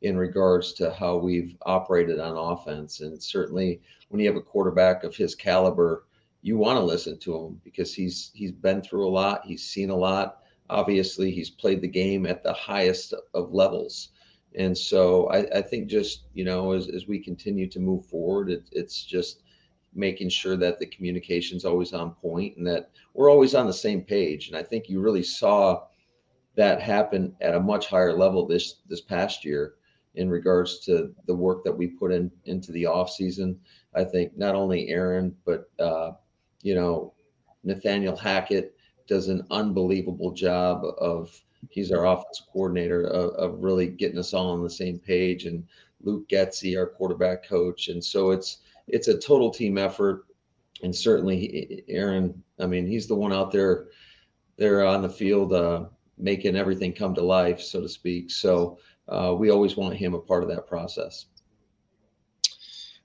in 0.00 0.16
regards 0.16 0.72
to 0.74 0.90
how 0.94 1.18
we've 1.18 1.58
operated 1.66 2.18
on 2.18 2.38
offense. 2.38 3.00
And 3.00 3.22
certainly, 3.22 3.82
when 4.08 4.20
you 4.20 4.26
have 4.28 4.36
a 4.36 4.42
quarterback 4.42 5.04
of 5.04 5.14
his 5.14 5.34
caliber, 5.34 6.06
you 6.40 6.56
want 6.56 6.78
to 6.78 6.82
listen 6.82 7.18
to 7.18 7.36
him 7.36 7.60
because 7.62 7.92
he's 7.92 8.30
he's 8.32 8.52
been 8.52 8.80
through 8.80 9.06
a 9.06 9.10
lot, 9.10 9.44
he's 9.44 9.64
seen 9.64 9.90
a 9.90 9.96
lot. 9.96 10.38
Obviously, 10.70 11.30
he's 11.30 11.50
played 11.50 11.80
the 11.80 11.88
game 11.88 12.26
at 12.26 12.42
the 12.42 12.52
highest 12.52 13.12
of 13.34 13.52
levels. 13.52 14.10
And 14.54 14.76
so 14.76 15.26
I, 15.28 15.58
I 15.58 15.62
think 15.62 15.88
just, 15.88 16.24
you 16.32 16.44
know, 16.44 16.72
as, 16.72 16.88
as 16.88 17.06
we 17.06 17.18
continue 17.18 17.68
to 17.68 17.78
move 17.78 18.06
forward, 18.06 18.50
it, 18.50 18.68
it's 18.72 19.04
just 19.04 19.42
making 19.94 20.28
sure 20.28 20.56
that 20.56 20.78
the 20.78 20.86
communication 20.86 21.56
is 21.56 21.64
always 21.64 21.92
on 21.92 22.12
point 22.12 22.56
and 22.56 22.66
that 22.66 22.90
we're 23.14 23.30
always 23.30 23.54
on 23.54 23.66
the 23.66 23.72
same 23.72 24.02
page. 24.02 24.48
And 24.48 24.56
I 24.56 24.62
think 24.62 24.88
you 24.88 25.00
really 25.00 25.22
saw 25.22 25.82
that 26.56 26.80
happen 26.80 27.34
at 27.40 27.54
a 27.54 27.60
much 27.60 27.86
higher 27.86 28.16
level 28.16 28.46
this 28.46 28.76
this 28.88 29.00
past 29.00 29.44
year 29.44 29.74
in 30.14 30.28
regards 30.28 30.80
to 30.80 31.14
the 31.26 31.34
work 31.34 31.64
that 31.64 31.76
we 31.76 31.86
put 31.86 32.12
in 32.12 32.30
into 32.44 32.72
the 32.72 32.86
off 32.86 33.10
season. 33.10 33.58
I 33.94 34.04
think 34.04 34.36
not 34.36 34.54
only 34.54 34.88
Aaron, 34.88 35.34
but 35.44 35.70
uh, 35.78 36.12
you 36.62 36.74
know, 36.74 37.14
Nathaniel 37.62 38.16
Hackett 38.16 38.74
does 39.10 39.28
an 39.28 39.44
unbelievable 39.50 40.30
job 40.30 40.84
of 40.98 41.42
he's 41.68 41.90
our 41.90 42.06
offensive 42.06 42.46
coordinator 42.52 43.02
of, 43.08 43.30
of, 43.34 43.62
really 43.62 43.88
getting 43.88 44.18
us 44.18 44.32
all 44.32 44.52
on 44.52 44.62
the 44.62 44.70
same 44.70 45.00
page 45.00 45.44
and 45.44 45.66
Luke 46.02 46.28
Getsy, 46.28 46.78
our 46.78 46.86
quarterback 46.86 47.46
coach. 47.46 47.88
And 47.88 48.02
so 48.02 48.30
it's 48.30 48.58
it's 48.86 49.08
a 49.08 49.18
total 49.18 49.50
team 49.50 49.76
effort. 49.76 50.26
And 50.82 50.94
certainly 50.94 51.84
Aaron, 51.88 52.42
I 52.60 52.66
mean, 52.66 52.86
he's 52.86 53.08
the 53.08 53.16
one 53.16 53.32
out 53.32 53.50
there 53.50 53.88
there 54.56 54.86
on 54.86 55.02
the 55.02 55.08
field 55.08 55.52
uh, 55.52 55.86
making 56.16 56.56
everything 56.56 56.92
come 56.92 57.14
to 57.16 57.22
life, 57.22 57.60
so 57.60 57.80
to 57.80 57.88
speak. 57.88 58.30
So 58.30 58.78
uh, 59.08 59.34
we 59.36 59.50
always 59.50 59.76
want 59.76 59.96
him 59.96 60.14
a 60.14 60.20
part 60.20 60.44
of 60.44 60.48
that 60.50 60.68
process. 60.68 61.26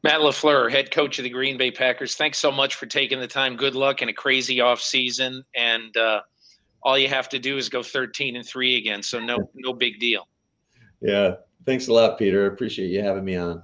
Matt 0.06 0.20
LaFleur, 0.20 0.70
head 0.70 0.92
coach 0.92 1.18
of 1.18 1.24
the 1.24 1.32
Green 1.32 1.58
Bay 1.58 1.72
Packers, 1.72 2.14
thanks 2.14 2.38
so 2.38 2.52
much 2.52 2.76
for 2.76 2.86
taking 2.86 3.20
the 3.20 3.28
time. 3.28 3.56
Good 3.56 3.74
luck 3.74 4.04
in 4.04 4.10
a 4.10 4.14
crazy 4.14 4.62
off 4.62 4.80
season, 4.80 5.44
and 5.56 5.98
uh, 5.98 6.22
all 6.84 6.96
you 6.96 7.08
have 7.08 7.28
to 7.30 7.40
do 7.40 7.58
is 7.58 7.70
go 7.70 7.82
13 7.82 8.36
and 8.36 8.46
three 8.46 8.78
again. 8.78 9.02
So 9.02 9.20
no, 9.20 9.50
no 9.56 9.74
big 9.74 10.00
deal. 10.00 10.28
Yeah, 11.02 11.38
thanks 11.66 11.88
a 11.88 11.94
lot, 11.94 12.20
Peter. 12.20 12.44
I 12.44 12.54
appreciate 12.54 12.92
you 12.92 13.02
having 13.02 13.26
me 13.26 13.36
on. 13.36 13.64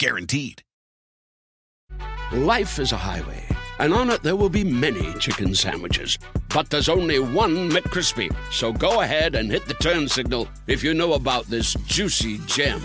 Guaranteed. 0.00 0.62
Life 2.32 2.80
is 2.80 2.90
a 2.90 2.96
highway, 2.96 3.44
and 3.78 3.94
on 3.94 4.10
it 4.10 4.22
there 4.24 4.34
will 4.34 4.48
be 4.48 4.64
many 4.64 5.14
chicken 5.20 5.54
sandwiches. 5.54 6.18
But 6.48 6.68
there's 6.68 6.88
only 6.88 7.20
one 7.20 7.70
McCrispy. 7.70 8.34
So 8.50 8.72
go 8.72 9.02
ahead 9.02 9.36
and 9.36 9.50
hit 9.50 9.66
the 9.66 9.74
turn 9.74 10.08
signal 10.08 10.48
if 10.66 10.82
you 10.82 10.94
know 10.94 11.12
about 11.12 11.46
this 11.46 11.74
juicy 11.86 12.38
gem 12.46 12.82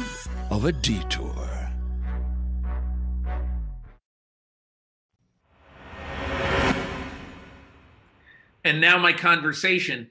of 0.51 0.66
a 0.66 0.72
detour. 0.72 1.49
And 8.64 8.80
now 8.80 8.99
my 8.99 9.14
conversation 9.14 10.10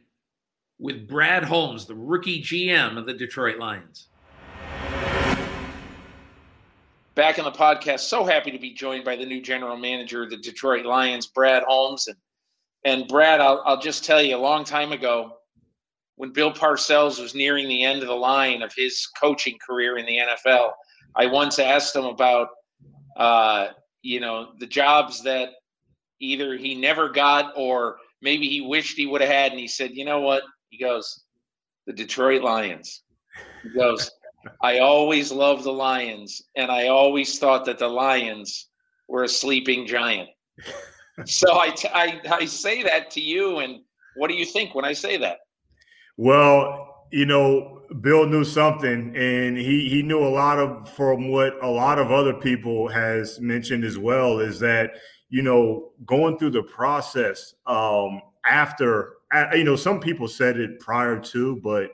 with 0.80 1.07
Brad 1.07 1.44
Holmes, 1.44 1.86
the 1.86 1.94
rookie 1.94 2.42
GM 2.42 2.99
of 2.99 3.07
the 3.07 3.12
Detroit 3.12 3.59
Lions. 3.59 4.07
Back 7.18 7.38
in 7.38 7.44
the 7.44 7.50
podcast, 7.50 8.00
so 8.00 8.24
happy 8.24 8.52
to 8.52 8.60
be 8.60 8.72
joined 8.72 9.04
by 9.04 9.16
the 9.16 9.26
new 9.26 9.42
general 9.42 9.76
manager 9.76 10.22
of 10.22 10.30
the 10.30 10.36
Detroit 10.36 10.86
Lions, 10.86 11.26
Brad 11.26 11.64
Holmes. 11.64 12.06
And 12.06 12.16
and 12.84 13.08
Brad, 13.08 13.40
I'll, 13.40 13.60
I'll 13.66 13.80
just 13.80 14.04
tell 14.04 14.22
you, 14.22 14.36
a 14.36 14.38
long 14.38 14.62
time 14.62 14.92
ago, 14.92 15.32
when 16.14 16.32
Bill 16.32 16.52
Parcells 16.52 17.20
was 17.20 17.34
nearing 17.34 17.66
the 17.66 17.82
end 17.82 18.02
of 18.02 18.06
the 18.06 18.14
line 18.14 18.62
of 18.62 18.72
his 18.76 19.04
coaching 19.20 19.58
career 19.68 19.98
in 19.98 20.06
the 20.06 20.16
NFL, 20.18 20.70
I 21.16 21.26
once 21.26 21.58
asked 21.58 21.96
him 21.96 22.04
about, 22.04 22.50
uh, 23.16 23.70
you 24.02 24.20
know, 24.20 24.50
the 24.60 24.66
jobs 24.68 25.20
that 25.24 25.48
either 26.20 26.56
he 26.56 26.76
never 26.76 27.08
got 27.08 27.52
or 27.56 27.96
maybe 28.22 28.48
he 28.48 28.60
wished 28.60 28.96
he 28.96 29.06
would 29.06 29.22
have 29.22 29.30
had. 29.30 29.50
And 29.50 29.60
he 29.60 29.66
said, 29.66 29.90
you 29.96 30.04
know 30.04 30.20
what? 30.20 30.44
He 30.70 30.78
goes, 30.78 31.24
the 31.88 31.92
Detroit 31.92 32.42
Lions. 32.42 33.02
He 33.64 33.70
goes, 33.70 34.08
I 34.62 34.78
always 34.78 35.32
loved 35.32 35.64
the 35.64 35.72
Lions, 35.72 36.43
and 36.57 36.70
I 36.70 36.89
always 36.89 37.39
thought 37.39 37.64
that 37.66 37.78
the 37.78 37.89
Lions 37.89 38.68
were 39.09 39.24
a 39.24 39.28
sleeping 39.28 39.86
giant. 39.86 40.28
so 41.26 41.59
I, 41.59 41.70
t- 41.70 41.89
I, 41.93 42.20
I 42.30 42.45
say 42.45 42.82
that 42.82 43.11
to 43.12 43.20
you, 43.20 43.59
and 43.59 43.80
what 44.16 44.28
do 44.28 44.34
you 44.34 44.45
think 44.45 44.74
when 44.74 44.84
I 44.84 44.93
say 44.93 45.16
that? 45.18 45.39
Well, 46.16 47.07
you 47.11 47.26
know, 47.26 47.82
Bill 48.01 48.26
knew 48.26 48.45
something, 48.45 49.16
and 49.16 49.57
he 49.57 49.89
he 49.89 50.03
knew 50.03 50.22
a 50.22 50.28
lot 50.28 50.59
of 50.59 50.91
from 50.91 51.30
what 51.30 51.55
a 51.62 51.68
lot 51.68 51.99
of 51.99 52.11
other 52.11 52.34
people 52.34 52.89
has 52.89 53.41
mentioned 53.41 53.84
as 53.84 53.97
well 53.97 54.41
is 54.41 54.61
that 54.61 54.91
you 55.30 55.43
know 55.43 55.93
going 56.05 56.39
through 56.39 56.51
the 56.51 56.64
process 56.64 57.55
um, 57.66 58.20
after 58.45 59.14
you 59.55 59.64
know 59.64 59.76
some 59.76 60.01
people 60.01 60.28
said 60.28 60.59
it 60.59 60.80
prior 60.80 61.18
to, 61.18 61.57
but 61.62 61.91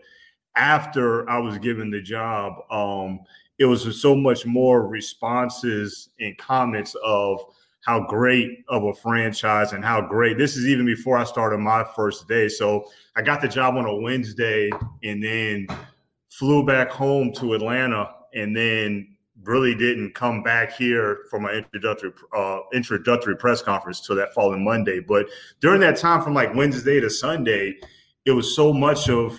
after 0.56 1.28
I 1.28 1.38
was 1.38 1.58
given 1.58 1.90
the 1.90 2.00
job, 2.00 2.54
um, 2.70 3.20
it 3.58 3.64
was 3.64 4.00
so 4.00 4.14
much 4.14 4.46
more 4.46 4.86
responses 4.86 6.10
and 6.20 6.36
comments 6.38 6.94
of 7.04 7.40
how 7.80 8.00
great 8.00 8.64
of 8.68 8.84
a 8.84 8.94
franchise 8.94 9.72
and 9.72 9.84
how 9.84 10.00
great 10.00 10.38
this 10.38 10.56
is 10.56 10.66
even 10.66 10.86
before 10.86 11.18
I 11.18 11.24
started 11.24 11.58
my 11.58 11.84
first 11.94 12.26
day. 12.26 12.48
So 12.48 12.90
I 13.14 13.22
got 13.22 13.42
the 13.42 13.48
job 13.48 13.76
on 13.76 13.84
a 13.84 13.94
Wednesday 13.94 14.70
and 15.02 15.22
then 15.22 15.66
flew 16.30 16.64
back 16.64 16.90
home 16.90 17.32
to 17.34 17.54
Atlanta 17.54 18.10
and 18.32 18.56
then 18.56 19.14
really 19.42 19.74
didn't 19.74 20.14
come 20.14 20.42
back 20.42 20.72
here 20.72 21.26
for 21.28 21.38
my 21.38 21.52
introductory 21.52 22.12
uh, 22.34 22.60
introductory 22.72 23.36
press 23.36 23.60
conference 23.60 24.00
till 24.00 24.16
that 24.16 24.32
following 24.32 24.64
Monday. 24.64 25.00
But 25.00 25.26
during 25.60 25.80
that 25.82 25.96
time 25.96 26.22
from 26.22 26.32
like 26.32 26.54
Wednesday 26.54 27.00
to 27.00 27.10
Sunday, 27.10 27.78
it 28.24 28.32
was 28.32 28.56
so 28.56 28.72
much 28.72 29.10
of 29.10 29.38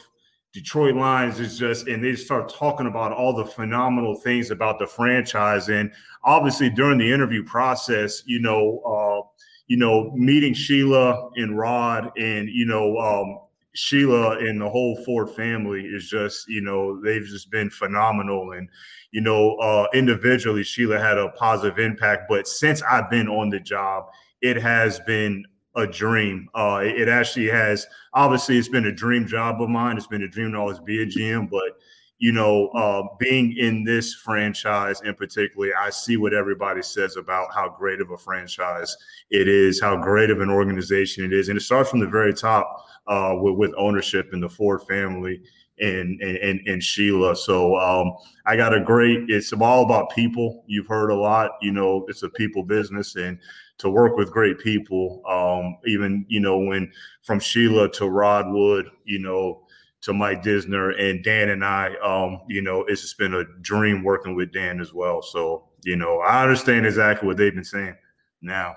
Detroit 0.56 0.96
Lions 0.96 1.42
is 1.42 1.60
just, 1.60 1.90
and 1.90 2.02
they 2.02 2.16
start 2.16 2.48
talking 2.48 2.88
about 2.88 3.12
all 3.12 3.36
the 3.36 3.44
phenomenal 3.44 4.16
things 4.16 4.52
about 4.52 4.80
the 4.80 4.88
franchise. 4.88 5.68
And 5.68 5.92
obviously, 6.24 6.70
during 6.70 6.98
the 6.98 7.12
interview 7.12 7.44
process, 7.44 8.24
you 8.26 8.40
know, 8.40 8.80
uh, 8.88 9.28
you 9.68 9.76
know, 9.76 10.12
meeting 10.16 10.54
Sheila 10.54 11.30
and 11.36 11.58
Rod, 11.58 12.10
and 12.18 12.48
you 12.48 12.66
know, 12.66 12.98
um, 12.98 13.40
Sheila 13.74 14.38
and 14.38 14.62
the 14.62 14.70
whole 14.70 14.96
Ford 15.04 15.30
family 15.32 15.82
is 15.82 16.10
just, 16.10 16.48
you 16.48 16.62
know, 16.62 17.02
they've 17.02 17.26
just 17.26 17.52
been 17.52 17.70
phenomenal. 17.70 18.54
And 18.54 18.70
you 19.12 19.20
know, 19.20 19.56
uh, 19.56 19.88
individually, 19.94 20.64
Sheila 20.64 21.00
had 21.00 21.18
a 21.18 21.32
positive 21.32 21.80
impact. 21.80 22.30
But 22.30 22.48
since 22.48 22.82
I've 22.84 23.10
been 23.10 23.28
on 23.28 23.50
the 23.50 23.60
job, 23.60 24.06
it 24.42 24.56
has 24.56 25.02
been 25.02 25.44
a 25.76 25.86
dream. 25.86 26.50
Uh, 26.56 26.82
it 26.84 27.08
actually 27.08 27.48
has. 27.48 27.86
Obviously, 28.14 28.58
it's 28.58 28.70
been 28.70 28.86
a 28.86 28.92
dream 28.92 29.28
job 29.28 29.62
of 29.62 29.70
mine. 29.70 29.98
It's 29.98 30.08
been 30.08 30.24
a 30.24 30.28
dream 30.28 30.52
to 30.54 30.58
always 30.58 30.80
be 30.80 31.02
a 31.02 31.06
GM, 31.06 31.50
but 31.50 31.78
you 32.18 32.32
know, 32.32 32.70
uh, 32.70 33.04
being 33.20 33.58
in 33.58 33.84
this 33.84 34.14
franchise 34.14 35.02
in 35.02 35.14
particular, 35.16 35.72
I 35.78 35.90
see 35.90 36.16
what 36.16 36.34
everybody 36.34 36.82
says 36.82 37.18
about 37.18 37.54
how 37.54 37.70
great 37.70 38.00
of 38.00 38.10
a 38.12 38.18
franchise 38.18 38.96
it 39.32 39.50
is, 39.50 39.82
how 39.82 39.98
great 39.98 40.30
of 40.30 40.40
an 40.40 40.50
organization 40.50 41.26
it 41.26 41.34
is, 41.34 41.50
and 41.50 41.58
it 41.58 41.62
starts 41.62 41.90
from 41.90 42.00
the 42.00 42.08
very 42.08 42.34
top 42.34 42.86
uh, 43.08 43.36
with, 43.38 43.56
with 43.56 43.74
ownership 43.78 44.30
and 44.32 44.42
the 44.42 44.50
Ford 44.50 44.82
family 44.84 45.42
and 45.80 46.22
and 46.22 46.60
and 46.68 46.84
Sheila. 46.84 47.36
So 47.36 47.76
um, 47.78 48.14
I 48.46 48.56
got 48.56 48.74
a 48.74 48.80
great. 48.80 49.30
It's 49.30 49.54
all 49.54 49.84
about 49.84 50.12
people. 50.12 50.64
You've 50.68 50.88
heard 50.88 51.10
a 51.10 51.16
lot. 51.16 51.52
You 51.62 51.72
know, 51.72 52.06
it's 52.08 52.24
a 52.24 52.30
people 52.30 52.64
business, 52.64 53.16
and 53.16 53.40
to 53.78 53.90
work 53.90 54.16
with 54.16 54.32
great 54.32 54.60
people. 54.60 55.22
Um, 55.30 55.78
even 55.86 56.26
you 56.28 56.40
know 56.40 56.58
when 56.58 56.92
from 57.24 57.40
Sheila 57.40 57.92
to 57.94 58.08
Rod 58.08 58.48
Wood, 58.50 58.90
you 59.04 59.20
know 59.20 59.66
to 60.06 60.14
Mike 60.14 60.44
Disner 60.44 60.94
and 61.02 61.24
Dan 61.24 61.50
and 61.50 61.66
I, 61.66 61.96
um, 61.96 62.42
you 62.48 62.62
know, 62.62 62.82
it's 62.82 63.02
just 63.02 63.18
been 63.18 63.34
a 63.34 63.44
dream 63.62 64.04
working 64.04 64.36
with 64.36 64.54
Dan 64.54 64.80
as 64.80 64.94
well. 64.94 65.24
So 65.24 65.68
you 65.84 65.96
know, 65.96 66.20
I 66.20 66.44
understand 66.44 66.86
exactly 66.86 67.28
what 67.28 67.38
they've 67.38 67.54
been 67.54 67.64
saying 67.64 67.96
now. 68.42 68.76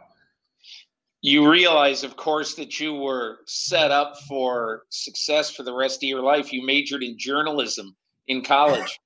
You 1.21 1.51
realize, 1.51 2.05
of 2.05 2.17
course, 2.17 2.55
that 2.55 2.79
you 2.79 2.95
were 2.95 3.39
set 3.47 3.91
up 3.91 4.15
for 4.29 4.83
success 4.91 5.51
for 5.51 5.65
the 5.65 5.75
rest 5.75 6.03
of 6.03 6.09
your 6.09 6.23
life. 6.23 6.53
You 6.53 6.65
majored 6.65 7.03
in 7.03 7.19
journalism 7.19 7.97
in 8.29 8.43
college 8.43 8.99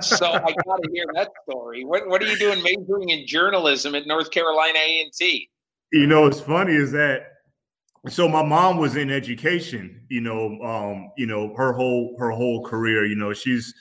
so 0.00 0.26
I 0.26 0.40
got 0.40 0.82
to 0.82 0.90
hear 0.92 1.06
that 1.14 1.30
story. 1.48 1.84
What 1.84 2.08
What 2.08 2.22
are 2.22 2.26
you 2.26 2.38
doing 2.38 2.62
majoring 2.62 3.10
in 3.10 3.26
journalism 3.26 3.94
at 3.94 4.06
North 4.06 4.30
Carolina 4.30 4.78
A 4.78 5.02
and 5.02 5.12
T? 5.12 5.48
You 5.92 6.06
know, 6.06 6.22
what's 6.22 6.40
funny 6.40 6.74
is 6.74 6.92
that 6.92 7.32
so 8.08 8.28
my 8.28 8.42
mom 8.42 8.78
was 8.78 8.96
in 8.96 9.10
education. 9.10 10.04
You 10.08 10.20
know, 10.20 10.60
um, 10.62 11.10
you 11.16 11.26
know 11.26 11.54
her 11.56 11.72
whole 11.72 12.16
her 12.18 12.30
whole 12.30 12.64
career. 12.64 13.06
You 13.06 13.16
know, 13.16 13.32
she's 13.32 13.72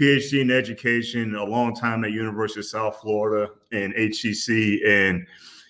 PhD 0.00 0.40
in 0.40 0.50
education, 0.50 1.34
a 1.34 1.44
long 1.44 1.74
time 1.74 2.04
at 2.04 2.12
University 2.12 2.60
of 2.60 2.66
South 2.66 2.98
Florida 3.00 3.50
and 3.72 3.94
HCC, 3.94 4.86
and 4.86 5.26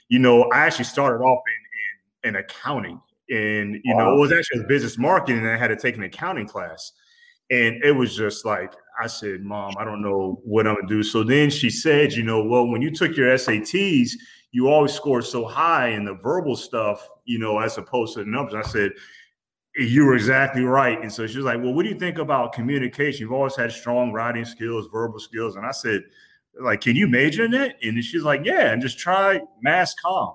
you 0.09 0.19
know, 0.19 0.45
I 0.53 0.59
actually 0.59 0.85
started 0.85 1.23
off 1.25 1.43
in 1.47 1.60
in, 2.25 2.31
in 2.31 2.37
accounting, 2.37 3.01
and 3.31 3.81
you 3.85 3.95
wow. 3.95 4.05
know, 4.05 4.17
it 4.17 4.21
was 4.21 4.33
actually 4.33 4.65
business 4.67 4.99
marketing, 4.99 5.39
and 5.39 5.49
I 5.49 5.57
had 5.57 5.69
to 5.69 5.77
take 5.77 5.97
an 5.97 6.03
accounting 6.03 6.47
class. 6.47 6.93
And 7.53 7.83
it 7.83 7.91
was 7.91 8.15
just 8.15 8.45
like, 8.45 8.73
I 9.03 9.09
said, 9.09 9.43
Mom, 9.43 9.75
I 9.77 9.85
don't 9.85 10.03
know 10.03 10.41
what 10.45 10.69
I'm 10.69 10.77
gonna 10.77 10.87
do. 10.87 11.03
So 11.03 11.25
then 11.25 11.51
she 11.51 11.69
said, 11.69 12.13
you 12.13 12.23
know, 12.23 12.45
well, 12.45 12.69
when 12.69 12.81
you 12.81 12.93
took 12.93 13.17
your 13.17 13.35
SATs, 13.35 14.11
you 14.53 14.69
always 14.69 14.93
scored 14.93 15.25
so 15.25 15.45
high 15.45 15.89
in 15.89 16.05
the 16.05 16.15
verbal 16.15 16.55
stuff, 16.55 17.09
you 17.25 17.39
know, 17.39 17.59
as 17.59 17.77
opposed 17.77 18.15
to 18.15 18.21
the 18.21 18.31
numbers. 18.31 18.55
I 18.55 18.69
said, 18.69 18.93
you 19.77 20.05
were 20.05 20.15
exactly 20.15 20.63
right. 20.63 21.01
And 21.01 21.13
so 21.13 21.27
she 21.27 21.37
was 21.37 21.47
like, 21.47 21.59
Well, 21.59 21.73
what 21.73 21.85
do 21.85 21.89
you 21.89 21.99
think 21.99 22.19
about 22.19 22.53
communication? 22.53 23.21
You've 23.21 23.33
always 23.33 23.57
had 23.57 23.73
strong 23.73 24.13
writing 24.13 24.45
skills, 24.45 24.89
verbal 24.93 25.19
skills. 25.19 25.57
And 25.57 25.65
I 25.65 25.71
said, 25.71 26.03
like, 26.61 26.81
can 26.81 26.97
you 26.97 27.07
major 27.07 27.45
in 27.45 27.55
it? 27.55 27.77
And 27.83 28.03
she's 28.05 28.23
like, 28.23 28.45
Yeah, 28.45 28.73
and 28.73 28.83
just 28.83 28.99
try 28.99 29.41
mass 29.63 29.95
comm. 30.05 30.35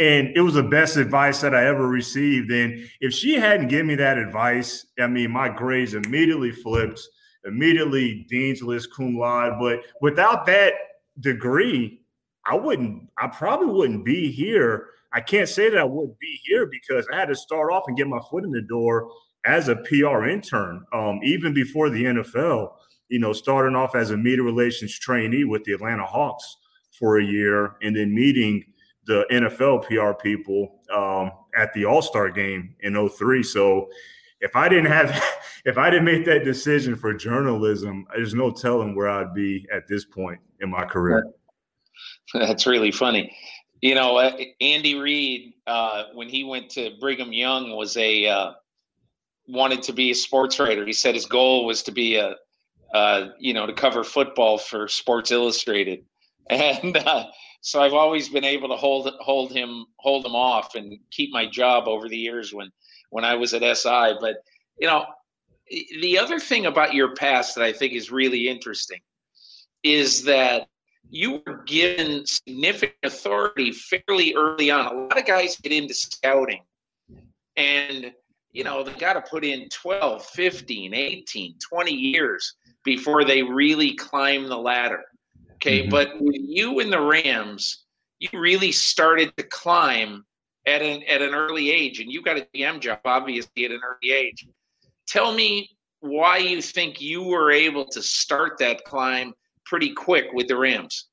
And 0.00 0.34
it 0.34 0.40
was 0.40 0.54
the 0.54 0.62
best 0.62 0.96
advice 0.96 1.42
that 1.42 1.54
I 1.54 1.66
ever 1.66 1.86
received. 1.86 2.50
And 2.50 2.88
if 3.02 3.12
she 3.12 3.34
hadn't 3.34 3.68
given 3.68 3.86
me 3.86 3.96
that 3.96 4.16
advice, 4.16 4.86
I 4.98 5.06
mean, 5.06 5.30
my 5.30 5.50
grades 5.50 5.92
immediately 5.92 6.52
flipped, 6.52 7.06
immediately 7.44 8.24
Dean's 8.30 8.62
List 8.62 8.88
cum 8.96 9.14
laude. 9.18 9.58
But 9.60 9.80
without 10.00 10.46
that 10.46 10.72
degree, 11.20 12.00
I 12.46 12.56
wouldn't, 12.56 13.10
I 13.18 13.26
probably 13.26 13.74
wouldn't 13.74 14.06
be 14.06 14.32
here. 14.32 14.86
I 15.12 15.20
can't 15.20 15.50
say 15.50 15.68
that 15.68 15.78
I 15.78 15.84
would 15.84 16.18
be 16.18 16.40
here 16.44 16.64
because 16.64 17.06
I 17.12 17.16
had 17.16 17.28
to 17.28 17.34
start 17.34 17.70
off 17.70 17.84
and 17.86 17.96
get 17.96 18.06
my 18.06 18.20
foot 18.30 18.44
in 18.44 18.52
the 18.52 18.62
door 18.62 19.10
as 19.44 19.68
a 19.68 19.76
PR 19.76 20.24
intern, 20.24 20.82
um, 20.94 21.20
even 21.22 21.52
before 21.52 21.90
the 21.90 22.04
NFL, 22.04 22.72
you 23.10 23.18
know, 23.18 23.34
starting 23.34 23.76
off 23.76 23.94
as 23.94 24.12
a 24.12 24.16
media 24.16 24.42
relations 24.42 24.98
trainee 24.98 25.44
with 25.44 25.62
the 25.64 25.74
Atlanta 25.74 26.06
Hawks 26.06 26.56
for 26.98 27.18
a 27.18 27.24
year 27.24 27.76
and 27.82 27.94
then 27.94 28.14
meeting– 28.14 28.64
the 29.10 29.26
NFL 29.32 29.82
PR 29.86 30.12
people 30.22 30.78
um, 30.94 31.32
at 31.56 31.72
the 31.72 31.84
All 31.84 32.00
Star 32.00 32.30
game 32.30 32.76
in 32.82 33.08
03. 33.08 33.42
So 33.42 33.88
if 34.40 34.54
I 34.54 34.68
didn't 34.68 34.86
have, 34.86 35.20
if 35.64 35.76
I 35.78 35.90
didn't 35.90 36.04
make 36.04 36.24
that 36.26 36.44
decision 36.44 36.94
for 36.94 37.12
journalism, 37.12 38.06
there's 38.14 38.34
no 38.34 38.52
telling 38.52 38.94
where 38.94 39.08
I'd 39.08 39.34
be 39.34 39.66
at 39.74 39.88
this 39.88 40.04
point 40.04 40.38
in 40.60 40.70
my 40.70 40.84
career. 40.84 41.26
That's 42.34 42.68
really 42.68 42.92
funny. 42.92 43.36
You 43.80 43.96
know, 43.96 44.16
uh, 44.16 44.36
Andy 44.60 44.94
Reid, 44.94 45.54
uh, 45.66 46.04
when 46.14 46.28
he 46.28 46.44
went 46.44 46.70
to 46.70 46.92
Brigham 47.00 47.32
Young, 47.32 47.72
was 47.74 47.96
a 47.96 48.28
uh, 48.28 48.52
wanted 49.48 49.82
to 49.84 49.92
be 49.92 50.12
a 50.12 50.14
sports 50.14 50.60
writer. 50.60 50.86
He 50.86 50.92
said 50.92 51.16
his 51.16 51.26
goal 51.26 51.66
was 51.66 51.82
to 51.82 51.90
be 51.90 52.14
a, 52.14 52.36
uh, 52.94 53.30
you 53.40 53.54
know, 53.54 53.66
to 53.66 53.72
cover 53.72 54.04
football 54.04 54.56
for 54.56 54.86
Sports 54.86 55.32
Illustrated. 55.32 56.04
and 56.50 56.96
uh, 56.96 57.26
so 57.60 57.82
I've 57.82 57.92
always 57.92 58.28
been 58.28 58.44
able 58.44 58.68
to 58.68 58.76
hold 58.76 59.12
hold 59.20 59.52
him 59.52 59.86
hold 59.98 60.24
him 60.24 60.34
off 60.34 60.74
and 60.74 60.98
keep 61.10 61.30
my 61.32 61.46
job 61.46 61.88
over 61.88 62.08
the 62.08 62.16
years 62.16 62.52
when 62.54 62.70
when 63.10 63.24
I 63.24 63.34
was 63.34 63.52
at 63.54 63.76
SI. 63.76 64.14
But 64.20 64.36
you 64.78 64.86
know, 64.86 65.06
the 66.00 66.18
other 66.18 66.38
thing 66.38 66.66
about 66.66 66.94
your 66.94 67.14
past 67.14 67.54
that 67.54 67.64
I 67.64 67.72
think 67.72 67.92
is 67.92 68.10
really 68.10 68.48
interesting 68.48 69.00
is 69.82 70.24
that 70.24 70.68
you 71.10 71.42
were 71.46 71.62
given 71.66 72.24
significant 72.26 72.94
authority 73.02 73.72
fairly 73.72 74.34
early 74.34 74.70
on. 74.70 74.86
A 74.86 74.94
lot 74.94 75.18
of 75.18 75.26
guys 75.26 75.56
get 75.56 75.72
into 75.72 75.94
scouting 75.94 76.62
and 77.56 78.12
you 78.52 78.64
know 78.64 78.82
they 78.82 78.92
got 78.92 79.14
to 79.14 79.22
put 79.22 79.44
in 79.44 79.68
12 79.68 80.24
15 80.24 80.94
18 80.94 81.54
20 81.68 81.92
years 81.92 82.56
before 82.84 83.24
they 83.24 83.42
really 83.42 83.94
climb 83.94 84.48
the 84.48 84.56
ladder 84.56 85.02
okay 85.60 85.82
mm-hmm. 85.82 85.90
but 85.90 86.20
with 86.20 86.40
you 86.40 86.80
and 86.80 86.92
the 86.92 87.00
rams 87.00 87.84
you 88.18 88.28
really 88.38 88.72
started 88.72 89.34
to 89.36 89.42
climb 89.44 90.24
at 90.66 90.82
an 90.82 91.02
at 91.04 91.22
an 91.22 91.34
early 91.34 91.70
age 91.70 92.00
and 92.00 92.10
you 92.10 92.22
got 92.22 92.36
a 92.36 92.46
gm 92.54 92.80
job 92.80 92.98
obviously 93.04 93.64
at 93.64 93.70
an 93.70 93.80
early 93.84 94.12
age 94.12 94.46
tell 95.06 95.32
me 95.32 95.68
why 96.00 96.38
you 96.38 96.62
think 96.62 97.00
you 97.00 97.22
were 97.22 97.50
able 97.50 97.84
to 97.84 98.02
start 98.02 98.58
that 98.58 98.84
climb 98.84 99.34
pretty 99.66 99.92
quick 99.92 100.26
with 100.32 100.48
the 100.48 100.56
rams 100.56 101.08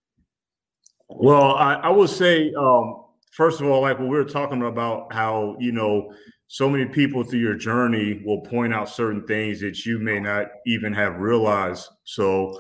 well 1.09 1.55
i, 1.55 1.75
I 1.75 1.89
will 1.89 2.07
say 2.07 2.53
um, 2.53 3.03
first 3.31 3.61
of 3.61 3.67
all 3.67 3.81
like 3.81 3.99
when 3.99 4.09
we 4.09 4.17
were 4.17 4.25
talking 4.25 4.63
about 4.63 5.13
how 5.13 5.55
you 5.59 5.71
know 5.71 6.11
so 6.47 6.69
many 6.69 6.85
people 6.85 7.23
through 7.23 7.39
your 7.39 7.55
journey 7.55 8.21
will 8.25 8.41
point 8.41 8.73
out 8.73 8.89
certain 8.89 9.25
things 9.27 9.59
that 9.59 9.85
you 9.85 9.99
may 9.99 10.19
not 10.19 10.47
even 10.65 10.93
have 10.93 11.17
realized. 11.17 11.89
So, 12.05 12.59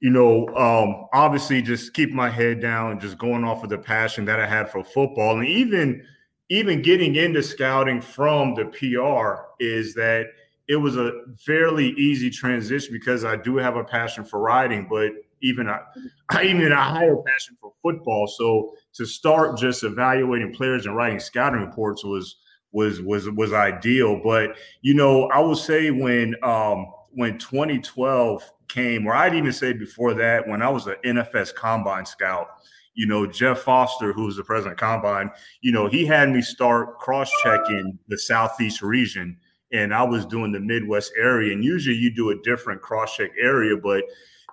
you 0.00 0.10
know, 0.10 0.46
um, 0.48 1.06
obviously 1.12 1.62
just 1.62 1.94
keep 1.94 2.12
my 2.12 2.28
head 2.28 2.60
down, 2.60 3.00
just 3.00 3.18
going 3.18 3.44
off 3.44 3.64
of 3.64 3.70
the 3.70 3.78
passion 3.78 4.24
that 4.26 4.38
I 4.38 4.46
had 4.46 4.70
for 4.70 4.84
football. 4.84 5.38
And 5.38 5.48
even 5.48 6.04
even 6.48 6.82
getting 6.82 7.16
into 7.16 7.42
scouting 7.42 8.00
from 8.00 8.54
the 8.54 8.66
PR 8.66 9.42
is 9.58 9.94
that 9.94 10.26
it 10.68 10.76
was 10.76 10.96
a 10.96 11.12
fairly 11.44 11.90
easy 11.92 12.30
transition 12.30 12.92
because 12.92 13.24
I 13.24 13.36
do 13.36 13.56
have 13.56 13.76
a 13.76 13.84
passion 13.84 14.24
for 14.24 14.40
writing, 14.40 14.86
but 14.88 15.10
even 15.42 15.68
a, 15.68 15.80
even 16.42 16.72
a 16.72 16.76
higher 16.76 17.16
passion 17.26 17.56
for 17.60 17.72
football. 17.82 18.26
So 18.26 18.74
to 18.94 19.06
start 19.06 19.58
just 19.58 19.82
evaluating 19.82 20.54
players 20.54 20.86
and 20.86 20.96
writing 20.96 21.20
scouting 21.20 21.60
reports 21.60 22.04
was 22.04 22.36
was 22.72 23.00
was 23.00 23.28
was 23.30 23.52
ideal. 23.52 24.20
But 24.22 24.56
you 24.82 24.94
know, 24.94 25.28
I 25.28 25.40
would 25.40 25.58
say 25.58 25.90
when 25.90 26.34
um, 26.42 26.86
when 27.16 27.38
2012 27.38 28.52
came, 28.68 29.06
or 29.06 29.14
I'd 29.14 29.34
even 29.34 29.52
say 29.52 29.72
before 29.72 30.14
that, 30.14 30.46
when 30.46 30.60
I 30.60 30.68
was 30.68 30.86
an 30.86 30.96
NFS 31.04 31.54
Combine 31.54 32.04
scout, 32.04 32.48
you 32.94 33.06
know, 33.06 33.26
Jeff 33.26 33.60
Foster, 33.60 34.12
who 34.12 34.26
was 34.26 34.36
the 34.36 34.44
president 34.44 34.74
of 34.74 34.78
Combine, 34.78 35.30
you 35.62 35.72
know, 35.72 35.86
he 35.86 36.06
had 36.06 36.30
me 36.30 36.42
start 36.42 36.98
cross 36.98 37.30
checking 37.42 37.98
the 38.08 38.18
Southeast 38.18 38.82
region, 38.82 39.36
and 39.72 39.94
I 39.94 40.02
was 40.02 40.26
doing 40.26 40.52
the 40.52 40.60
Midwest 40.60 41.12
area. 41.18 41.52
And 41.52 41.64
usually, 41.64 41.96
you 41.96 42.14
do 42.14 42.30
a 42.30 42.42
different 42.42 42.82
cross 42.82 43.16
check 43.16 43.30
area, 43.40 43.76
but 43.76 44.04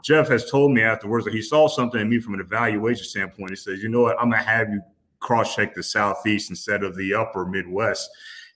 Jeff 0.02 0.28
has 0.30 0.50
told 0.50 0.72
me 0.72 0.82
afterwards 0.82 1.26
that 1.26 1.34
he 1.34 1.42
saw 1.42 1.68
something 1.68 2.02
in 2.02 2.10
me 2.10 2.20
from 2.20 2.34
an 2.34 2.40
evaluation 2.40 3.06
standpoint. 3.06 3.52
He 3.52 3.56
says, 3.56 3.84
"You 3.84 3.90
know 3.90 4.02
what? 4.02 4.18
I'm 4.20 4.30
gonna 4.30 4.42
have 4.42 4.70
you 4.70 4.82
cross 5.20 5.56
check 5.56 5.74
the 5.74 5.82
Southeast 5.82 6.50
instead 6.50 6.84
of 6.84 6.96
the 6.96 7.14
upper 7.14 7.46
Midwest. 7.46 8.10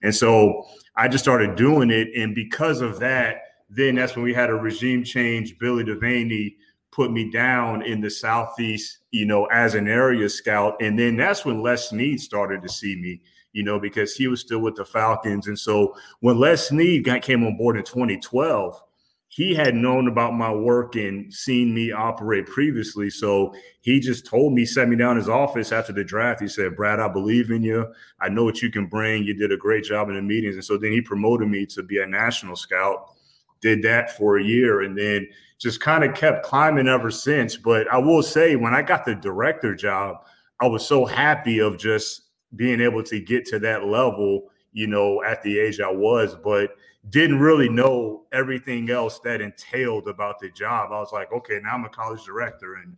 And 0.04 0.14
so 0.14 0.68
I 0.96 1.08
just 1.08 1.24
started 1.24 1.56
doing 1.56 1.90
it. 1.90 2.10
And 2.16 2.36
because 2.36 2.82
of 2.82 3.00
that, 3.00 3.38
then 3.70 3.96
that's 3.96 4.16
when 4.16 4.24
we 4.24 4.34
had 4.34 4.50
a 4.50 4.56
regime 4.56 5.04
change. 5.04 5.58
Billy 5.60 5.84
Devaney 5.84 6.56
put 6.92 7.12
me 7.12 7.30
down 7.30 7.84
in 7.84 8.02
the 8.02 8.10
Southeast, 8.10 9.00
you 9.12 9.26
know, 9.26 9.46
as 9.46 9.76
an 9.76 9.88
area 9.88 10.28
scout. 10.30 10.76
And 10.82 10.98
then 10.98 11.16
that's 11.18 11.46
when 11.46 11.62
Les 11.62 11.90
Snead 11.90 12.20
started 12.20 12.62
to 12.64 12.70
see 12.70 12.96
me, 12.96 13.22
you 13.52 13.64
know, 13.64 13.80
because 13.80 14.16
he 14.16 14.28
was 14.28 14.42
still 14.42 14.60
with 14.60 14.76
the 14.76 14.86
Falcons. 14.86 15.48
And 15.48 15.60
so 15.60 15.94
when 16.22 16.40
Les 16.40 16.70
Snead 16.70 17.04
got, 17.04 17.22
came 17.22 17.46
on 17.46 17.58
board 17.58 17.78
in 17.78 17.84
2012, 17.84 18.82
he 19.30 19.54
had 19.54 19.76
known 19.76 20.08
about 20.08 20.34
my 20.34 20.52
work 20.52 20.96
and 20.96 21.32
seen 21.32 21.74
me 21.74 21.92
operate 21.92 22.48
previously. 22.48 23.10
So 23.10 23.54
he 23.82 24.00
just 24.00 24.26
told 24.26 24.54
me, 24.54 24.66
set 24.66 24.88
me 24.88 24.96
down 24.96 25.12
in 25.12 25.18
his 25.18 25.30
office 25.30 25.72
after 25.72 25.92
the 25.92 26.04
draft. 26.04 26.42
He 26.42 26.48
said, 26.48 26.76
Brad, 26.76 27.00
I 27.00 27.10
believe 27.10 27.52
in 27.52 27.62
you. 27.62 27.86
I 28.22 28.30
know 28.30 28.46
what 28.46 28.62
you 28.62 28.72
can 28.72 28.88
bring. 28.88 29.24
You 29.24 29.34
did 29.34 29.52
a 29.52 29.58
great 29.58 29.84
job 29.84 30.10
in 30.10 30.16
the 30.16 30.22
meetings. 30.22 30.56
And 30.56 30.66
so 30.66 30.78
then 30.78 30.94
he 30.94 31.02
promoted 31.02 31.50
me 31.50 31.66
to 31.68 31.84
be 31.84 32.00
a 32.00 32.08
national 32.08 32.56
scout. 32.56 33.17
Did 33.62 33.82
that 33.84 34.16
for 34.18 34.38
a 34.38 34.44
year 34.44 34.82
and 34.82 34.98
then 34.98 35.28
just 35.60 35.82
kind 35.82 36.04
of 36.04 36.16
kept 36.16 36.46
climbing 36.46 36.88
ever 36.88 37.10
since. 37.10 37.56
But 37.56 37.92
I 37.92 37.98
will 37.98 38.24
say, 38.24 38.56
when 38.56 38.76
I 38.76 38.82
got 38.82 39.06
the 39.06 39.16
director 39.16 39.76
job, 39.76 40.18
I 40.62 40.68
was 40.68 40.86
so 40.86 41.06
happy 41.06 41.60
of 41.60 41.78
just 41.78 42.24
being 42.56 42.82
able 42.82 43.04
to 43.04 43.20
get 43.20 43.46
to 43.48 43.60
that 43.60 43.86
level, 43.86 44.50
you 44.74 44.88
know, 44.88 45.24
at 45.24 45.42
the 45.44 45.60
age 45.60 45.80
I 45.80 45.92
was. 45.92 46.36
But 46.36 46.72
didn't 47.10 47.40
really 47.40 47.70
know 47.70 48.26
everything 48.32 48.90
else 48.90 49.20
that 49.20 49.42
entailed 49.42 50.08
about 50.08 50.40
the 50.40 50.50
job. 50.50 50.92
I 50.92 51.00
was 51.00 51.12
like, 51.14 51.32
okay, 51.32 51.60
now 51.64 51.74
I'm 51.74 51.86
a 51.86 51.90
college 51.90 52.24
director, 52.26 52.76
and 52.76 52.98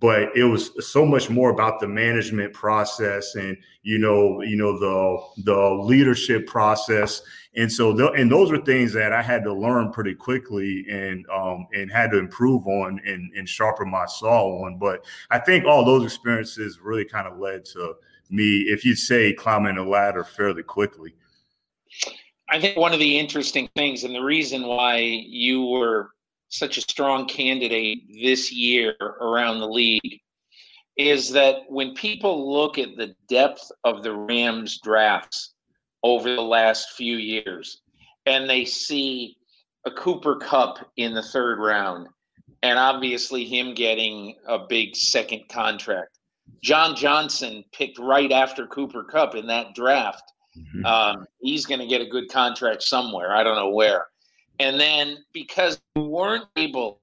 but 0.00 0.34
it 0.34 0.44
was 0.44 0.70
so 0.90 1.04
much 1.04 1.28
more 1.28 1.50
about 1.50 1.78
the 1.78 1.86
management 1.86 2.54
process 2.54 3.34
and 3.34 3.56
you 3.82 3.98
know 3.98 4.40
you 4.40 4.56
know 4.56 4.78
the 4.78 5.42
the 5.44 5.84
leadership 5.84 6.46
process 6.46 7.22
and 7.56 7.70
so 7.70 8.14
and 8.14 8.30
those 8.30 8.52
are 8.52 8.62
things 8.62 8.92
that 8.92 9.12
i 9.12 9.20
had 9.20 9.42
to 9.42 9.52
learn 9.52 9.90
pretty 9.90 10.14
quickly 10.14 10.86
and 10.88 11.26
um 11.30 11.66
and 11.72 11.90
had 11.90 12.10
to 12.10 12.18
improve 12.18 12.66
on 12.66 13.00
and, 13.04 13.32
and 13.36 13.48
sharpen 13.48 13.90
my 13.90 14.06
saw 14.06 14.64
on. 14.64 14.78
But 14.78 15.04
i 15.30 15.38
think 15.38 15.64
all 15.64 15.84
those 15.84 16.04
experiences 16.04 16.80
really 16.80 17.04
kind 17.04 17.26
of 17.26 17.38
led 17.38 17.64
to 17.66 17.94
me 18.30 18.60
if 18.60 18.84
you 18.84 18.94
say 18.94 19.32
climbing 19.32 19.76
the 19.76 19.82
ladder 19.82 20.24
fairly 20.24 20.62
quickly. 20.62 21.12
I 22.48 22.60
think 22.60 22.76
one 22.76 22.92
of 22.92 22.98
the 22.98 23.18
interesting 23.18 23.68
things, 23.76 24.04
and 24.04 24.14
the 24.14 24.22
reason 24.22 24.66
why 24.66 24.98
you 24.98 25.66
were 25.66 26.10
such 26.48 26.78
a 26.78 26.80
strong 26.80 27.26
candidate 27.28 28.02
this 28.22 28.52
year 28.52 28.94
around 29.20 29.60
the 29.60 29.68
league, 29.68 30.20
is 30.96 31.30
that 31.30 31.62
when 31.68 31.94
people 31.94 32.52
look 32.52 32.78
at 32.78 32.96
the 32.96 33.14
depth 33.28 33.70
of 33.84 34.02
the 34.02 34.12
Rams 34.12 34.80
drafts 34.82 35.54
over 36.02 36.34
the 36.34 36.42
last 36.42 36.92
few 36.92 37.16
years, 37.16 37.82
and 38.26 38.48
they 38.48 38.64
see 38.64 39.36
a 39.86 39.90
Cooper 39.90 40.36
Kupp 40.36 40.90
in 40.96 41.14
the 41.14 41.22
third 41.22 41.58
round, 41.58 42.08
and 42.62 42.78
obviously 42.78 43.44
him 43.44 43.74
getting 43.74 44.36
a 44.46 44.58
big 44.58 44.96
second 44.96 45.48
contract. 45.48 46.18
John 46.62 46.96
Johnson 46.96 47.64
picked 47.72 47.98
right 47.98 48.32
after 48.32 48.66
Cooper 48.66 49.04
Kupp 49.04 49.34
in 49.34 49.46
that 49.46 49.74
draft 49.74 50.30
Mm-hmm. 50.56 50.84
Um, 50.84 51.26
he's 51.40 51.66
going 51.66 51.80
to 51.80 51.86
get 51.86 52.00
a 52.00 52.06
good 52.06 52.28
contract 52.30 52.82
somewhere. 52.82 53.34
I 53.34 53.44
don't 53.44 53.56
know 53.56 53.70
where. 53.70 54.06
And 54.58 54.78
then 54.78 55.18
because 55.32 55.80
you 55.94 56.02
weren't 56.02 56.46
able, 56.56 57.00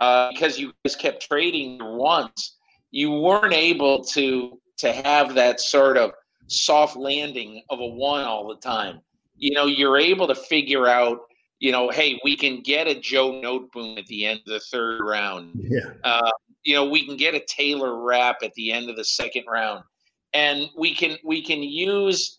uh, 0.00 0.30
because 0.32 0.58
you 0.58 0.72
guys 0.84 0.96
kept 0.96 1.22
trading 1.22 1.78
once, 1.82 2.56
you 2.90 3.10
weren't 3.10 3.52
able 3.52 4.04
to 4.04 4.58
to 4.76 4.92
have 4.92 5.34
that 5.34 5.60
sort 5.60 5.96
of 5.96 6.10
soft 6.46 6.96
landing 6.96 7.62
of 7.70 7.80
a 7.80 7.86
one 7.86 8.24
all 8.24 8.48
the 8.48 8.56
time. 8.56 9.00
You 9.36 9.52
know, 9.52 9.66
you're 9.66 9.98
able 9.98 10.26
to 10.28 10.34
figure 10.34 10.86
out, 10.86 11.20
you 11.58 11.72
know, 11.72 11.90
hey, 11.90 12.20
we 12.24 12.36
can 12.36 12.60
get 12.60 12.86
a 12.86 12.98
Joe 12.98 13.32
Noteboom 13.32 13.98
at 13.98 14.06
the 14.06 14.26
end 14.26 14.40
of 14.40 14.52
the 14.52 14.60
third 14.60 15.00
round. 15.02 15.50
Yeah. 15.54 15.90
Uh, 16.02 16.30
you 16.62 16.74
know, 16.74 16.88
we 16.88 17.06
can 17.06 17.16
get 17.16 17.34
a 17.34 17.40
Taylor 17.40 18.00
Rapp 18.00 18.36
at 18.42 18.54
the 18.54 18.72
end 18.72 18.88
of 18.88 18.96
the 18.96 19.04
second 19.04 19.44
round, 19.50 19.84
and 20.32 20.68
we 20.76 20.94
can 20.94 21.18
we 21.24 21.42
can 21.42 21.62
use 21.62 22.38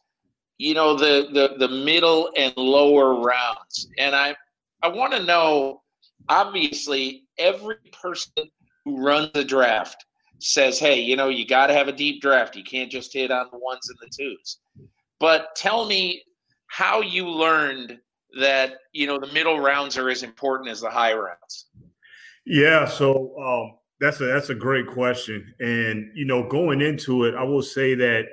you 0.58 0.74
know 0.74 0.96
the 0.96 1.28
the 1.34 1.56
the 1.58 1.68
middle 1.68 2.30
and 2.38 2.56
lower 2.56 3.22
rounds 3.22 3.90
and 3.98 4.16
i 4.16 4.36
i 4.82 4.88
want 4.88 5.12
to 5.12 5.24
know 5.24 5.82
obviously 6.30 7.24
every 7.38 7.76
person 7.92 8.50
who 8.84 9.04
runs 9.04 9.32
the 9.34 9.44
draft 9.44 10.06
says 10.46 10.80
hey 10.80 11.00
you 11.00 11.16
know 11.16 11.30
you 11.30 11.46
got 11.46 11.68
to 11.68 11.74
have 11.74 11.88
a 11.88 11.92
deep 11.92 12.22
draft. 12.22 12.56
You 12.56 12.64
can't 12.64 12.92
just 12.92 13.14
hit 13.14 13.32
on 13.32 13.48
the 13.52 13.58
ones 13.58 13.90
and 13.90 13.98
the 14.00 14.16
twos. 14.16 14.60
But 15.20 15.56
tell 15.56 15.86
me 15.86 16.24
how 16.68 17.02
you 17.02 17.30
learned 17.30 18.00
that 18.40 18.76
you 18.92 19.08
know 19.08 19.20
the 19.20 19.32
middle 19.34 19.60
rounds 19.60 19.98
are 19.98 20.10
as 20.10 20.24
important 20.24 20.70
as 20.70 20.82
the 20.82 20.90
high 20.90 21.14
rounds. 21.14 21.68
Yeah 22.46 22.86
so 22.86 23.36
um, 23.40 23.78
that's 24.00 24.20
a 24.22 24.26
that's 24.26 24.50
a 24.50 24.56
great 24.56 24.88
question. 24.88 25.54
And 25.60 26.12
you 26.16 26.26
know 26.26 26.48
going 26.48 26.82
into 26.82 27.26
it 27.26 27.36
i 27.36 27.44
will 27.44 27.64
say 27.64 27.96
that 27.96 28.26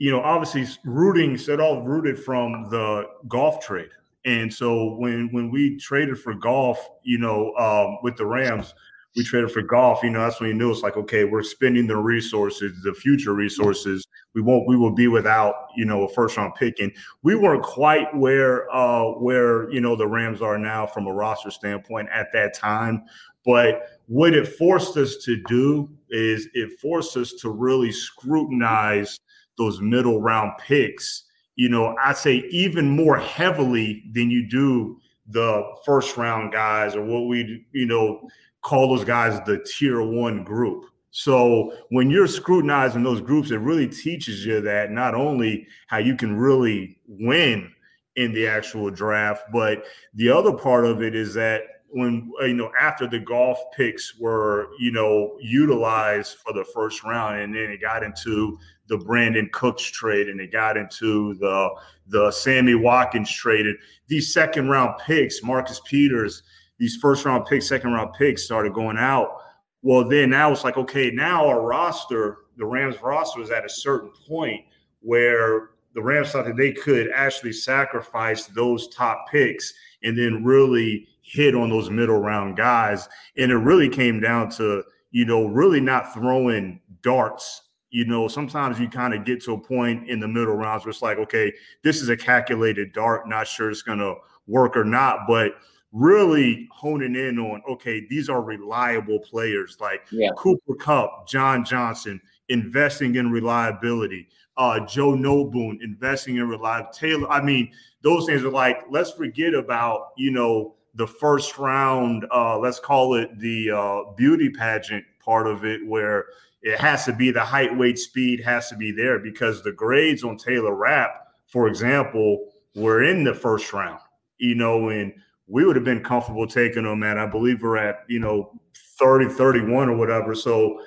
you 0.00 0.10
know, 0.10 0.22
obviously 0.22 0.66
rooting 0.84 1.36
set 1.36 1.60
all 1.60 1.82
rooted 1.82 2.18
from 2.18 2.68
the 2.70 3.04
Goff 3.28 3.60
trade. 3.60 3.90
And 4.24 4.52
so 4.52 4.96
when 4.96 5.28
when 5.30 5.50
we 5.50 5.76
traded 5.76 6.18
for 6.18 6.34
Goff, 6.34 6.78
you 7.02 7.18
know, 7.18 7.54
um, 7.56 7.98
with 8.02 8.16
the 8.16 8.26
Rams, 8.26 8.74
we 9.16 9.24
traded 9.24 9.50
for 9.50 9.62
Goff, 9.62 10.02
You 10.02 10.10
know, 10.10 10.20
that's 10.20 10.40
when 10.40 10.50
you 10.50 10.54
knew 10.54 10.70
it's 10.70 10.82
like, 10.82 10.96
okay, 10.96 11.24
we're 11.24 11.42
spending 11.42 11.86
the 11.86 11.96
resources, 11.96 12.80
the 12.84 12.94
future 12.94 13.34
resources. 13.34 14.06
We 14.34 14.42
won't, 14.42 14.68
we 14.68 14.76
will 14.76 14.94
be 14.94 15.08
without, 15.08 15.54
you 15.76 15.84
know, 15.84 16.04
a 16.04 16.08
first 16.08 16.36
round 16.36 16.54
pick. 16.54 16.78
And 16.78 16.92
we 17.22 17.34
weren't 17.34 17.64
quite 17.64 18.14
where 18.16 18.72
uh 18.74 19.06
where 19.18 19.70
you 19.72 19.80
know 19.80 19.96
the 19.96 20.06
Rams 20.06 20.42
are 20.42 20.58
now 20.58 20.86
from 20.86 21.06
a 21.06 21.12
roster 21.12 21.50
standpoint 21.50 22.08
at 22.12 22.32
that 22.32 22.54
time. 22.54 23.02
But 23.44 24.00
what 24.06 24.34
it 24.34 24.46
forced 24.46 24.96
us 24.96 25.16
to 25.24 25.42
do 25.48 25.90
is 26.10 26.48
it 26.54 26.78
forced 26.80 27.16
us 27.16 27.32
to 27.40 27.50
really 27.50 27.90
scrutinize 27.90 29.18
those 29.58 29.80
middle 29.80 30.20
round 30.20 30.52
picks. 30.58 31.24
You 31.56 31.68
know, 31.68 31.96
I 32.02 32.12
say 32.12 32.44
even 32.50 32.88
more 32.88 33.16
heavily 33.16 34.04
than 34.12 34.30
you 34.30 34.48
do 34.48 34.98
the 35.26 35.62
first 35.84 36.16
round 36.16 36.52
guys 36.52 36.96
or 36.96 37.04
what 37.04 37.28
we, 37.28 37.64
you 37.72 37.86
know, 37.86 38.28
call 38.62 38.94
those 38.94 39.04
guys 39.04 39.40
the 39.46 39.64
tier 39.64 40.02
one 40.02 40.44
group. 40.44 40.86
So 41.10 41.72
when 41.90 42.10
you're 42.10 42.28
scrutinizing 42.28 43.02
those 43.02 43.20
groups, 43.20 43.50
it 43.50 43.56
really 43.56 43.88
teaches 43.88 44.46
you 44.46 44.60
that 44.60 44.92
not 44.92 45.14
only 45.14 45.66
how 45.88 45.98
you 45.98 46.16
can 46.16 46.36
really 46.36 46.98
win 47.08 47.72
in 48.16 48.32
the 48.32 48.46
actual 48.46 48.90
draft, 48.90 49.44
but 49.52 49.84
the 50.14 50.28
other 50.28 50.52
part 50.52 50.84
of 50.84 51.02
it 51.02 51.14
is 51.14 51.34
that 51.34 51.62
when 51.92 52.30
uh, 52.40 52.44
you 52.44 52.54
know 52.54 52.70
after 52.80 53.06
the 53.06 53.18
Goff 53.18 53.58
picks 53.76 54.16
were 54.18 54.68
you 54.78 54.92
know 54.92 55.36
utilized 55.40 56.38
for 56.38 56.52
the 56.52 56.64
first 56.72 57.02
round 57.02 57.40
and 57.40 57.54
then 57.54 57.70
it 57.70 57.80
got 57.80 58.02
into 58.02 58.58
the 58.86 58.96
Brandin 58.96 59.50
Cooks 59.52 59.82
trade 59.82 60.28
and 60.28 60.40
it 60.40 60.52
got 60.52 60.76
into 60.76 61.34
the 61.34 61.68
the 62.06 62.30
Sammy 62.30 62.74
Watkins 62.74 63.30
traded 63.32 63.76
these 64.06 64.32
second 64.32 64.68
round 64.68 65.00
picks 65.04 65.42
Marcus 65.42 65.80
Peters 65.84 66.42
these 66.80 66.96
first 66.96 67.24
round 67.24 67.46
picks 67.46 67.68
second 67.68 67.92
round 67.92 68.12
picks 68.14 68.42
started 68.42 68.74
going 68.74 68.98
out 68.98 69.36
well, 69.82 70.06
then 70.06 70.30
now 70.30 70.52
it's 70.52 70.64
like, 70.64 70.76
okay, 70.76 71.10
now 71.10 71.46
our 71.46 71.62
roster, 71.62 72.38
the 72.56 72.66
Rams 72.66 73.00
roster 73.00 73.40
is 73.40 73.50
at 73.50 73.64
a 73.64 73.68
certain 73.68 74.10
point 74.28 74.62
where 75.00 75.70
the 75.94 76.02
Rams 76.02 76.30
thought 76.30 76.44
that 76.44 76.56
they 76.56 76.72
could 76.72 77.10
actually 77.14 77.52
sacrifice 77.52 78.46
those 78.46 78.88
top 78.88 79.26
picks 79.30 79.72
and 80.02 80.18
then 80.18 80.44
really 80.44 81.08
hit 81.22 81.54
on 81.54 81.70
those 81.70 81.88
middle 81.88 82.18
round 82.18 82.56
guys. 82.56 83.08
And 83.38 83.50
it 83.50 83.56
really 83.56 83.88
came 83.88 84.20
down 84.20 84.50
to, 84.52 84.84
you 85.12 85.24
know, 85.24 85.46
really 85.46 85.80
not 85.80 86.12
throwing 86.12 86.80
darts. 87.02 87.62
You 87.88 88.04
know, 88.04 88.28
sometimes 88.28 88.78
you 88.78 88.88
kind 88.88 89.14
of 89.14 89.24
get 89.24 89.42
to 89.44 89.54
a 89.54 89.58
point 89.58 90.08
in 90.08 90.20
the 90.20 90.28
middle 90.28 90.54
rounds 90.54 90.84
where 90.84 90.90
it's 90.90 91.02
like, 91.02 91.18
okay, 91.18 91.52
this 91.82 92.02
is 92.02 92.08
a 92.08 92.16
calculated 92.16 92.92
dart, 92.92 93.28
not 93.28 93.48
sure 93.48 93.70
it's 93.70 93.82
going 93.82 93.98
to 93.98 94.14
work 94.46 94.76
or 94.76 94.84
not. 94.84 95.20
But 95.26 95.54
really 95.92 96.68
honing 96.70 97.16
in 97.16 97.38
on 97.38 97.62
okay, 97.68 98.06
these 98.08 98.28
are 98.28 98.42
reliable 98.42 99.18
players 99.20 99.76
like 99.80 100.02
yeah. 100.10 100.30
Cooper 100.36 100.74
Kupp, 100.74 101.28
John 101.28 101.64
Johnson, 101.64 102.20
investing 102.48 103.16
in 103.16 103.30
reliability. 103.30 104.28
Uh, 104.56 104.80
Joe 104.80 105.12
Noteboom 105.12 105.78
investing 105.82 106.36
in 106.36 106.48
reliability. 106.48 106.98
Taylor, 106.98 107.30
I 107.30 107.40
mean, 107.40 107.72
those 108.02 108.26
things 108.26 108.44
are 108.44 108.50
like, 108.50 108.82
let's 108.90 109.10
forget 109.12 109.54
about, 109.54 110.10
you 110.16 110.30
know, 110.30 110.74
the 110.94 111.06
first 111.06 111.56
round, 111.56 112.26
uh, 112.32 112.58
let's 112.58 112.78
call 112.78 113.14
it 113.14 113.38
the 113.38 113.70
uh, 113.70 114.12
beauty 114.16 114.50
pageant 114.50 115.04
part 115.24 115.46
of 115.46 115.64
it, 115.64 115.86
where 115.86 116.26
it 116.62 116.78
has 116.78 117.04
to 117.06 117.12
be 117.12 117.30
the 117.30 117.44
height, 117.44 117.76
weight, 117.76 117.98
speed 117.98 118.40
has 118.40 118.68
to 118.68 118.76
be 118.76 118.90
there 118.90 119.18
because 119.18 119.62
the 119.62 119.72
grades 119.72 120.24
on 120.24 120.36
Taylor 120.36 120.74
Rapp, 120.74 121.28
for 121.46 121.68
example, 121.68 122.50
were 122.74 123.02
in 123.02 123.24
the 123.24 123.34
first 123.34 123.72
round, 123.72 124.00
you 124.38 124.54
know, 124.54 124.90
and 124.90 125.12
we 125.50 125.64
would 125.64 125.76
have 125.76 125.84
been 125.84 126.02
comfortable 126.02 126.46
taking 126.46 126.84
them 126.84 127.02
at, 127.02 127.18
I 127.18 127.26
believe 127.26 127.62
we're 127.62 127.76
at, 127.76 128.04
you 128.08 128.20
know, 128.20 128.58
30, 128.98 129.28
31 129.28 129.88
or 129.88 129.96
whatever. 129.96 130.34
So 130.34 130.80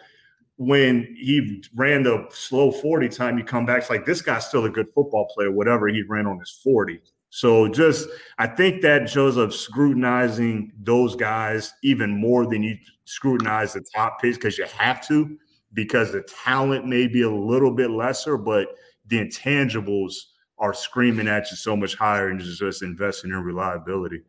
when 0.57 1.15
he 1.19 1.63
ran 1.75 2.03
the 2.03 2.27
slow 2.31 2.71
40 2.71 3.09
time, 3.09 3.37
you 3.37 3.43
come 3.43 3.65
back, 3.65 3.81
it's 3.81 3.89
like 3.89 4.05
this 4.05 4.21
guy's 4.21 4.47
still 4.47 4.65
a 4.65 4.69
good 4.69 4.89
football 4.89 5.27
player, 5.33 5.51
whatever 5.51 5.87
he 5.87 6.03
ran 6.03 6.27
on 6.27 6.39
his 6.39 6.51
40. 6.63 7.01
So 7.29 7.67
just 7.67 8.07
I 8.37 8.47
think 8.47 8.81
that 8.83 9.09
shows 9.09 9.37
of 9.37 9.53
scrutinizing 9.53 10.71
those 10.79 11.15
guys 11.15 11.73
even 11.83 12.11
more 12.11 12.45
than 12.45 12.61
you 12.61 12.77
scrutinize 13.05 13.73
the 13.73 13.81
top 13.81 14.21
picks 14.21 14.37
because 14.37 14.57
you 14.57 14.65
have 14.65 15.05
to, 15.07 15.37
because 15.73 16.11
the 16.11 16.21
talent 16.43 16.85
may 16.85 17.07
be 17.07 17.23
a 17.23 17.31
little 17.31 17.71
bit 17.71 17.89
lesser, 17.89 18.37
but 18.37 18.67
the 19.07 19.17
intangibles 19.19 20.13
are 20.59 20.73
screaming 20.73 21.27
at 21.27 21.49
you 21.49 21.57
so 21.57 21.75
much 21.75 21.95
higher 21.95 22.29
and 22.29 22.39
just 22.39 22.83
investing 22.83 23.31
in 23.31 23.37
reliability. 23.37 24.21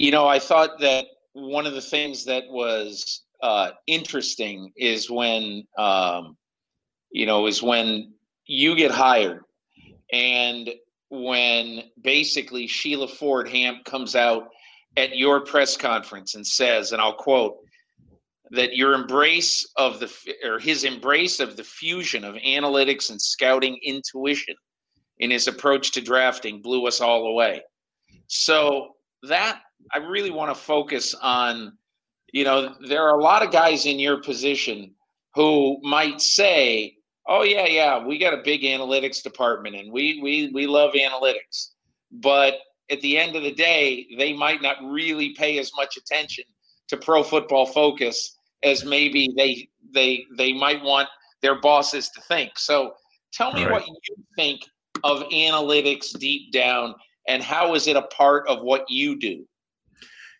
You 0.00 0.10
know, 0.10 0.26
I 0.26 0.38
thought 0.38 0.80
that 0.80 1.08
one 1.34 1.66
of 1.66 1.74
the 1.74 1.82
things 1.82 2.24
that 2.24 2.44
was 2.48 3.22
uh, 3.42 3.72
interesting 3.86 4.72
is 4.74 5.10
when, 5.10 5.64
um, 5.76 6.38
you 7.10 7.26
know, 7.26 7.46
is 7.46 7.62
when 7.62 8.14
you 8.46 8.74
get 8.76 8.92
hired 8.92 9.42
and 10.10 10.70
when 11.10 11.82
basically 12.00 12.66
Sheila 12.66 13.08
Ford 13.08 13.46
Hamp 13.50 13.84
comes 13.84 14.16
out 14.16 14.48
at 14.96 15.18
your 15.18 15.40
press 15.40 15.76
conference 15.76 16.34
and 16.34 16.46
says, 16.46 16.92
and 16.92 17.02
I'll 17.02 17.12
quote, 17.12 17.58
that 18.52 18.74
your 18.74 18.94
embrace 18.94 19.70
of 19.76 20.00
the 20.00 20.10
or 20.42 20.58
his 20.58 20.84
embrace 20.84 21.40
of 21.40 21.58
the 21.58 21.64
fusion 21.64 22.24
of 22.24 22.36
analytics 22.36 23.10
and 23.10 23.20
scouting 23.20 23.78
intuition 23.84 24.54
in 25.18 25.30
his 25.30 25.46
approach 25.46 25.92
to 25.92 26.00
drafting 26.00 26.62
blew 26.62 26.86
us 26.86 27.02
all 27.02 27.26
away. 27.26 27.60
So 28.28 28.94
that 29.22 29.60
I 29.92 29.98
really 29.98 30.30
want 30.30 30.54
to 30.54 30.60
focus 30.60 31.14
on. 31.14 31.76
You 32.32 32.44
know, 32.44 32.76
there 32.86 33.02
are 33.02 33.18
a 33.18 33.22
lot 33.22 33.42
of 33.42 33.50
guys 33.50 33.86
in 33.86 33.98
your 33.98 34.22
position 34.22 34.94
who 35.34 35.78
might 35.82 36.20
say, 36.20 36.96
"Oh 37.26 37.42
yeah, 37.42 37.66
yeah, 37.66 38.04
we 38.04 38.18
got 38.18 38.34
a 38.34 38.42
big 38.44 38.62
analytics 38.62 39.22
department, 39.22 39.76
and 39.76 39.92
we 39.92 40.20
we 40.22 40.50
we 40.54 40.66
love 40.66 40.92
analytics," 40.92 41.70
but 42.12 42.54
at 42.90 43.00
the 43.00 43.18
end 43.18 43.36
of 43.36 43.42
the 43.42 43.52
day, 43.52 44.06
they 44.16 44.32
might 44.32 44.62
not 44.62 44.76
really 44.82 45.34
pay 45.34 45.58
as 45.58 45.70
much 45.76 45.96
attention 45.96 46.44
to 46.88 46.96
Pro 46.96 47.22
Football 47.22 47.66
Focus 47.66 48.36
as 48.62 48.84
maybe 48.84 49.32
they 49.36 49.68
they 49.92 50.24
they 50.36 50.52
might 50.52 50.82
want 50.82 51.08
their 51.42 51.60
bosses 51.60 52.10
to 52.10 52.20
think. 52.22 52.58
So, 52.58 52.94
tell 53.32 53.52
me 53.52 53.64
right. 53.64 53.72
what 53.72 53.86
you 53.86 53.96
think 54.36 54.60
of 55.04 55.22
analytics 55.30 56.18
deep 56.18 56.52
down 56.52 56.94
and 57.28 57.42
how 57.42 57.74
is 57.74 57.86
it 57.86 57.96
a 57.96 58.02
part 58.02 58.46
of 58.48 58.62
what 58.62 58.84
you 58.88 59.18
do? 59.18 59.44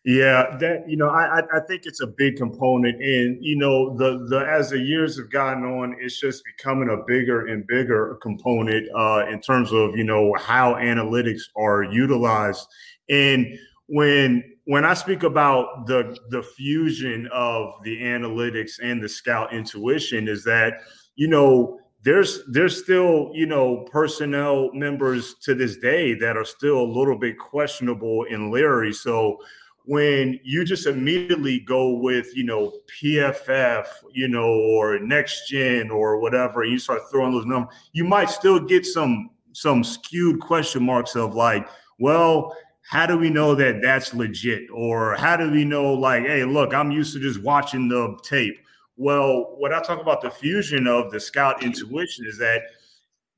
Yeah, 0.05 0.57
that 0.61 0.89
you 0.89 0.97
know, 0.97 1.11
I 1.11 1.43
I 1.55 1.61
think 1.69 1.83
it's 1.85 2.01
a 2.01 2.07
big 2.07 2.37
component, 2.37 3.03
and 3.03 3.37
you 3.45 3.55
know, 3.55 3.95
the 3.99 4.27
the 4.31 4.39
as 4.39 4.71
the 4.71 4.79
years 4.79 5.19
have 5.19 5.31
gotten 5.31 5.63
on, 5.65 5.95
it's 6.01 6.19
just 6.19 6.43
becoming 6.45 6.89
a 6.89 7.05
bigger 7.07 7.49
and 7.49 7.67
bigger 7.67 8.19
component 8.23 8.89
uh, 8.97 9.27
in 9.31 9.43
terms 9.43 9.73
of 9.73 9.95
you 9.99 10.05
know 10.05 10.35
how 10.39 10.73
analytics 10.75 11.43
are 11.55 11.83
utilized. 11.83 12.67
And 13.11 13.47
when 13.89 14.43
when 14.65 14.87
I 14.87 14.95
speak 14.95 15.23
about 15.23 15.87
the 15.87 16.17
the 16.31 16.43
fusion 16.43 17.29
of 17.31 17.75
the 17.85 18.01
analytics 18.01 18.79
and 18.83 19.03
the 19.05 19.09
scout 19.09 19.53
intuition, 19.53 20.29
is 20.29 20.45
that 20.45 20.81
you 21.17 21.29
know 21.29 21.79
there's 22.03 22.41
there's 22.47 22.83
still 22.83 23.31
you 23.35 23.47
know 23.47 23.87
personnel 23.91 24.71
members 24.73 25.35
to 25.43 25.55
this 25.55 25.77
day 25.77 26.15
that 26.15 26.37
are 26.37 26.45
still 26.45 26.81
a 26.81 26.93
little 26.99 27.19
bit 27.19 27.39
questionable 27.39 28.25
in 28.25 28.51
Larry. 28.51 28.93
So 28.93 29.39
when 29.85 30.39
you 30.45 30.65
just 30.65 30.87
immediately 30.87 31.61
go 31.61 31.95
with 31.99 32.35
you 32.37 32.45
know 32.45 32.73
PFF, 33.03 33.87
you 34.13 34.29
know, 34.29 34.49
or 34.49 34.99
next 34.99 35.49
gen 35.49 35.91
or 35.91 36.21
whatever, 36.21 36.63
and 36.63 36.73
you 36.73 36.79
start 36.79 37.03
throwing 37.11 37.33
those 37.33 37.47
numbers, 37.47 37.75
you 37.93 38.05
might 38.05 38.31
still 38.31 38.61
get 38.61 38.87
some 38.87 39.31
some 39.53 39.85
skewed 39.85 40.41
question 40.41 40.83
marks 40.83 41.17
of 41.17 41.35
like, 41.35 41.69
well, 41.99 42.57
how 42.83 43.05
do 43.05 43.19
we 43.19 43.31
know 43.31 43.55
that 43.55 43.83
that's 43.83 44.15
legit, 44.15 44.71
or 44.73 45.17
how 45.17 45.37
do 45.37 45.51
we 45.51 45.65
know 45.65 45.93
like, 45.93 46.23
hey, 46.23 46.45
look, 46.45 46.73
I'm 46.73 46.91
used 46.91 47.13
to 47.15 47.21
just 47.21 47.43
watching 47.43 47.89
the 47.89 48.19
tape 48.23 48.59
well, 49.01 49.55
what 49.57 49.73
I 49.73 49.81
talk 49.81 50.03
about 50.03 50.21
the 50.21 50.31
fusion 50.31 50.87
of 50.87 51.11
the 51.11 51.19
scout 51.19 51.63
intuition 51.63 52.27
is 52.27 52.37
that 52.37 52.65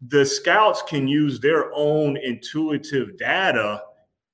the 0.09 0.27
scouts 0.27 0.83
can 0.83 1.07
use 1.07 1.39
their 1.39 1.71
own 1.73 2.17
intuitive 2.17 3.17
data 3.17 3.81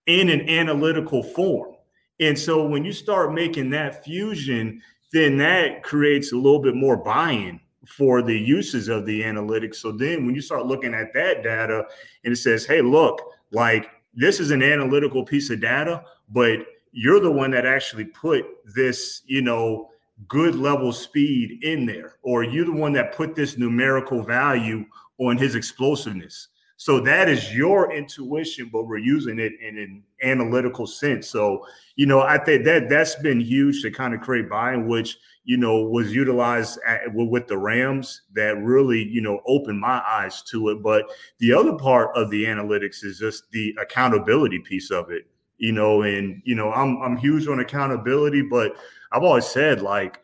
in 0.07 0.31
an 0.31 0.49
analytical 0.49 1.22
form. 1.22 1.74
And 2.18 2.39
so 2.39 2.66
when 2.66 2.83
you 2.83 2.95
start 2.95 3.35
making 3.35 3.68
that 3.70 4.03
fusion, 4.03 4.81
then 5.12 5.37
that 5.37 5.83
creates 5.83 6.33
a 6.33 6.37
little 6.37 6.62
bit 6.62 6.74
more 6.74 6.97
buy-in 6.97 7.61
for 7.87 8.22
the 8.22 8.39
uses 8.39 8.89
of 8.89 9.05
the 9.05 9.20
analytics. 9.20 9.74
So 9.74 9.93
then 9.93 10.24
when 10.24 10.35
you 10.35 10.41
start 10.41 10.64
looking 10.64 10.95
at 10.95 11.12
that 11.12 11.43
data 11.43 11.85
and 12.24 12.33
it 12.33 12.37
says, 12.37 12.64
hey, 12.64 12.81
look, 12.81 13.20
like 13.53 13.91
this 14.14 14.41
is 14.41 14.51
an 14.51 14.62
analytical 14.62 15.26
piece 15.26 15.51
of 15.51 15.61
data, 15.61 16.05
but 16.31 16.61
you're 16.93 17.20
the 17.20 17.31
one 17.31 17.51
that 17.51 17.66
actually 17.66 18.07
put 18.07 18.47
this, 18.74 19.20
you 19.26 19.43
know, 19.43 19.91
good 20.27 20.55
level 20.55 20.93
speed 20.93 21.62
in 21.62 21.87
there, 21.87 22.16
or 22.23 22.43
you're 22.43 22.64
the 22.64 22.73
one 22.73 22.93
that 22.95 23.14
put 23.14 23.35
this 23.35 23.57
numerical 23.57 24.23
value 24.23 24.85
on 25.19 25.37
his 25.37 25.55
explosiveness. 25.55 26.49
So 26.81 27.01
that 27.01 27.29
is 27.29 27.53
your 27.53 27.93
intuition, 27.93 28.71
but 28.73 28.87
we're 28.87 28.99
using 28.99 29.41
it 29.41 29.53
in 29.61 29.79
an 29.79 30.03
analytical 30.23 30.87
sense. 30.87 31.29
So, 31.29 31.66
you 31.97 32.07
know, 32.07 32.21
I 32.21 32.39
think 32.39 32.64
that 32.66 32.89
that's 32.89 33.16
been 33.16 33.41
huge 33.41 33.83
to 33.83 33.91
kind 33.91 34.14
of 34.14 34.21
create 34.21 34.49
buy-in, 34.49 34.87
which, 34.87 35.19
you 35.45 35.57
know, 35.57 35.83
was 35.83 36.14
utilized 36.14 36.79
at, 36.87 37.12
with 37.12 37.49
the 37.49 37.59
Rams 37.59 38.23
that 38.35 38.62
really, 38.62 39.03
you 39.03 39.21
know, 39.21 39.41
opened 39.45 39.81
my 39.81 40.01
eyes 40.07 40.43
to 40.51 40.69
it. 40.69 40.81
But 40.81 41.07
the 41.41 41.53
other 41.53 41.75
part 41.75 42.16
of 42.16 42.31
the 42.31 42.45
analytics 42.45 43.05
is 43.05 43.19
just 43.19 43.51
the 43.51 43.75
accountability 43.81 44.61
piece 44.61 44.93
of 44.93 45.11
it 45.11 45.27
you 45.59 45.73
know, 45.73 46.03
and 46.03 46.41
you 46.45 46.55
know, 46.55 46.73
I'm 46.73 46.97
I'm 47.03 47.16
huge 47.16 47.47
on 47.49 47.61
accountability, 47.61 48.43
but 48.43 48.77
I've 49.13 49.23
always 49.23 49.47
said 49.47 49.83
like 49.83 50.21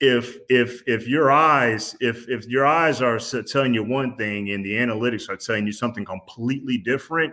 if 0.00 0.36
if 0.48 0.82
if 0.86 1.08
your 1.08 1.30
eyes 1.30 1.96
if 2.00 2.28
if 2.28 2.46
your 2.46 2.66
eyes 2.66 3.00
are 3.00 3.18
telling 3.18 3.72
you 3.72 3.82
one 3.82 4.16
thing 4.16 4.50
and 4.50 4.64
the 4.64 4.72
analytics 4.72 5.28
are 5.28 5.36
telling 5.36 5.66
you 5.66 5.72
something 5.72 6.04
completely 6.04 6.76
different 6.76 7.32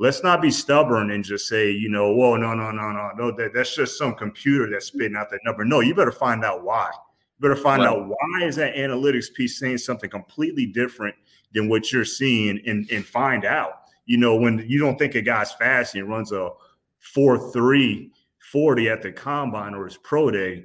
let's 0.00 0.22
not 0.22 0.40
be 0.40 0.50
stubborn 0.50 1.10
and 1.12 1.22
just 1.22 1.46
say 1.46 1.70
you 1.70 1.88
know 1.88 2.12
whoa 2.12 2.34
no 2.34 2.54
no 2.54 2.72
no 2.72 2.90
no 2.90 3.10
no 3.16 3.30
that, 3.36 3.52
that's 3.54 3.76
just 3.76 3.96
some 3.96 4.14
computer 4.14 4.68
that's 4.68 4.86
spitting 4.86 5.16
out 5.16 5.30
that 5.30 5.40
number. 5.44 5.64
No 5.64 5.80
you 5.80 5.94
better 5.94 6.10
find 6.10 6.44
out 6.44 6.64
why. 6.64 6.90
You 6.90 7.48
better 7.48 7.62
find 7.62 7.82
out 7.82 8.08
why 8.08 8.42
is 8.42 8.56
that 8.56 8.74
analytics 8.74 9.32
piece 9.32 9.58
saying 9.58 9.78
something 9.78 10.10
completely 10.10 10.66
different 10.66 11.14
than 11.52 11.68
what 11.68 11.92
you're 11.92 12.04
seeing 12.04 12.60
and 12.66 12.90
and 12.90 13.04
find 13.04 13.44
out. 13.44 13.82
You 14.06 14.16
know 14.16 14.34
when 14.36 14.64
you 14.66 14.80
don't 14.80 14.98
think 14.98 15.14
a 15.14 15.22
guy's 15.22 15.52
fast 15.52 15.94
and 15.94 16.08
runs 16.08 16.32
a 16.32 16.50
4 16.98 17.52
3 17.52 18.10
40 18.50 18.88
at 18.88 19.02
the 19.02 19.12
combine 19.12 19.74
or 19.74 19.84
his 19.84 19.96
pro 19.96 20.30
day 20.30 20.64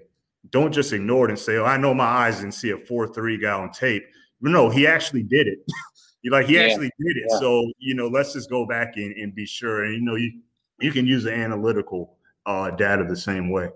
don't 0.51 0.73
just 0.73 0.93
ignore 0.93 1.25
it 1.25 1.31
and 1.31 1.39
say, 1.39 1.57
"Oh, 1.57 1.65
I 1.65 1.77
know 1.77 1.93
my 1.93 2.05
eyes 2.05 2.37
didn't 2.39 2.53
see 2.53 2.71
a 2.71 2.77
four 2.77 3.07
three 3.07 3.37
guy 3.37 3.51
on 3.51 3.71
tape." 3.71 4.03
No, 4.41 4.69
he 4.69 4.85
actually 4.85 5.23
did 5.23 5.47
it. 5.47 5.59
you 6.21 6.31
like 6.31 6.45
he 6.45 6.55
yeah. 6.55 6.61
actually 6.61 6.91
did 6.99 7.17
it. 7.17 7.25
Yeah. 7.29 7.39
So 7.39 7.71
you 7.79 7.95
know, 7.95 8.07
let's 8.07 8.33
just 8.33 8.49
go 8.49 8.65
back 8.65 8.93
and, 8.97 9.15
and 9.15 9.33
be 9.33 9.45
sure. 9.45 9.85
And 9.85 9.95
you 9.95 10.01
know, 10.01 10.15
you 10.15 10.39
you 10.79 10.91
can 10.91 11.05
use 11.05 11.23
the 11.23 11.33
analytical 11.33 12.17
uh, 12.45 12.71
data 12.71 13.03
the 13.03 13.15
same 13.15 13.49
way. 13.49 13.69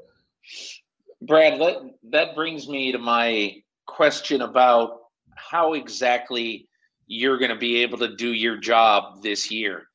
Brad, 1.22 1.60
that 1.60 1.92
that 2.12 2.36
brings 2.36 2.68
me 2.68 2.92
to 2.92 2.98
my 2.98 3.56
question 3.88 4.42
about 4.42 5.00
how 5.36 5.74
exactly 5.74 6.68
you're 7.08 7.40
going 7.40 7.50
to 7.50 7.58
be 7.58 7.78
able 7.82 7.98
to 7.98 8.16
do 8.16 8.34
your 8.34 8.58
job 8.58 9.24
this 9.24 9.50
year 9.50 9.89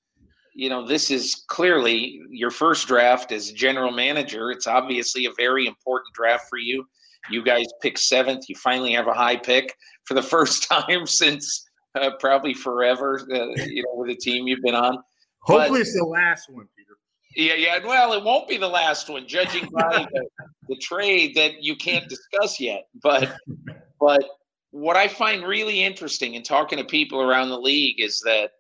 you 0.55 0.71
know, 0.71 0.87
this 0.87 1.11
is 1.11 1.45
clearly 1.49 2.21
your 2.31 2.51
first 2.51 2.87
draft 2.87 3.33
as 3.33 3.51
general 3.53 3.91
manager. 3.91 4.51
It's 4.51 4.69
obviously 4.69 5.27
a 5.27 5.33
very 5.37 5.67
important 5.67 6.15
draft 6.15 6.49
for 6.49 6.59
you. 6.59 6.87
You 7.29 7.43
guys 7.43 7.67
pick 7.83 7.99
seventh. 7.99 8.49
You 8.49 8.55
finally 8.55 8.93
have 8.93 9.09
a 9.09 9.13
high 9.13 9.37
pick 9.37 9.75
for 10.05 10.15
the 10.15 10.23
first 10.35 10.69
time 10.69 11.07
since 11.07 11.69
uh, 11.95 12.11
probably 12.21 12.55
forever. 12.55 13.21
Uh, 13.33 13.49
you 13.67 13.83
know, 13.83 13.95
with 13.95 14.09
the 14.09 14.17
team 14.17 14.47
you've 14.47 14.63
been 14.63 14.75
on. 14.75 14.99
Hopefully, 15.41 15.81
but, 15.81 15.81
it's 15.81 15.99
the 15.99 16.05
last 16.05 16.49
one, 16.49 16.69
Peter. 16.77 16.97
Yeah, 17.37 17.55
yeah. 17.55 17.85
Well, 17.85 18.13
it 18.13 18.23
won't 18.23 18.49
be 18.49 18.57
the 18.57 18.69
last 18.69 19.09
one, 19.09 19.27
judging 19.27 19.69
by 19.73 20.07
the, 20.13 20.29
the 20.69 20.77
trade 20.77 21.35
that 21.35 21.63
you 21.63 21.77
can't 21.77 22.09
discuss 22.09 22.61
yet. 22.61 22.87
But, 23.03 23.37
but 24.01 24.25
what 24.71 24.97
I 24.97 25.09
find 25.09 25.45
really 25.45 25.83
interesting 25.83 26.35
in 26.35 26.43
talking 26.43 26.79
to 26.79 26.85
people 26.85 27.21
around 27.21 27.49
the 27.49 27.59
league 27.59 28.01
is 28.01 28.21
that 28.21 28.53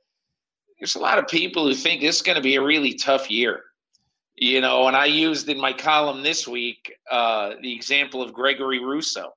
there's 0.84 0.96
a 0.96 0.98
lot 0.98 1.18
of 1.18 1.26
people 1.28 1.66
who 1.66 1.74
think 1.74 2.02
this 2.02 2.16
is 2.16 2.20
going 2.20 2.36
to 2.36 2.42
be 2.42 2.56
a 2.56 2.62
really 2.62 2.92
tough 2.92 3.30
year. 3.30 3.62
You 4.36 4.60
know, 4.60 4.86
and 4.86 4.94
I 4.94 5.06
used 5.06 5.48
in 5.48 5.58
my 5.58 5.72
column 5.72 6.22
this 6.22 6.46
week 6.46 6.92
uh, 7.10 7.54
the 7.62 7.74
example 7.74 8.20
of 8.20 8.34
Gregory 8.34 8.84
Rousseau. 8.84 9.30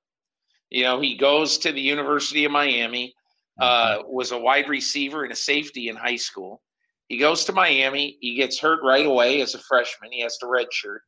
You 0.68 0.84
know, 0.84 1.00
he 1.00 1.16
goes 1.16 1.56
to 1.58 1.72
the 1.72 1.80
University 1.80 2.44
of 2.44 2.52
Miami, 2.52 3.14
uh, 3.58 4.00
was 4.06 4.30
a 4.32 4.36
wide 4.36 4.68
receiver 4.68 5.22
and 5.24 5.32
a 5.32 5.36
safety 5.36 5.88
in 5.88 5.96
high 5.96 6.16
school. 6.16 6.60
He 7.06 7.16
goes 7.16 7.46
to 7.46 7.54
Miami. 7.54 8.18
He 8.20 8.34
gets 8.34 8.60
hurt 8.60 8.80
right 8.84 9.06
away 9.06 9.40
as 9.40 9.54
a 9.54 9.58
freshman. 9.58 10.12
He 10.12 10.20
has 10.20 10.36
to 10.38 10.46
redshirt. 10.46 10.98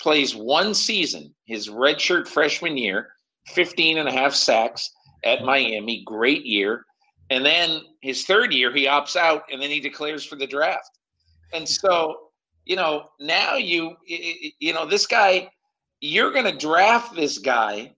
Plays 0.00 0.36
one 0.36 0.72
season, 0.72 1.34
his 1.46 1.68
redshirt 1.68 2.28
freshman 2.28 2.76
year, 2.76 3.08
15 3.48 3.98
and 3.98 4.08
a 4.08 4.12
half 4.12 4.34
sacks 4.34 4.88
at 5.24 5.42
Miami. 5.42 6.04
Great 6.06 6.46
year. 6.46 6.86
And 7.30 7.46
then 7.46 7.82
his 8.02 8.24
third 8.24 8.52
year, 8.52 8.72
he 8.74 8.86
opts 8.86 9.14
out 9.16 9.44
and 9.52 9.62
then 9.62 9.70
he 9.70 9.80
declares 9.80 10.24
for 10.24 10.36
the 10.36 10.46
draft. 10.46 10.98
And 11.52 11.68
so, 11.68 12.16
you 12.64 12.76
know, 12.76 13.08
now 13.20 13.54
you, 13.54 13.96
you 14.06 14.74
know, 14.74 14.84
this 14.84 15.06
guy, 15.06 15.48
you're 16.00 16.32
going 16.32 16.44
to 16.44 16.56
draft 16.56 17.14
this 17.14 17.38
guy 17.38 17.94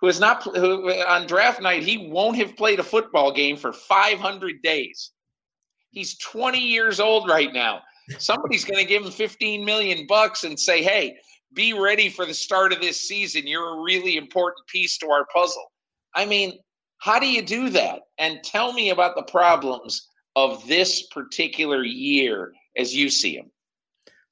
who 0.00 0.06
is 0.06 0.20
not, 0.20 0.42
who 0.42 0.92
on 1.02 1.26
draft 1.26 1.62
night, 1.62 1.82
he 1.82 2.08
won't 2.10 2.36
have 2.36 2.56
played 2.56 2.78
a 2.78 2.84
football 2.84 3.32
game 3.32 3.56
for 3.56 3.72
500 3.72 4.62
days. 4.62 5.12
He's 5.90 6.18
20 6.18 6.58
years 6.58 7.00
old 7.00 7.28
right 7.28 7.52
now. 7.52 7.80
Somebody's 8.18 8.64
going 8.64 8.78
to 8.78 8.88
give 8.88 9.02
him 9.02 9.10
15 9.10 9.64
million 9.64 10.06
bucks 10.06 10.44
and 10.44 10.58
say, 10.58 10.82
hey, 10.82 11.16
be 11.54 11.72
ready 11.72 12.08
for 12.10 12.26
the 12.26 12.34
start 12.34 12.72
of 12.72 12.80
this 12.80 13.08
season. 13.08 13.46
You're 13.46 13.78
a 13.78 13.82
really 13.82 14.16
important 14.16 14.66
piece 14.66 14.98
to 14.98 15.10
our 15.10 15.26
puzzle. 15.34 15.72
I 16.14 16.24
mean, 16.26 16.58
how 16.98 17.18
do 17.18 17.26
you 17.26 17.42
do 17.42 17.70
that? 17.70 18.02
And 18.18 18.42
tell 18.42 18.72
me 18.72 18.90
about 18.90 19.16
the 19.16 19.22
problems 19.22 20.08
of 20.36 20.66
this 20.66 21.06
particular 21.08 21.84
year 21.84 22.52
as 22.76 22.94
you 22.94 23.10
see 23.10 23.36
them. 23.36 23.50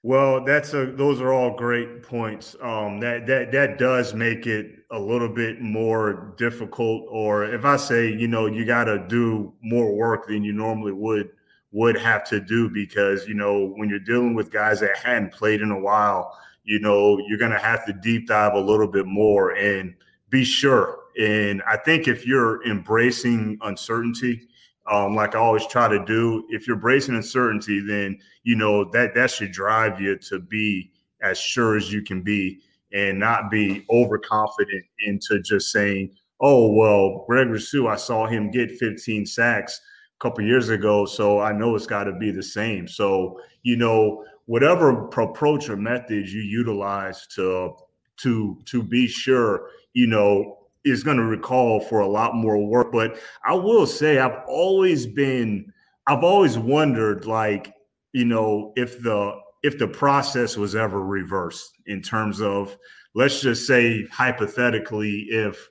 Well, 0.02 0.44
that's 0.44 0.72
a 0.72 0.86
those 0.86 1.20
are 1.20 1.32
all 1.32 1.56
great 1.56 2.04
points. 2.04 2.54
Um, 2.62 3.00
that 3.00 3.26
that 3.26 3.50
that 3.50 3.76
does 3.76 4.14
make 4.14 4.46
it 4.46 4.76
a 4.92 4.98
little 5.00 5.28
bit 5.28 5.60
more 5.60 6.32
difficult. 6.36 7.06
Or 7.10 7.44
if 7.44 7.64
I 7.64 7.76
say, 7.76 8.12
you 8.12 8.28
know, 8.28 8.46
you 8.46 8.64
got 8.64 8.84
to 8.84 9.04
do 9.08 9.52
more 9.62 9.96
work 9.96 10.28
than 10.28 10.44
you 10.44 10.52
normally 10.52 10.92
would 10.92 11.30
would 11.72 11.96
have 11.96 12.22
to 12.24 12.40
do 12.40 12.70
because 12.70 13.26
you 13.26 13.34
know 13.34 13.72
when 13.76 13.88
you're 13.88 13.98
dealing 13.98 14.34
with 14.34 14.52
guys 14.52 14.78
that 14.78 14.96
hadn't 14.96 15.32
played 15.32 15.60
in 15.60 15.72
a 15.72 15.80
while, 15.80 16.38
you 16.62 16.78
know, 16.78 17.18
you're 17.26 17.38
gonna 17.38 17.58
have 17.58 17.84
to 17.86 17.92
deep 17.92 18.28
dive 18.28 18.54
a 18.54 18.60
little 18.60 18.86
bit 18.86 19.06
more 19.06 19.56
and 19.56 19.92
be 20.30 20.44
sure 20.44 21.00
and 21.18 21.62
I 21.66 21.76
think 21.78 22.08
if 22.08 22.26
you're 22.26 22.64
embracing 22.66 23.58
uncertainty, 23.62 24.48
um, 24.90 25.14
like 25.14 25.34
I 25.34 25.38
always 25.38 25.66
try 25.66 25.88
to 25.88 26.04
do, 26.04 26.46
if 26.50 26.66
you're 26.66 26.76
embracing 26.76 27.16
uncertainty, 27.16 27.80
then 27.80 28.18
you 28.44 28.54
know 28.54 28.84
that 28.92 29.14
that 29.14 29.30
should 29.30 29.52
drive 29.52 30.00
you 30.00 30.16
to 30.18 30.38
be 30.38 30.92
as 31.22 31.38
sure 31.38 31.76
as 31.76 31.92
you 31.92 32.02
can 32.02 32.22
be 32.22 32.60
and 32.92 33.18
not 33.18 33.50
be 33.50 33.84
overconfident 33.90 34.84
into 35.00 35.40
just 35.40 35.72
saying, 35.72 36.14
"Oh, 36.40 36.72
well, 36.72 37.24
Greg 37.26 37.48
Rousseau, 37.48 37.88
I 37.88 37.96
saw 37.96 38.26
him 38.26 38.50
get 38.50 38.78
15 38.78 39.26
sacks 39.26 39.80
a 40.14 40.18
couple 40.22 40.44
years 40.44 40.68
ago, 40.68 41.04
so 41.04 41.40
I 41.40 41.52
know 41.52 41.74
it's 41.74 41.86
got 41.86 42.04
to 42.04 42.12
be 42.12 42.30
the 42.30 42.42
same." 42.42 42.86
So 42.86 43.40
you 43.62 43.76
know, 43.76 44.24
whatever 44.44 45.08
approach 45.08 45.68
or 45.68 45.76
method 45.76 46.28
you 46.28 46.40
utilize 46.42 47.26
to 47.28 47.74
to 48.18 48.58
to 48.66 48.82
be 48.82 49.08
sure, 49.08 49.70
you 49.92 50.06
know, 50.06 50.55
is 50.86 51.02
going 51.02 51.16
to 51.18 51.24
recall 51.24 51.80
for 51.80 52.00
a 52.00 52.08
lot 52.08 52.34
more 52.34 52.64
work. 52.64 52.92
But 52.92 53.18
I 53.44 53.54
will 53.54 53.86
say, 53.86 54.18
I've 54.18 54.40
always 54.46 55.06
been, 55.06 55.72
I've 56.06 56.24
always 56.24 56.56
wondered, 56.56 57.26
like, 57.26 57.74
you 58.12 58.24
know, 58.24 58.72
if 58.76 59.02
the 59.02 59.38
if 59.62 59.78
the 59.78 59.88
process 59.88 60.56
was 60.56 60.76
ever 60.76 61.02
reversed 61.02 61.72
in 61.86 62.00
terms 62.00 62.40
of, 62.40 62.76
let's 63.14 63.40
just 63.40 63.66
say 63.66 64.06
hypothetically, 64.06 65.26
if 65.28 65.68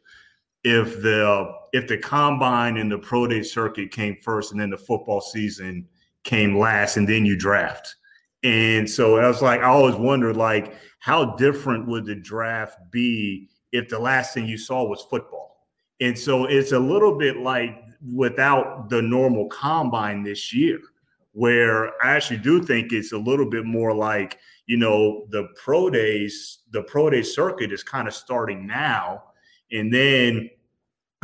if 0.63 1.01
the 1.01 1.51
if 1.73 1.87
the 1.87 1.97
combine 1.97 2.77
and 2.77 2.91
the 2.91 2.97
pro 2.97 3.25
day 3.25 3.41
circuit 3.41 3.91
came 3.91 4.17
first, 4.21 4.51
and 4.51 4.59
then 4.59 4.69
the 4.69 4.77
football 4.77 5.21
season 5.21 5.87
came 6.23 6.59
last, 6.59 6.97
and 6.97 7.07
then 7.07 7.25
you 7.25 7.37
draft. 7.37 7.95
And 8.43 8.87
so 8.87 9.17
I 9.17 9.27
was 9.27 9.41
like, 9.41 9.61
I 9.61 9.67
always 9.67 9.95
wondered, 9.95 10.37
like, 10.37 10.75
how 10.99 11.35
different 11.35 11.87
would 11.87 12.05
the 12.05 12.15
draft 12.15 12.77
be 12.91 13.49
if 13.75 13.89
the 13.89 13.99
last 13.99 14.33
thing 14.33 14.47
you 14.47 14.57
saw 14.57 14.83
was 14.83 15.05
football. 15.09 15.67
And 16.01 16.17
so 16.17 16.45
it's 16.45 16.71
a 16.71 16.79
little 16.79 17.17
bit 17.17 17.37
like 17.37 17.81
without 18.13 18.89
the 18.89 19.01
normal 19.01 19.47
combine 19.47 20.23
this 20.23 20.53
year, 20.53 20.79
where 21.31 21.89
I 22.03 22.15
actually 22.15 22.39
do 22.39 22.63
think 22.63 22.91
it's 22.91 23.11
a 23.11 23.17
little 23.17 23.49
bit 23.49 23.65
more 23.65 23.93
like, 23.93 24.39
you 24.67 24.77
know, 24.77 25.25
the 25.29 25.47
pro 25.55 25.89
days, 25.89 26.59
the 26.71 26.83
pro 26.83 27.09
day 27.09 27.21
circuit 27.21 27.71
is 27.71 27.83
kind 27.83 28.07
of 28.07 28.13
starting 28.13 28.65
now. 28.67 29.23
And 29.71 29.93
then 29.93 30.49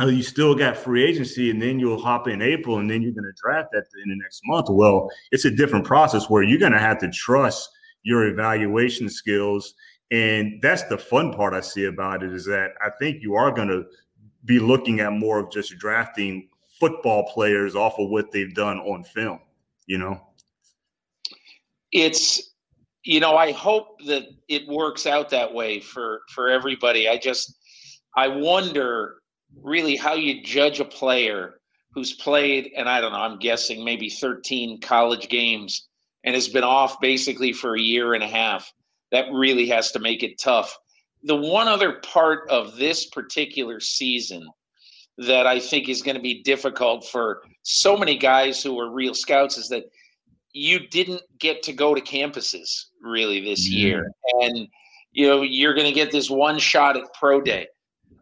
uh, 0.00 0.06
you 0.06 0.22
still 0.22 0.54
got 0.54 0.76
free 0.76 1.04
agency, 1.04 1.50
and 1.50 1.60
then 1.60 1.78
you'll 1.78 2.00
hop 2.00 2.26
in 2.26 2.42
April, 2.42 2.78
and 2.78 2.90
then 2.90 3.02
you're 3.02 3.12
going 3.12 3.24
to 3.24 3.42
draft 3.42 3.68
that 3.72 3.84
in 4.02 4.10
the 4.10 4.16
next 4.16 4.40
month. 4.46 4.66
Well, 4.70 5.10
it's 5.30 5.44
a 5.44 5.50
different 5.50 5.84
process 5.84 6.28
where 6.28 6.42
you're 6.42 6.58
going 6.58 6.72
to 6.72 6.78
have 6.78 6.98
to 7.00 7.10
trust 7.10 7.70
your 8.02 8.26
evaluation 8.26 9.08
skills 9.08 9.74
and 10.12 10.60
that's 10.60 10.82
the 10.84 10.98
fun 10.98 11.32
part 11.32 11.54
I 11.54 11.62
see 11.62 11.86
about 11.86 12.22
it 12.22 12.34
is 12.34 12.44
that 12.44 12.72
I 12.84 12.90
think 12.90 13.22
you 13.22 13.34
are 13.34 13.50
going 13.50 13.68
to 13.68 13.86
be 14.44 14.58
looking 14.58 15.00
at 15.00 15.12
more 15.12 15.38
of 15.38 15.50
just 15.50 15.78
drafting 15.78 16.50
football 16.78 17.32
players 17.32 17.74
off 17.74 17.98
of 17.98 18.10
what 18.10 18.30
they've 18.30 18.54
done 18.54 18.78
on 18.80 19.04
film, 19.04 19.40
you 19.86 19.96
know? 19.96 20.20
It's, 21.92 22.52
you 23.04 23.20
know, 23.20 23.36
I 23.36 23.52
hope 23.52 24.02
that 24.06 24.24
it 24.48 24.68
works 24.68 25.06
out 25.06 25.30
that 25.30 25.52
way 25.52 25.80
for, 25.80 26.20
for 26.28 26.50
everybody. 26.50 27.08
I 27.08 27.16
just, 27.16 27.56
I 28.14 28.28
wonder 28.28 29.14
really 29.62 29.96
how 29.96 30.12
you 30.12 30.42
judge 30.42 30.78
a 30.78 30.84
player 30.84 31.54
who's 31.94 32.12
played, 32.12 32.70
and 32.76 32.86
I 32.86 33.00
don't 33.00 33.12
know, 33.12 33.18
I'm 33.18 33.38
guessing 33.38 33.82
maybe 33.82 34.10
13 34.10 34.80
college 34.82 35.30
games 35.30 35.88
and 36.24 36.34
has 36.34 36.48
been 36.48 36.64
off 36.64 37.00
basically 37.00 37.54
for 37.54 37.76
a 37.76 37.80
year 37.80 38.12
and 38.12 38.22
a 38.22 38.28
half 38.28 38.70
that 39.12 39.26
really 39.30 39.68
has 39.68 39.92
to 39.92 40.00
make 40.00 40.22
it 40.22 40.40
tough. 40.40 40.76
The 41.22 41.36
one 41.36 41.68
other 41.68 42.00
part 42.00 42.48
of 42.50 42.76
this 42.76 43.06
particular 43.06 43.78
season 43.78 44.48
that 45.18 45.46
I 45.46 45.60
think 45.60 45.88
is 45.88 46.02
going 46.02 46.16
to 46.16 46.22
be 46.22 46.42
difficult 46.42 47.06
for 47.06 47.42
so 47.62 47.96
many 47.96 48.16
guys 48.16 48.62
who 48.62 48.78
are 48.80 48.90
real 48.90 49.14
scouts 49.14 49.58
is 49.58 49.68
that 49.68 49.84
you 50.52 50.88
didn't 50.88 51.22
get 51.38 51.62
to 51.62 51.72
go 51.72 51.94
to 51.94 52.00
campuses 52.00 52.86
really 53.00 53.40
this 53.40 53.68
year, 53.68 54.10
and 54.40 54.68
you 55.12 55.26
know 55.26 55.42
you're 55.42 55.74
going 55.74 55.86
to 55.86 55.92
get 55.92 56.10
this 56.10 56.28
one 56.28 56.58
shot 56.58 56.96
at 56.96 57.04
pro 57.18 57.40
day. 57.40 57.66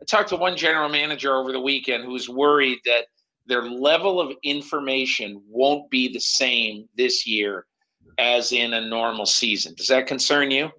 I 0.01 0.05
talked 0.05 0.29
to 0.31 0.37
one 0.37 0.57
general 0.57 0.89
manager 0.89 1.35
over 1.35 1.53
the 1.53 1.61
weekend 1.61 2.05
who's 2.05 2.29
worried 2.29 2.79
that 2.85 3.07
their 3.47 3.63
level 3.63 4.21
of 4.21 4.33
information 4.45 5.43
won't 5.49 5.91
be 5.91 6.13
the 6.13 6.21
same 6.21 6.89
this 6.97 7.27
year 7.27 7.67
as 8.19 8.53
in 8.53 8.75
a 8.75 8.81
normal 8.81 9.27
season. 9.27 9.75
Does 9.75 9.89
that 9.89 10.07
concern 10.07 10.51
you? 10.51 10.71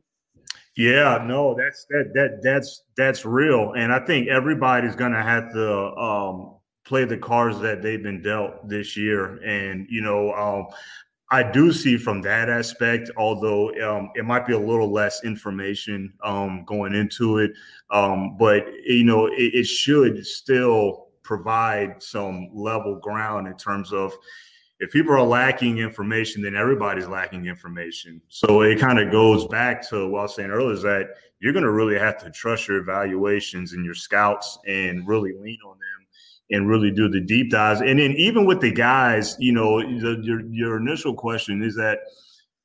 Yeah, 0.76 1.24
no, 1.26 1.54
that's 1.58 1.86
that 1.90 2.12
that 2.14 2.40
that's 2.42 2.84
that's 2.96 3.26
real, 3.26 3.74
and 3.74 3.92
I 3.92 4.00
think 4.06 4.30
everybody's 4.30 4.96
to 5.12 5.22
have 5.22 5.52
to 5.52 5.94
um, 5.98 6.56
play 6.86 7.04
the 7.04 7.18
cards 7.18 7.60
that 7.60 7.82
they've 7.82 8.02
been 8.02 8.22
dealt 8.22 8.70
this 8.70 8.96
year. 8.96 9.36
And 9.44 9.86
you 9.90 10.02
know, 10.02 10.32
um, 10.34 10.68
I 11.30 11.44
do 11.44 11.74
see 11.74 11.98
from 11.98 12.22
that 12.22 12.50
aspect, 12.50 13.12
although 13.18 13.70
um, 13.82 14.12
it 14.16 14.24
might 14.24 14.48
be 14.48 14.54
a 14.54 14.60
little 14.60 14.90
less 14.92 15.24
information 15.26 16.14
um, 16.24 16.64
going 16.66 16.94
into 16.96 17.40
it, 17.40 17.52
um, 17.90 18.38
but 18.38 18.66
you 18.86 19.04
know, 19.04 19.28
it, 19.28 19.54
it 19.54 19.66
should 19.66 20.26
still 20.26 21.08
provide 21.22 22.02
some 22.02 22.50
level 22.54 22.96
ground 22.96 23.46
in 23.48 23.58
terms 23.58 23.92
of 23.92 24.14
if 24.82 24.92
people 24.92 25.14
are 25.14 25.22
lacking 25.22 25.78
information, 25.78 26.42
then 26.42 26.56
everybody's 26.56 27.08
lacking 27.08 27.46
information. 27.46 28.20
So 28.30 28.62
it 28.62 28.80
kind 28.80 29.00
of 29.00 29.12
goes 29.12 29.46
back 29.48 29.88
to 29.90 30.10
what 30.10 30.20
I 30.20 30.22
was 30.24 30.36
saying 30.36 30.50
earlier 30.50 30.74
is 30.74 30.82
that 30.82 31.10
you're 31.40 31.54
going 31.54 31.66
to 31.66 31.72
really 31.72 32.00
have 32.00 32.18
to 32.24 32.32
trust 32.32 32.68
your 32.68 32.78
evaluations 32.78 33.74
and 33.74 33.86
your 33.86 33.94
scouts 33.94 34.58
and 34.68 35.08
really 35.08 35.34
lean 35.34 35.60
on 35.64 35.78
them 35.78 36.08
and 36.50 36.68
really 36.68 36.90
do 36.90 37.08
the 37.08 37.22
deep 37.22 37.52
dives. 37.52 37.82
And 37.82 38.00
then 38.00 38.14
even 38.14 38.44
with 38.46 38.60
the 38.60 38.72
guys, 38.72 39.36
you 39.38 39.52
know, 39.52 39.82
the, 39.82 40.20
your 40.24 40.42
your 40.48 40.78
initial 40.78 41.14
question 41.14 41.62
is 41.62 41.76
that, 41.76 42.00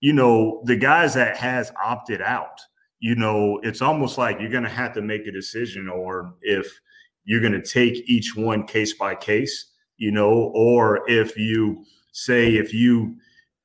you 0.00 0.14
know, 0.14 0.62
the 0.64 0.76
guys 0.76 1.12
that 1.14 1.36
has 1.36 1.70
opted 1.84 2.22
out, 2.22 2.58
you 2.98 3.14
know, 3.14 3.60
it's 3.62 3.82
almost 3.82 4.16
like 4.16 4.40
you're 4.40 4.50
going 4.50 4.62
to 4.64 4.70
have 4.70 4.94
to 4.94 5.02
make 5.02 5.26
a 5.26 5.32
decision, 5.32 5.86
or 5.86 6.34
if 6.40 6.66
you're 7.24 7.42
going 7.42 7.52
to 7.52 7.62
take 7.62 8.08
each 8.08 8.34
one 8.34 8.66
case 8.66 8.94
by 8.94 9.14
case, 9.14 9.72
you 9.98 10.12
know, 10.12 10.50
or 10.54 11.08
if 11.10 11.36
you 11.36 11.84
say 12.16 12.56
if 12.56 12.72
you 12.72 13.14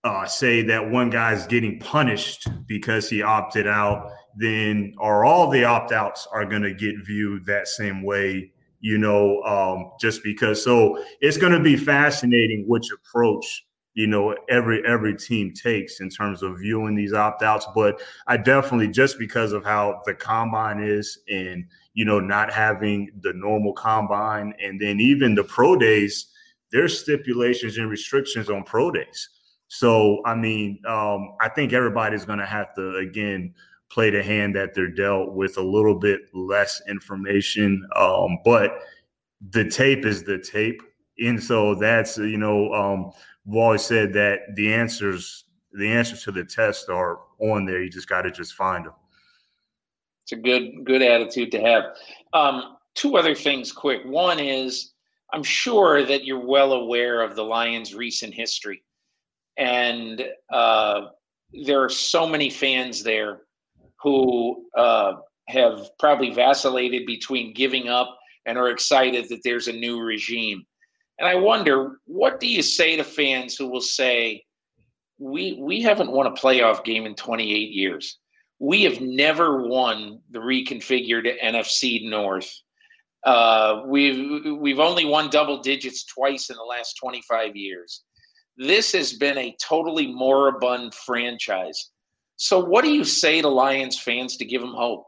uh, 0.03 0.25
say 0.25 0.61
that 0.61 0.91
one 0.91 1.09
guy's 1.09 1.47
getting 1.47 1.79
punished 1.79 2.49
because 2.65 3.09
he 3.09 3.21
opted 3.21 3.65
out, 3.65 4.11
then 4.35 4.93
are 4.99 5.23
all 5.23 5.49
the 5.49 5.63
opt 5.63 5.93
outs 5.93 6.27
are 6.33 6.45
going 6.45 6.61
to 6.61 6.73
get 6.73 6.95
viewed 7.05 7.45
that 7.45 7.67
same 7.67 8.03
way, 8.03 8.51
you 8.81 8.97
know, 8.97 9.41
um, 9.43 9.91
just 10.01 10.21
because. 10.21 10.61
So 10.61 11.01
it's 11.21 11.37
going 11.37 11.53
to 11.53 11.61
be 11.61 11.77
fascinating 11.77 12.65
which 12.67 12.89
approach 12.91 13.65
you 13.93 14.07
know 14.07 14.35
every 14.49 14.85
every 14.85 15.15
team 15.15 15.53
takes 15.53 15.99
in 15.99 16.09
terms 16.09 16.43
of 16.43 16.57
viewing 16.59 16.95
these 16.95 17.11
opt 17.11 17.43
outs 17.43 17.67
but 17.75 18.01
i 18.25 18.37
definitely 18.37 18.87
just 18.87 19.19
because 19.19 19.51
of 19.51 19.65
how 19.65 19.99
the 20.05 20.13
combine 20.13 20.81
is 20.81 21.19
and 21.27 21.65
you 21.93 22.05
know 22.05 22.17
not 22.17 22.53
having 22.53 23.11
the 23.19 23.33
normal 23.33 23.73
combine 23.73 24.53
and 24.63 24.79
then 24.79 25.01
even 25.01 25.35
the 25.35 25.43
pro 25.43 25.75
days 25.75 26.31
there's 26.71 26.99
stipulations 26.99 27.77
and 27.77 27.89
restrictions 27.89 28.49
on 28.49 28.63
pro 28.63 28.91
days. 28.91 29.29
So, 29.67 30.21
I 30.25 30.35
mean, 30.35 30.81
um, 30.87 31.35
I 31.39 31.49
think 31.49 31.71
everybody's 31.71 32.25
going 32.25 32.39
to 32.39 32.45
have 32.45 32.73
to, 32.75 32.97
again, 32.97 33.53
play 33.89 34.09
the 34.09 34.21
hand 34.23 34.55
that 34.55 34.73
they're 34.73 34.87
dealt 34.87 35.33
with 35.33 35.57
a 35.57 35.61
little 35.61 35.95
bit 35.95 36.21
less 36.33 36.81
information. 36.87 37.87
Um, 37.95 38.39
but 38.43 38.79
the 39.51 39.69
tape 39.69 40.05
is 40.05 40.23
the 40.23 40.39
tape. 40.39 40.81
And 41.19 41.41
so 41.41 41.75
that's, 41.75 42.17
you 42.17 42.37
know, 42.37 42.73
um, 42.73 43.11
we've 43.45 43.57
always 43.57 43.83
said 43.83 44.13
that 44.13 44.55
the 44.55 44.73
answers, 44.73 45.45
the 45.73 45.87
answers 45.87 46.23
to 46.23 46.31
the 46.31 46.43
test 46.43 46.89
are 46.89 47.19
on 47.39 47.65
there. 47.65 47.81
You 47.81 47.89
just 47.89 48.09
got 48.09 48.23
to 48.23 48.31
just 48.31 48.53
find 48.53 48.85
them. 48.85 48.93
It's 50.23 50.33
a 50.33 50.35
good, 50.35 50.85
good 50.85 51.01
attitude 51.01 51.51
to 51.51 51.61
have. 51.61 51.83
Um, 52.33 52.77
two 52.93 53.17
other 53.17 53.35
things 53.35 53.71
quick. 53.71 54.01
One 54.05 54.39
is, 54.39 54.90
I'm 55.33 55.43
sure 55.43 56.05
that 56.05 56.25
you're 56.25 56.45
well 56.45 56.73
aware 56.73 57.21
of 57.21 57.35
the 57.35 57.43
Lions' 57.43 57.95
recent 57.95 58.33
history. 58.33 58.83
And 59.57 60.23
uh, 60.51 61.07
there 61.53 61.83
are 61.83 61.89
so 61.89 62.27
many 62.27 62.49
fans 62.49 63.03
there 63.03 63.41
who 64.01 64.65
uh, 64.77 65.13
have 65.47 65.89
probably 65.99 66.33
vacillated 66.33 67.05
between 67.05 67.53
giving 67.53 67.87
up 67.87 68.17
and 68.45 68.57
are 68.57 68.69
excited 68.69 69.29
that 69.29 69.41
there's 69.43 69.67
a 69.67 69.73
new 69.73 70.01
regime. 70.01 70.65
And 71.19 71.27
I 71.27 71.35
wonder, 71.35 71.99
what 72.05 72.39
do 72.39 72.47
you 72.47 72.63
say 72.63 72.95
to 72.97 73.03
fans 73.03 73.55
who 73.55 73.67
will 73.67 73.81
say, 73.81 74.43
we, 75.19 75.59
we 75.61 75.81
haven't 75.81 76.11
won 76.11 76.25
a 76.25 76.31
playoff 76.31 76.83
game 76.83 77.05
in 77.05 77.13
28 77.13 77.71
years. 77.71 78.17
We 78.59 78.83
have 78.83 79.01
never 79.01 79.67
won 79.67 80.19
the 80.31 80.39
reconfigured 80.39 81.27
NFC 81.43 82.09
North 82.09 82.51
uh, 83.23 83.83
we've 83.85 84.57
we've 84.57 84.79
only 84.79 85.05
won 85.05 85.29
double 85.29 85.61
digits 85.61 86.05
twice 86.05 86.49
in 86.49 86.55
the 86.55 86.63
last 86.63 86.95
25 86.95 87.55
years. 87.55 88.03
This 88.57 88.91
has 88.93 89.13
been 89.13 89.37
a 89.37 89.55
totally 89.61 90.07
moribund 90.07 90.93
franchise. 90.93 91.91
So, 92.37 92.59
what 92.59 92.83
do 92.83 92.91
you 92.91 93.03
say 93.03 93.41
to 93.41 93.47
Lions 93.47 93.99
fans 93.99 94.37
to 94.37 94.45
give 94.45 94.61
them 94.61 94.73
hope? 94.73 95.05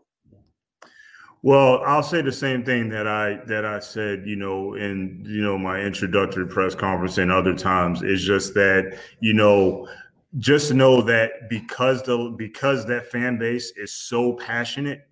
Well, 1.41 1.83
I'll 1.85 2.03
say 2.03 2.21
the 2.21 2.31
same 2.31 2.63
thing 2.63 2.87
that 2.89 3.05
I 3.07 3.39
that 3.47 3.65
I 3.65 3.79
said, 3.79 4.23
you 4.25 4.35
know, 4.35 4.75
in 4.75 5.25
you 5.27 5.41
know 5.41 5.57
my 5.57 5.79
introductory 5.79 6.47
press 6.47 6.75
conference 6.75 7.17
and 7.17 7.31
other 7.31 7.55
times 7.55 8.01
is 8.01 8.23
just 8.23 8.53
that 8.53 8.97
you 9.19 9.33
know 9.33 9.87
just 10.37 10.73
know 10.73 11.01
that 11.01 11.49
because 11.49 12.01
the 12.03 12.33
because 12.37 12.85
that 12.85 13.11
fan 13.11 13.37
base 13.37 13.73
is 13.75 13.93
so 13.93 14.33
passionate 14.33 15.07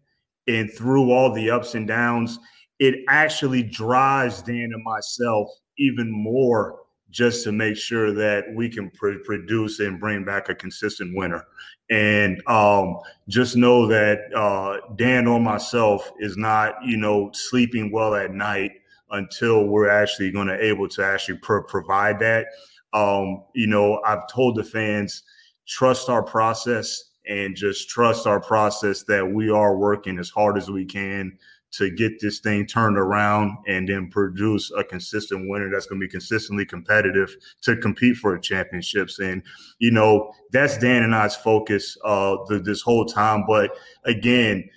and 0.48 0.72
through 0.72 1.12
all 1.12 1.34
the 1.34 1.50
ups 1.50 1.76
and 1.76 1.88
downs 1.88 2.40
it 2.82 3.06
actually 3.08 3.62
drives 3.62 4.42
Dan 4.42 4.72
and 4.74 4.84
myself 4.84 5.52
even 5.78 6.12
more 6.12 6.80
just 7.12 7.44
to 7.44 7.52
make 7.52 7.78
sure 7.78 8.12
that 8.12 8.46
we 8.56 8.70
can 8.70 8.90
pr- 8.90 9.20
produce 9.24 9.80
and 9.80 10.00
bring 10.00 10.26
back 10.26 10.50
a 10.50 10.56
consistent 10.56 11.16
winner. 11.16 11.46
And 11.92 12.42
um, 12.48 12.98
just 13.28 13.56
know 13.56 13.86
that 13.86 14.34
uh, 14.36 14.80
Dan 14.96 15.28
or 15.28 15.40
myself 15.40 16.12
is 16.20 16.38
not, 16.38 16.74
you 16.84 16.98
know, 16.98 17.30
sleeping 17.34 17.92
well 17.92 18.16
at 18.16 18.34
night 18.34 18.72
until 19.12 19.68
we're 19.68 19.90
actually 19.90 20.32
going 20.32 20.48
to 20.48 20.60
able 20.60 20.90
to 20.90 21.06
actually 21.06 21.38
pr- 21.38 21.60
provide 21.60 22.18
that. 22.20 22.48
Um, 22.94 23.44
you 23.54 23.68
know, 23.68 24.02
I've 24.08 24.28
told 24.28 24.56
the 24.56 24.64
fans 24.64 25.22
trust 25.68 26.10
our 26.10 26.24
process 26.24 27.12
and 27.28 27.56
just 27.56 27.90
trust 27.90 28.26
our 28.26 28.40
process 28.40 29.04
that 29.04 29.32
we 29.32 29.52
are 29.52 29.78
working 29.78 30.18
as 30.18 30.32
hard 30.32 30.58
as 30.58 30.72
we 30.72 30.84
can 30.84 31.38
to 31.72 31.90
get 31.90 32.20
this 32.20 32.40
thing 32.40 32.66
turned 32.66 32.98
around 32.98 33.58
and 33.68 33.88
then 33.88 34.10
produce 34.10 34.72
a 34.72 34.84
consistent 34.84 35.50
winner 35.50 35.70
that's 35.72 35.86
going 35.86 36.00
to 36.00 36.06
be 36.06 36.12
consistently 36.12 36.66
competitive 36.66 37.36
to 37.62 37.78
compete 37.78 38.18
for 38.18 38.38
championships. 38.38 39.20
And 39.20 39.42
you 39.80 39.92
know 39.92 40.34
that's 40.52 40.78
Dan 40.78 41.04
and 41.04 41.16
I's 41.16 41.36
focus 41.36 41.98
uh, 42.04 42.38
the, 42.48 42.60
this 42.60 42.82
whole 42.82 43.06
time. 43.06 43.46
But 43.48 43.72
again, 44.06 44.70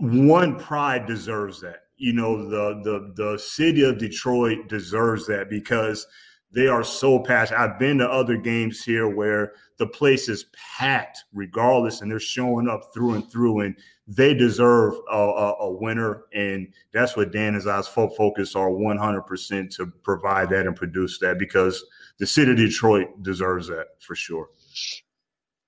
one 0.00 0.58
pride 0.58 1.06
deserves 1.06 1.60
that. 1.60 1.84
You 1.96 2.12
know 2.12 2.48
the 2.48 2.80
the 2.82 3.12
the 3.14 3.38
city 3.38 3.82
of 3.84 3.98
Detroit 3.98 4.68
deserves 4.68 5.26
that 5.26 5.50
because 5.50 6.06
they 6.52 6.66
are 6.66 6.84
so 6.84 7.18
passionate. 7.18 7.60
I've 7.60 7.78
been 7.78 7.98
to 7.98 8.08
other 8.08 8.36
games 8.36 8.82
here 8.82 9.08
where 9.08 9.52
the 9.76 9.86
place 9.86 10.28
is 10.28 10.46
packed 10.78 11.24
regardless, 11.32 12.00
and 12.00 12.10
they're 12.10 12.20
showing 12.20 12.68
up 12.68 12.90
through 12.94 13.14
and 13.14 13.30
through, 13.30 13.60
and 13.60 13.76
they 14.08 14.32
deserve 14.32 14.94
a, 15.12 15.16
a, 15.16 15.52
a 15.60 15.70
winner. 15.70 16.24
And 16.32 16.72
that's 16.92 17.14
what 17.14 17.30
Dan 17.30 17.54
and 17.54 17.70
I's 17.70 17.86
focus 17.86 18.56
are 18.56 18.70
100% 18.70 19.76
to 19.76 19.86
provide 20.02 20.48
that 20.50 20.66
and 20.66 20.74
produce 20.74 21.18
that 21.18 21.38
because 21.38 21.84
the 22.18 22.26
city 22.26 22.52
of 22.52 22.56
Detroit 22.56 23.22
deserves 23.22 23.68
that 23.68 23.88
for 24.00 24.14
sure. 24.16 24.48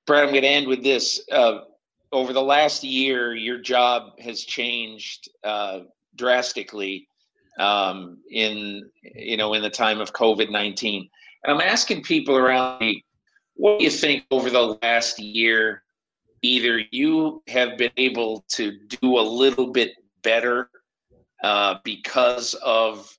Brad, 0.07 0.25
I'm 0.25 0.31
going 0.31 0.43
to 0.43 0.49
end 0.49 0.67
with 0.67 0.83
this. 0.83 1.21
Uh, 1.31 1.61
over 2.13 2.33
the 2.33 2.43
last 2.43 2.83
year, 2.83 3.35
your 3.35 3.59
job 3.59 4.19
has 4.19 4.43
changed 4.43 5.29
uh, 5.45 5.81
drastically 6.17 7.07
um, 7.59 8.19
in 8.31 8.91
you 9.03 9.37
know 9.37 9.55
in 9.55 9.63
the 9.63 9.71
time 9.71 10.01
of 10.01 10.13
COVID 10.13 10.51
nineteen. 10.51 11.09
And 11.45 11.55
I'm 11.55 11.61
asking 11.61 12.03
people 12.03 12.37
around 12.37 12.81
me, 12.81 13.05
what 13.55 13.79
do 13.79 13.85
you 13.85 13.91
think 13.91 14.25
over 14.31 14.51
the 14.51 14.79
last 14.83 15.19
year? 15.21 15.83
Either 16.43 16.81
you 16.91 17.43
have 17.49 17.77
been 17.77 17.93
able 17.97 18.45
to 18.49 18.79
do 18.89 19.19
a 19.19 19.21
little 19.21 19.73
bit 19.73 19.93
better 20.23 20.71
uh, 21.43 21.77
because 21.85 22.55
of, 22.65 23.15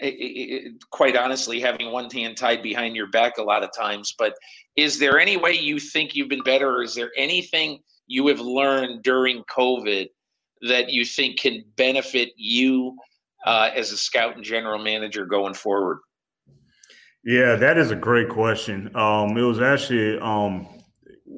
it, 0.00 0.14
it, 0.14 0.72
quite 0.90 1.16
honestly, 1.16 1.60
having 1.60 1.90
one 1.90 2.10
hand 2.10 2.36
tied 2.36 2.62
behind 2.62 2.96
your 2.96 3.08
back 3.08 3.38
a 3.38 3.42
lot 3.42 3.62
of 3.62 3.70
times. 3.76 4.14
But 4.18 4.34
is 4.76 4.98
there 4.98 5.18
any 5.18 5.36
way 5.36 5.52
you 5.52 5.78
think 5.78 6.14
you've 6.14 6.28
been 6.28 6.42
better, 6.42 6.68
or 6.68 6.82
is 6.82 6.94
there 6.94 7.10
anything 7.16 7.80
you 8.06 8.26
have 8.28 8.40
learned 8.40 9.02
during 9.02 9.42
COVID 9.44 10.08
that 10.62 10.90
you 10.90 11.04
think 11.04 11.38
can 11.38 11.64
benefit 11.76 12.30
you 12.36 12.96
uh, 13.46 13.70
as 13.74 13.92
a 13.92 13.96
scout 13.96 14.36
and 14.36 14.44
general 14.44 14.78
manager 14.78 15.24
going 15.24 15.54
forward? 15.54 16.00
Yeah, 17.24 17.56
that 17.56 17.76
is 17.76 17.90
a 17.90 17.96
great 17.96 18.28
question. 18.28 18.90
Um, 18.96 19.36
it 19.36 19.42
was 19.42 19.60
actually 19.60 20.18
um, 20.20 20.66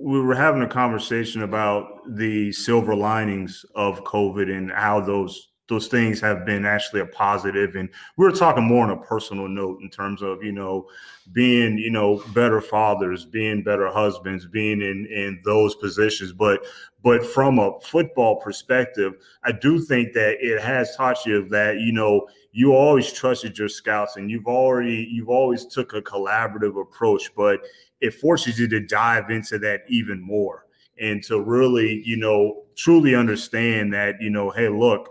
we 0.02 0.20
were 0.20 0.34
having 0.34 0.62
a 0.62 0.68
conversation 0.68 1.42
about 1.42 2.00
the 2.16 2.50
silver 2.52 2.94
linings 2.94 3.64
of 3.74 4.02
COVID 4.04 4.50
and 4.50 4.70
how 4.70 5.00
those 5.00 5.48
those 5.68 5.86
things 5.86 6.20
have 6.20 6.44
been 6.44 6.66
actually 6.66 7.00
a 7.00 7.06
positive. 7.06 7.76
And 7.76 7.88
we 8.18 8.26
were 8.26 8.32
talking 8.32 8.64
more 8.64 8.84
on 8.84 8.90
a 8.90 8.96
personal 9.00 9.48
note 9.48 9.78
in 9.80 9.88
terms 9.88 10.20
of 10.20 10.42
you 10.42 10.52
know 10.52 10.88
being 11.32 11.78
you 11.78 11.90
know 11.90 12.22
better 12.34 12.60
fathers 12.60 13.24
being 13.24 13.62
better 13.62 13.88
husbands 13.88 14.44
being 14.46 14.80
in 14.80 15.06
in 15.06 15.40
those 15.44 15.76
positions. 15.76 16.32
But 16.32 16.64
but 17.02 17.24
from 17.24 17.58
a 17.58 17.80
football 17.80 18.36
perspective 18.36 19.14
i 19.44 19.52
do 19.52 19.80
think 19.80 20.12
that 20.12 20.36
it 20.40 20.60
has 20.60 20.96
taught 20.96 21.24
you 21.26 21.48
that 21.48 21.78
you 21.78 21.92
know 21.92 22.26
you 22.52 22.74
always 22.74 23.12
trusted 23.12 23.56
your 23.56 23.68
scouts 23.68 24.16
and 24.16 24.30
you've 24.30 24.46
already 24.46 25.08
you've 25.10 25.30
always 25.30 25.66
took 25.66 25.94
a 25.94 26.02
collaborative 26.02 26.80
approach 26.80 27.34
but 27.34 27.60
it 28.00 28.12
forces 28.14 28.58
you 28.58 28.68
to 28.68 28.80
dive 28.80 29.30
into 29.30 29.58
that 29.58 29.80
even 29.88 30.20
more 30.20 30.66
and 31.00 31.22
to 31.22 31.40
really 31.40 32.02
you 32.04 32.16
know 32.16 32.62
truly 32.76 33.14
understand 33.14 33.92
that 33.92 34.14
you 34.20 34.30
know 34.30 34.50
hey 34.50 34.68
look 34.68 35.08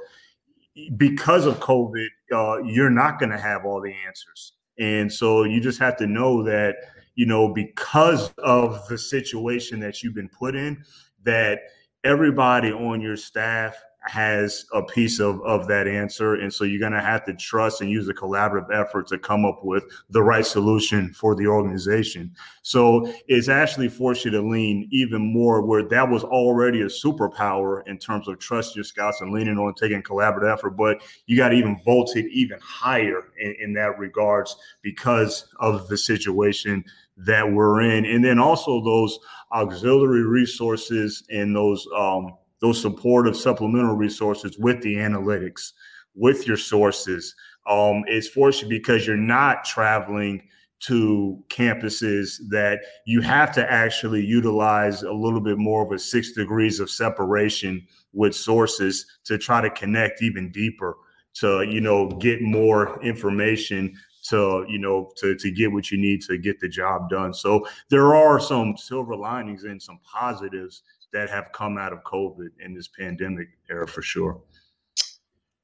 because 0.97 1.45
of 1.45 1.59
COVID, 1.59 2.07
uh, 2.31 2.63
you're 2.63 2.89
not 2.89 3.19
going 3.19 3.31
to 3.31 3.37
have 3.37 3.65
all 3.65 3.81
the 3.81 3.93
answers. 4.07 4.53
And 4.79 5.11
so 5.11 5.43
you 5.43 5.59
just 5.59 5.79
have 5.79 5.97
to 5.97 6.07
know 6.07 6.43
that, 6.43 6.75
you 7.15 7.25
know, 7.25 7.53
because 7.53 8.33
of 8.37 8.87
the 8.87 8.97
situation 8.97 9.79
that 9.81 10.01
you've 10.01 10.15
been 10.15 10.29
put 10.29 10.55
in, 10.55 10.83
that 11.23 11.59
everybody 12.03 12.71
on 12.71 13.01
your 13.01 13.17
staff 13.17 13.75
has 14.03 14.65
a 14.73 14.81
piece 14.81 15.19
of, 15.19 15.41
of 15.43 15.67
that 15.67 15.87
answer. 15.87 16.35
And 16.35 16.51
so 16.51 16.63
you're 16.63 16.79
going 16.79 16.91
to 16.91 17.01
have 17.01 17.23
to 17.25 17.33
trust 17.33 17.81
and 17.81 17.89
use 17.89 18.09
a 18.09 18.13
collaborative 18.13 18.73
effort 18.73 19.07
to 19.07 19.19
come 19.19 19.45
up 19.45 19.63
with 19.63 19.83
the 20.09 20.23
right 20.23 20.45
solution 20.45 21.13
for 21.13 21.35
the 21.35 21.45
organization. 21.45 22.35
So 22.63 23.13
it's 23.27 23.47
actually 23.47 23.89
forced 23.89 24.25
you 24.25 24.31
to 24.31 24.41
lean 24.41 24.87
even 24.91 25.21
more 25.21 25.61
where 25.61 25.83
that 25.83 26.09
was 26.09 26.23
already 26.23 26.81
a 26.81 26.85
superpower 26.85 27.87
in 27.87 27.99
terms 27.99 28.27
of 28.27 28.39
trust 28.39 28.75
your 28.75 28.83
scouts 28.83 29.21
and 29.21 29.31
leaning 29.31 29.59
on 29.59 29.75
taking 29.75 30.01
collaborative 30.01 30.51
effort. 30.51 30.71
But 30.71 31.01
you 31.27 31.37
got 31.37 31.49
to 31.49 31.55
even 31.55 31.79
vault 31.85 32.15
it 32.15 32.25
even 32.31 32.59
higher 32.59 33.31
in, 33.39 33.55
in 33.59 33.73
that 33.73 33.99
regards 33.99 34.55
because 34.81 35.45
of 35.59 35.87
the 35.89 35.97
situation 35.97 36.83
that 37.17 37.51
we're 37.51 37.81
in. 37.81 38.05
And 38.05 38.25
then 38.25 38.39
also 38.39 38.83
those 38.83 39.19
auxiliary 39.51 40.23
resources 40.23 41.23
and 41.29 41.55
those, 41.55 41.87
um, 41.95 42.33
those 42.61 42.81
supportive 42.81 43.35
supplemental 43.35 43.95
resources 43.95 44.57
with 44.57 44.81
the 44.81 44.95
analytics, 44.95 45.73
with 46.15 46.47
your 46.47 46.57
sources. 46.57 47.35
Um, 47.67 48.03
it's 48.07 48.27
fortunate 48.27 48.69
because 48.69 49.05
you're 49.05 49.17
not 49.17 49.65
traveling 49.65 50.43
to 50.81 51.43
campuses 51.49 52.39
that 52.49 52.79
you 53.05 53.21
have 53.21 53.51
to 53.53 53.71
actually 53.71 54.25
utilize 54.25 55.03
a 55.03 55.11
little 55.11 55.41
bit 55.41 55.57
more 55.57 55.85
of 55.85 55.91
a 55.91 55.99
six 55.99 56.31
degrees 56.31 56.79
of 56.79 56.89
separation 56.89 57.85
with 58.13 58.35
sources 58.35 59.05
to 59.23 59.37
try 59.37 59.61
to 59.61 59.69
connect 59.69 60.23
even 60.23 60.51
deeper 60.51 60.97
to 61.33 61.61
you 61.63 61.79
know 61.79 62.07
get 62.07 62.41
more 62.41 63.01
information 63.03 63.95
to 64.23 64.65
you 64.67 64.79
know 64.79 65.11
to 65.15 65.35
to 65.35 65.51
get 65.51 65.71
what 65.71 65.91
you 65.91 65.97
need 65.97 66.21
to 66.21 66.37
get 66.37 66.59
the 66.59 66.67
job 66.67 67.09
done 67.09 67.33
so 67.33 67.65
there 67.89 68.15
are 68.15 68.39
some 68.39 68.75
silver 68.75 69.15
linings 69.15 69.63
and 69.63 69.81
some 69.81 69.99
positives 70.03 70.83
that 71.13 71.29
have 71.29 71.51
come 71.51 71.77
out 71.77 71.93
of 71.93 72.03
COVID 72.03 72.49
in 72.63 72.73
this 72.73 72.87
pandemic 72.87 73.47
era 73.69 73.87
for 73.87 74.01
sure. 74.01 74.41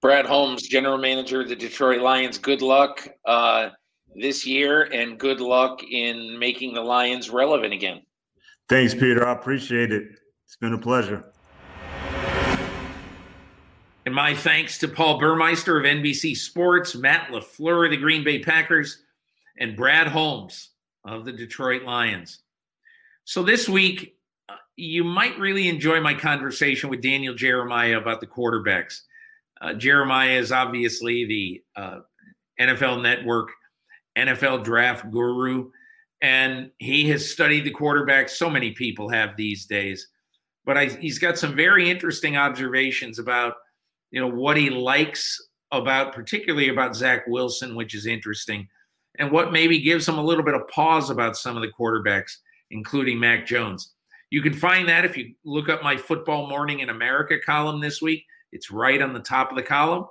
Brad 0.01 0.25
Holmes, 0.25 0.63
general 0.63 0.97
manager 0.97 1.41
of 1.41 1.49
the 1.49 1.55
Detroit 1.55 2.01
Lions. 2.01 2.37
Good 2.37 2.61
luck 2.61 3.07
uh, 3.25 3.69
this 4.15 4.45
year, 4.45 4.83
and 4.83 5.19
good 5.19 5.41
luck 5.41 5.81
in 5.83 6.37
making 6.37 6.73
the 6.73 6.81
Lions 6.81 7.29
relevant 7.29 7.73
again. 7.73 8.03
Thanks, 8.69 8.93
Peter. 8.93 9.27
I 9.27 9.31
appreciate 9.31 9.91
it. 9.91 10.03
It's 10.45 10.57
been 10.57 10.73
a 10.73 10.77
pleasure. 10.77 11.25
And 14.05 14.15
my 14.15 14.33
thanks 14.35 14.77
to 14.79 14.87
Paul 14.87 15.19
Burmeister 15.19 15.77
of 15.77 15.83
NBC 15.83 16.37
Sports, 16.37 16.95
Matt 16.95 17.29
LaFleur 17.29 17.85
of 17.85 17.91
the 17.91 17.97
Green 17.97 18.23
Bay 18.23 18.39
Packers, 18.39 19.03
and 19.59 19.75
Brad 19.75 20.07
Holmes 20.07 20.69
of 21.03 21.25
the 21.25 21.31
Detroit 21.31 21.83
Lions. 21.83 22.39
So 23.25 23.43
this 23.43 23.67
week, 23.67 24.16
you 24.77 25.03
might 25.03 25.37
really 25.39 25.67
enjoy 25.67 25.99
my 25.99 26.13
conversation 26.13 26.89
with 26.89 27.01
Daniel 27.01 27.33
Jeremiah 27.33 27.97
about 27.97 28.21
the 28.21 28.27
quarterbacks. 28.27 29.01
Uh, 29.59 29.73
Jeremiah 29.73 30.37
is 30.37 30.51
obviously 30.51 31.25
the 31.25 31.63
uh, 31.75 31.99
NFL 32.61 33.01
Network 33.01 33.49
NFL 34.15 34.63
draft 34.63 35.09
guru, 35.11 35.71
and 36.21 36.69
he 36.77 37.09
has 37.09 37.29
studied 37.29 37.65
the 37.65 37.73
quarterbacks. 37.73 38.31
So 38.31 38.49
many 38.49 38.71
people 38.71 39.09
have 39.09 39.35
these 39.35 39.65
days, 39.65 40.07
but 40.63 40.77
I, 40.77 40.85
he's 40.85 41.17
got 41.17 41.39
some 41.39 41.55
very 41.55 41.89
interesting 41.89 42.37
observations 42.37 43.17
about 43.17 43.53
you 44.11 44.21
know 44.21 44.29
what 44.29 44.57
he 44.57 44.69
likes 44.69 45.39
about, 45.71 46.13
particularly 46.13 46.69
about 46.69 46.95
Zach 46.95 47.25
Wilson, 47.27 47.75
which 47.75 47.95
is 47.95 48.05
interesting, 48.05 48.67
and 49.17 49.31
what 49.31 49.51
maybe 49.51 49.81
gives 49.81 50.07
him 50.07 50.19
a 50.19 50.23
little 50.23 50.43
bit 50.43 50.53
of 50.53 50.67
pause 50.67 51.09
about 51.09 51.35
some 51.35 51.55
of 51.55 51.63
the 51.63 51.71
quarterbacks, 51.79 52.37
including 52.69 53.19
Mac 53.19 53.47
Jones. 53.47 53.95
You 54.29 54.41
can 54.41 54.53
find 54.53 54.89
that 54.89 55.05
if 55.05 55.15
you 55.15 55.33
look 55.45 55.69
up 55.69 55.83
my 55.83 55.95
Football 55.95 56.47
Morning 56.47 56.81
in 56.81 56.89
America 56.89 57.37
column 57.45 57.79
this 57.79 58.01
week. 58.01 58.25
It's 58.51 58.71
right 58.71 59.01
on 59.01 59.13
the 59.13 59.19
top 59.19 59.51
of 59.51 59.57
the 59.57 59.63
column. 59.63 60.05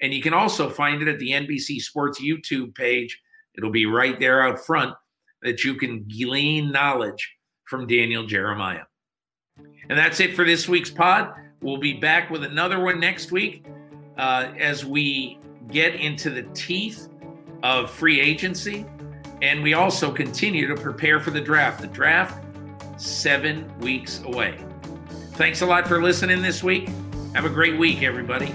And 0.00 0.14
you 0.14 0.22
can 0.22 0.34
also 0.34 0.70
find 0.70 1.02
it 1.02 1.08
at 1.08 1.18
the 1.18 1.30
NBC 1.30 1.80
Sports 1.80 2.20
YouTube 2.20 2.74
page. 2.74 3.20
It'll 3.56 3.70
be 3.70 3.86
right 3.86 4.18
there 4.20 4.42
out 4.42 4.60
front 4.60 4.94
that 5.42 5.64
you 5.64 5.74
can 5.74 6.06
glean 6.08 6.70
knowledge 6.70 7.34
from 7.64 7.86
Daniel 7.86 8.26
Jeremiah. 8.26 8.84
And 9.88 9.98
that's 9.98 10.20
it 10.20 10.34
for 10.34 10.44
this 10.44 10.68
week's 10.68 10.90
pod. 10.90 11.32
We'll 11.60 11.78
be 11.78 11.94
back 11.94 12.30
with 12.30 12.44
another 12.44 12.80
one 12.80 13.00
next 13.00 13.32
week 13.32 13.66
uh, 14.16 14.52
as 14.58 14.84
we 14.84 15.38
get 15.68 15.94
into 15.96 16.30
the 16.30 16.42
teeth 16.54 17.08
of 17.62 17.90
free 17.90 18.20
agency. 18.20 18.86
And 19.42 19.62
we 19.62 19.74
also 19.74 20.12
continue 20.12 20.66
to 20.68 20.74
prepare 20.74 21.20
for 21.20 21.30
the 21.30 21.40
draft. 21.40 21.80
The 21.80 21.88
draft 21.88 22.44
seven 22.98 23.70
weeks 23.78 24.22
away. 24.24 24.58
Thanks 25.32 25.62
a 25.62 25.66
lot 25.66 25.86
for 25.86 26.02
listening 26.02 26.42
this 26.42 26.62
week. 26.62 26.88
Have 27.34 27.44
a 27.44 27.50
great 27.50 27.78
week, 27.78 28.02
everybody. 28.02 28.54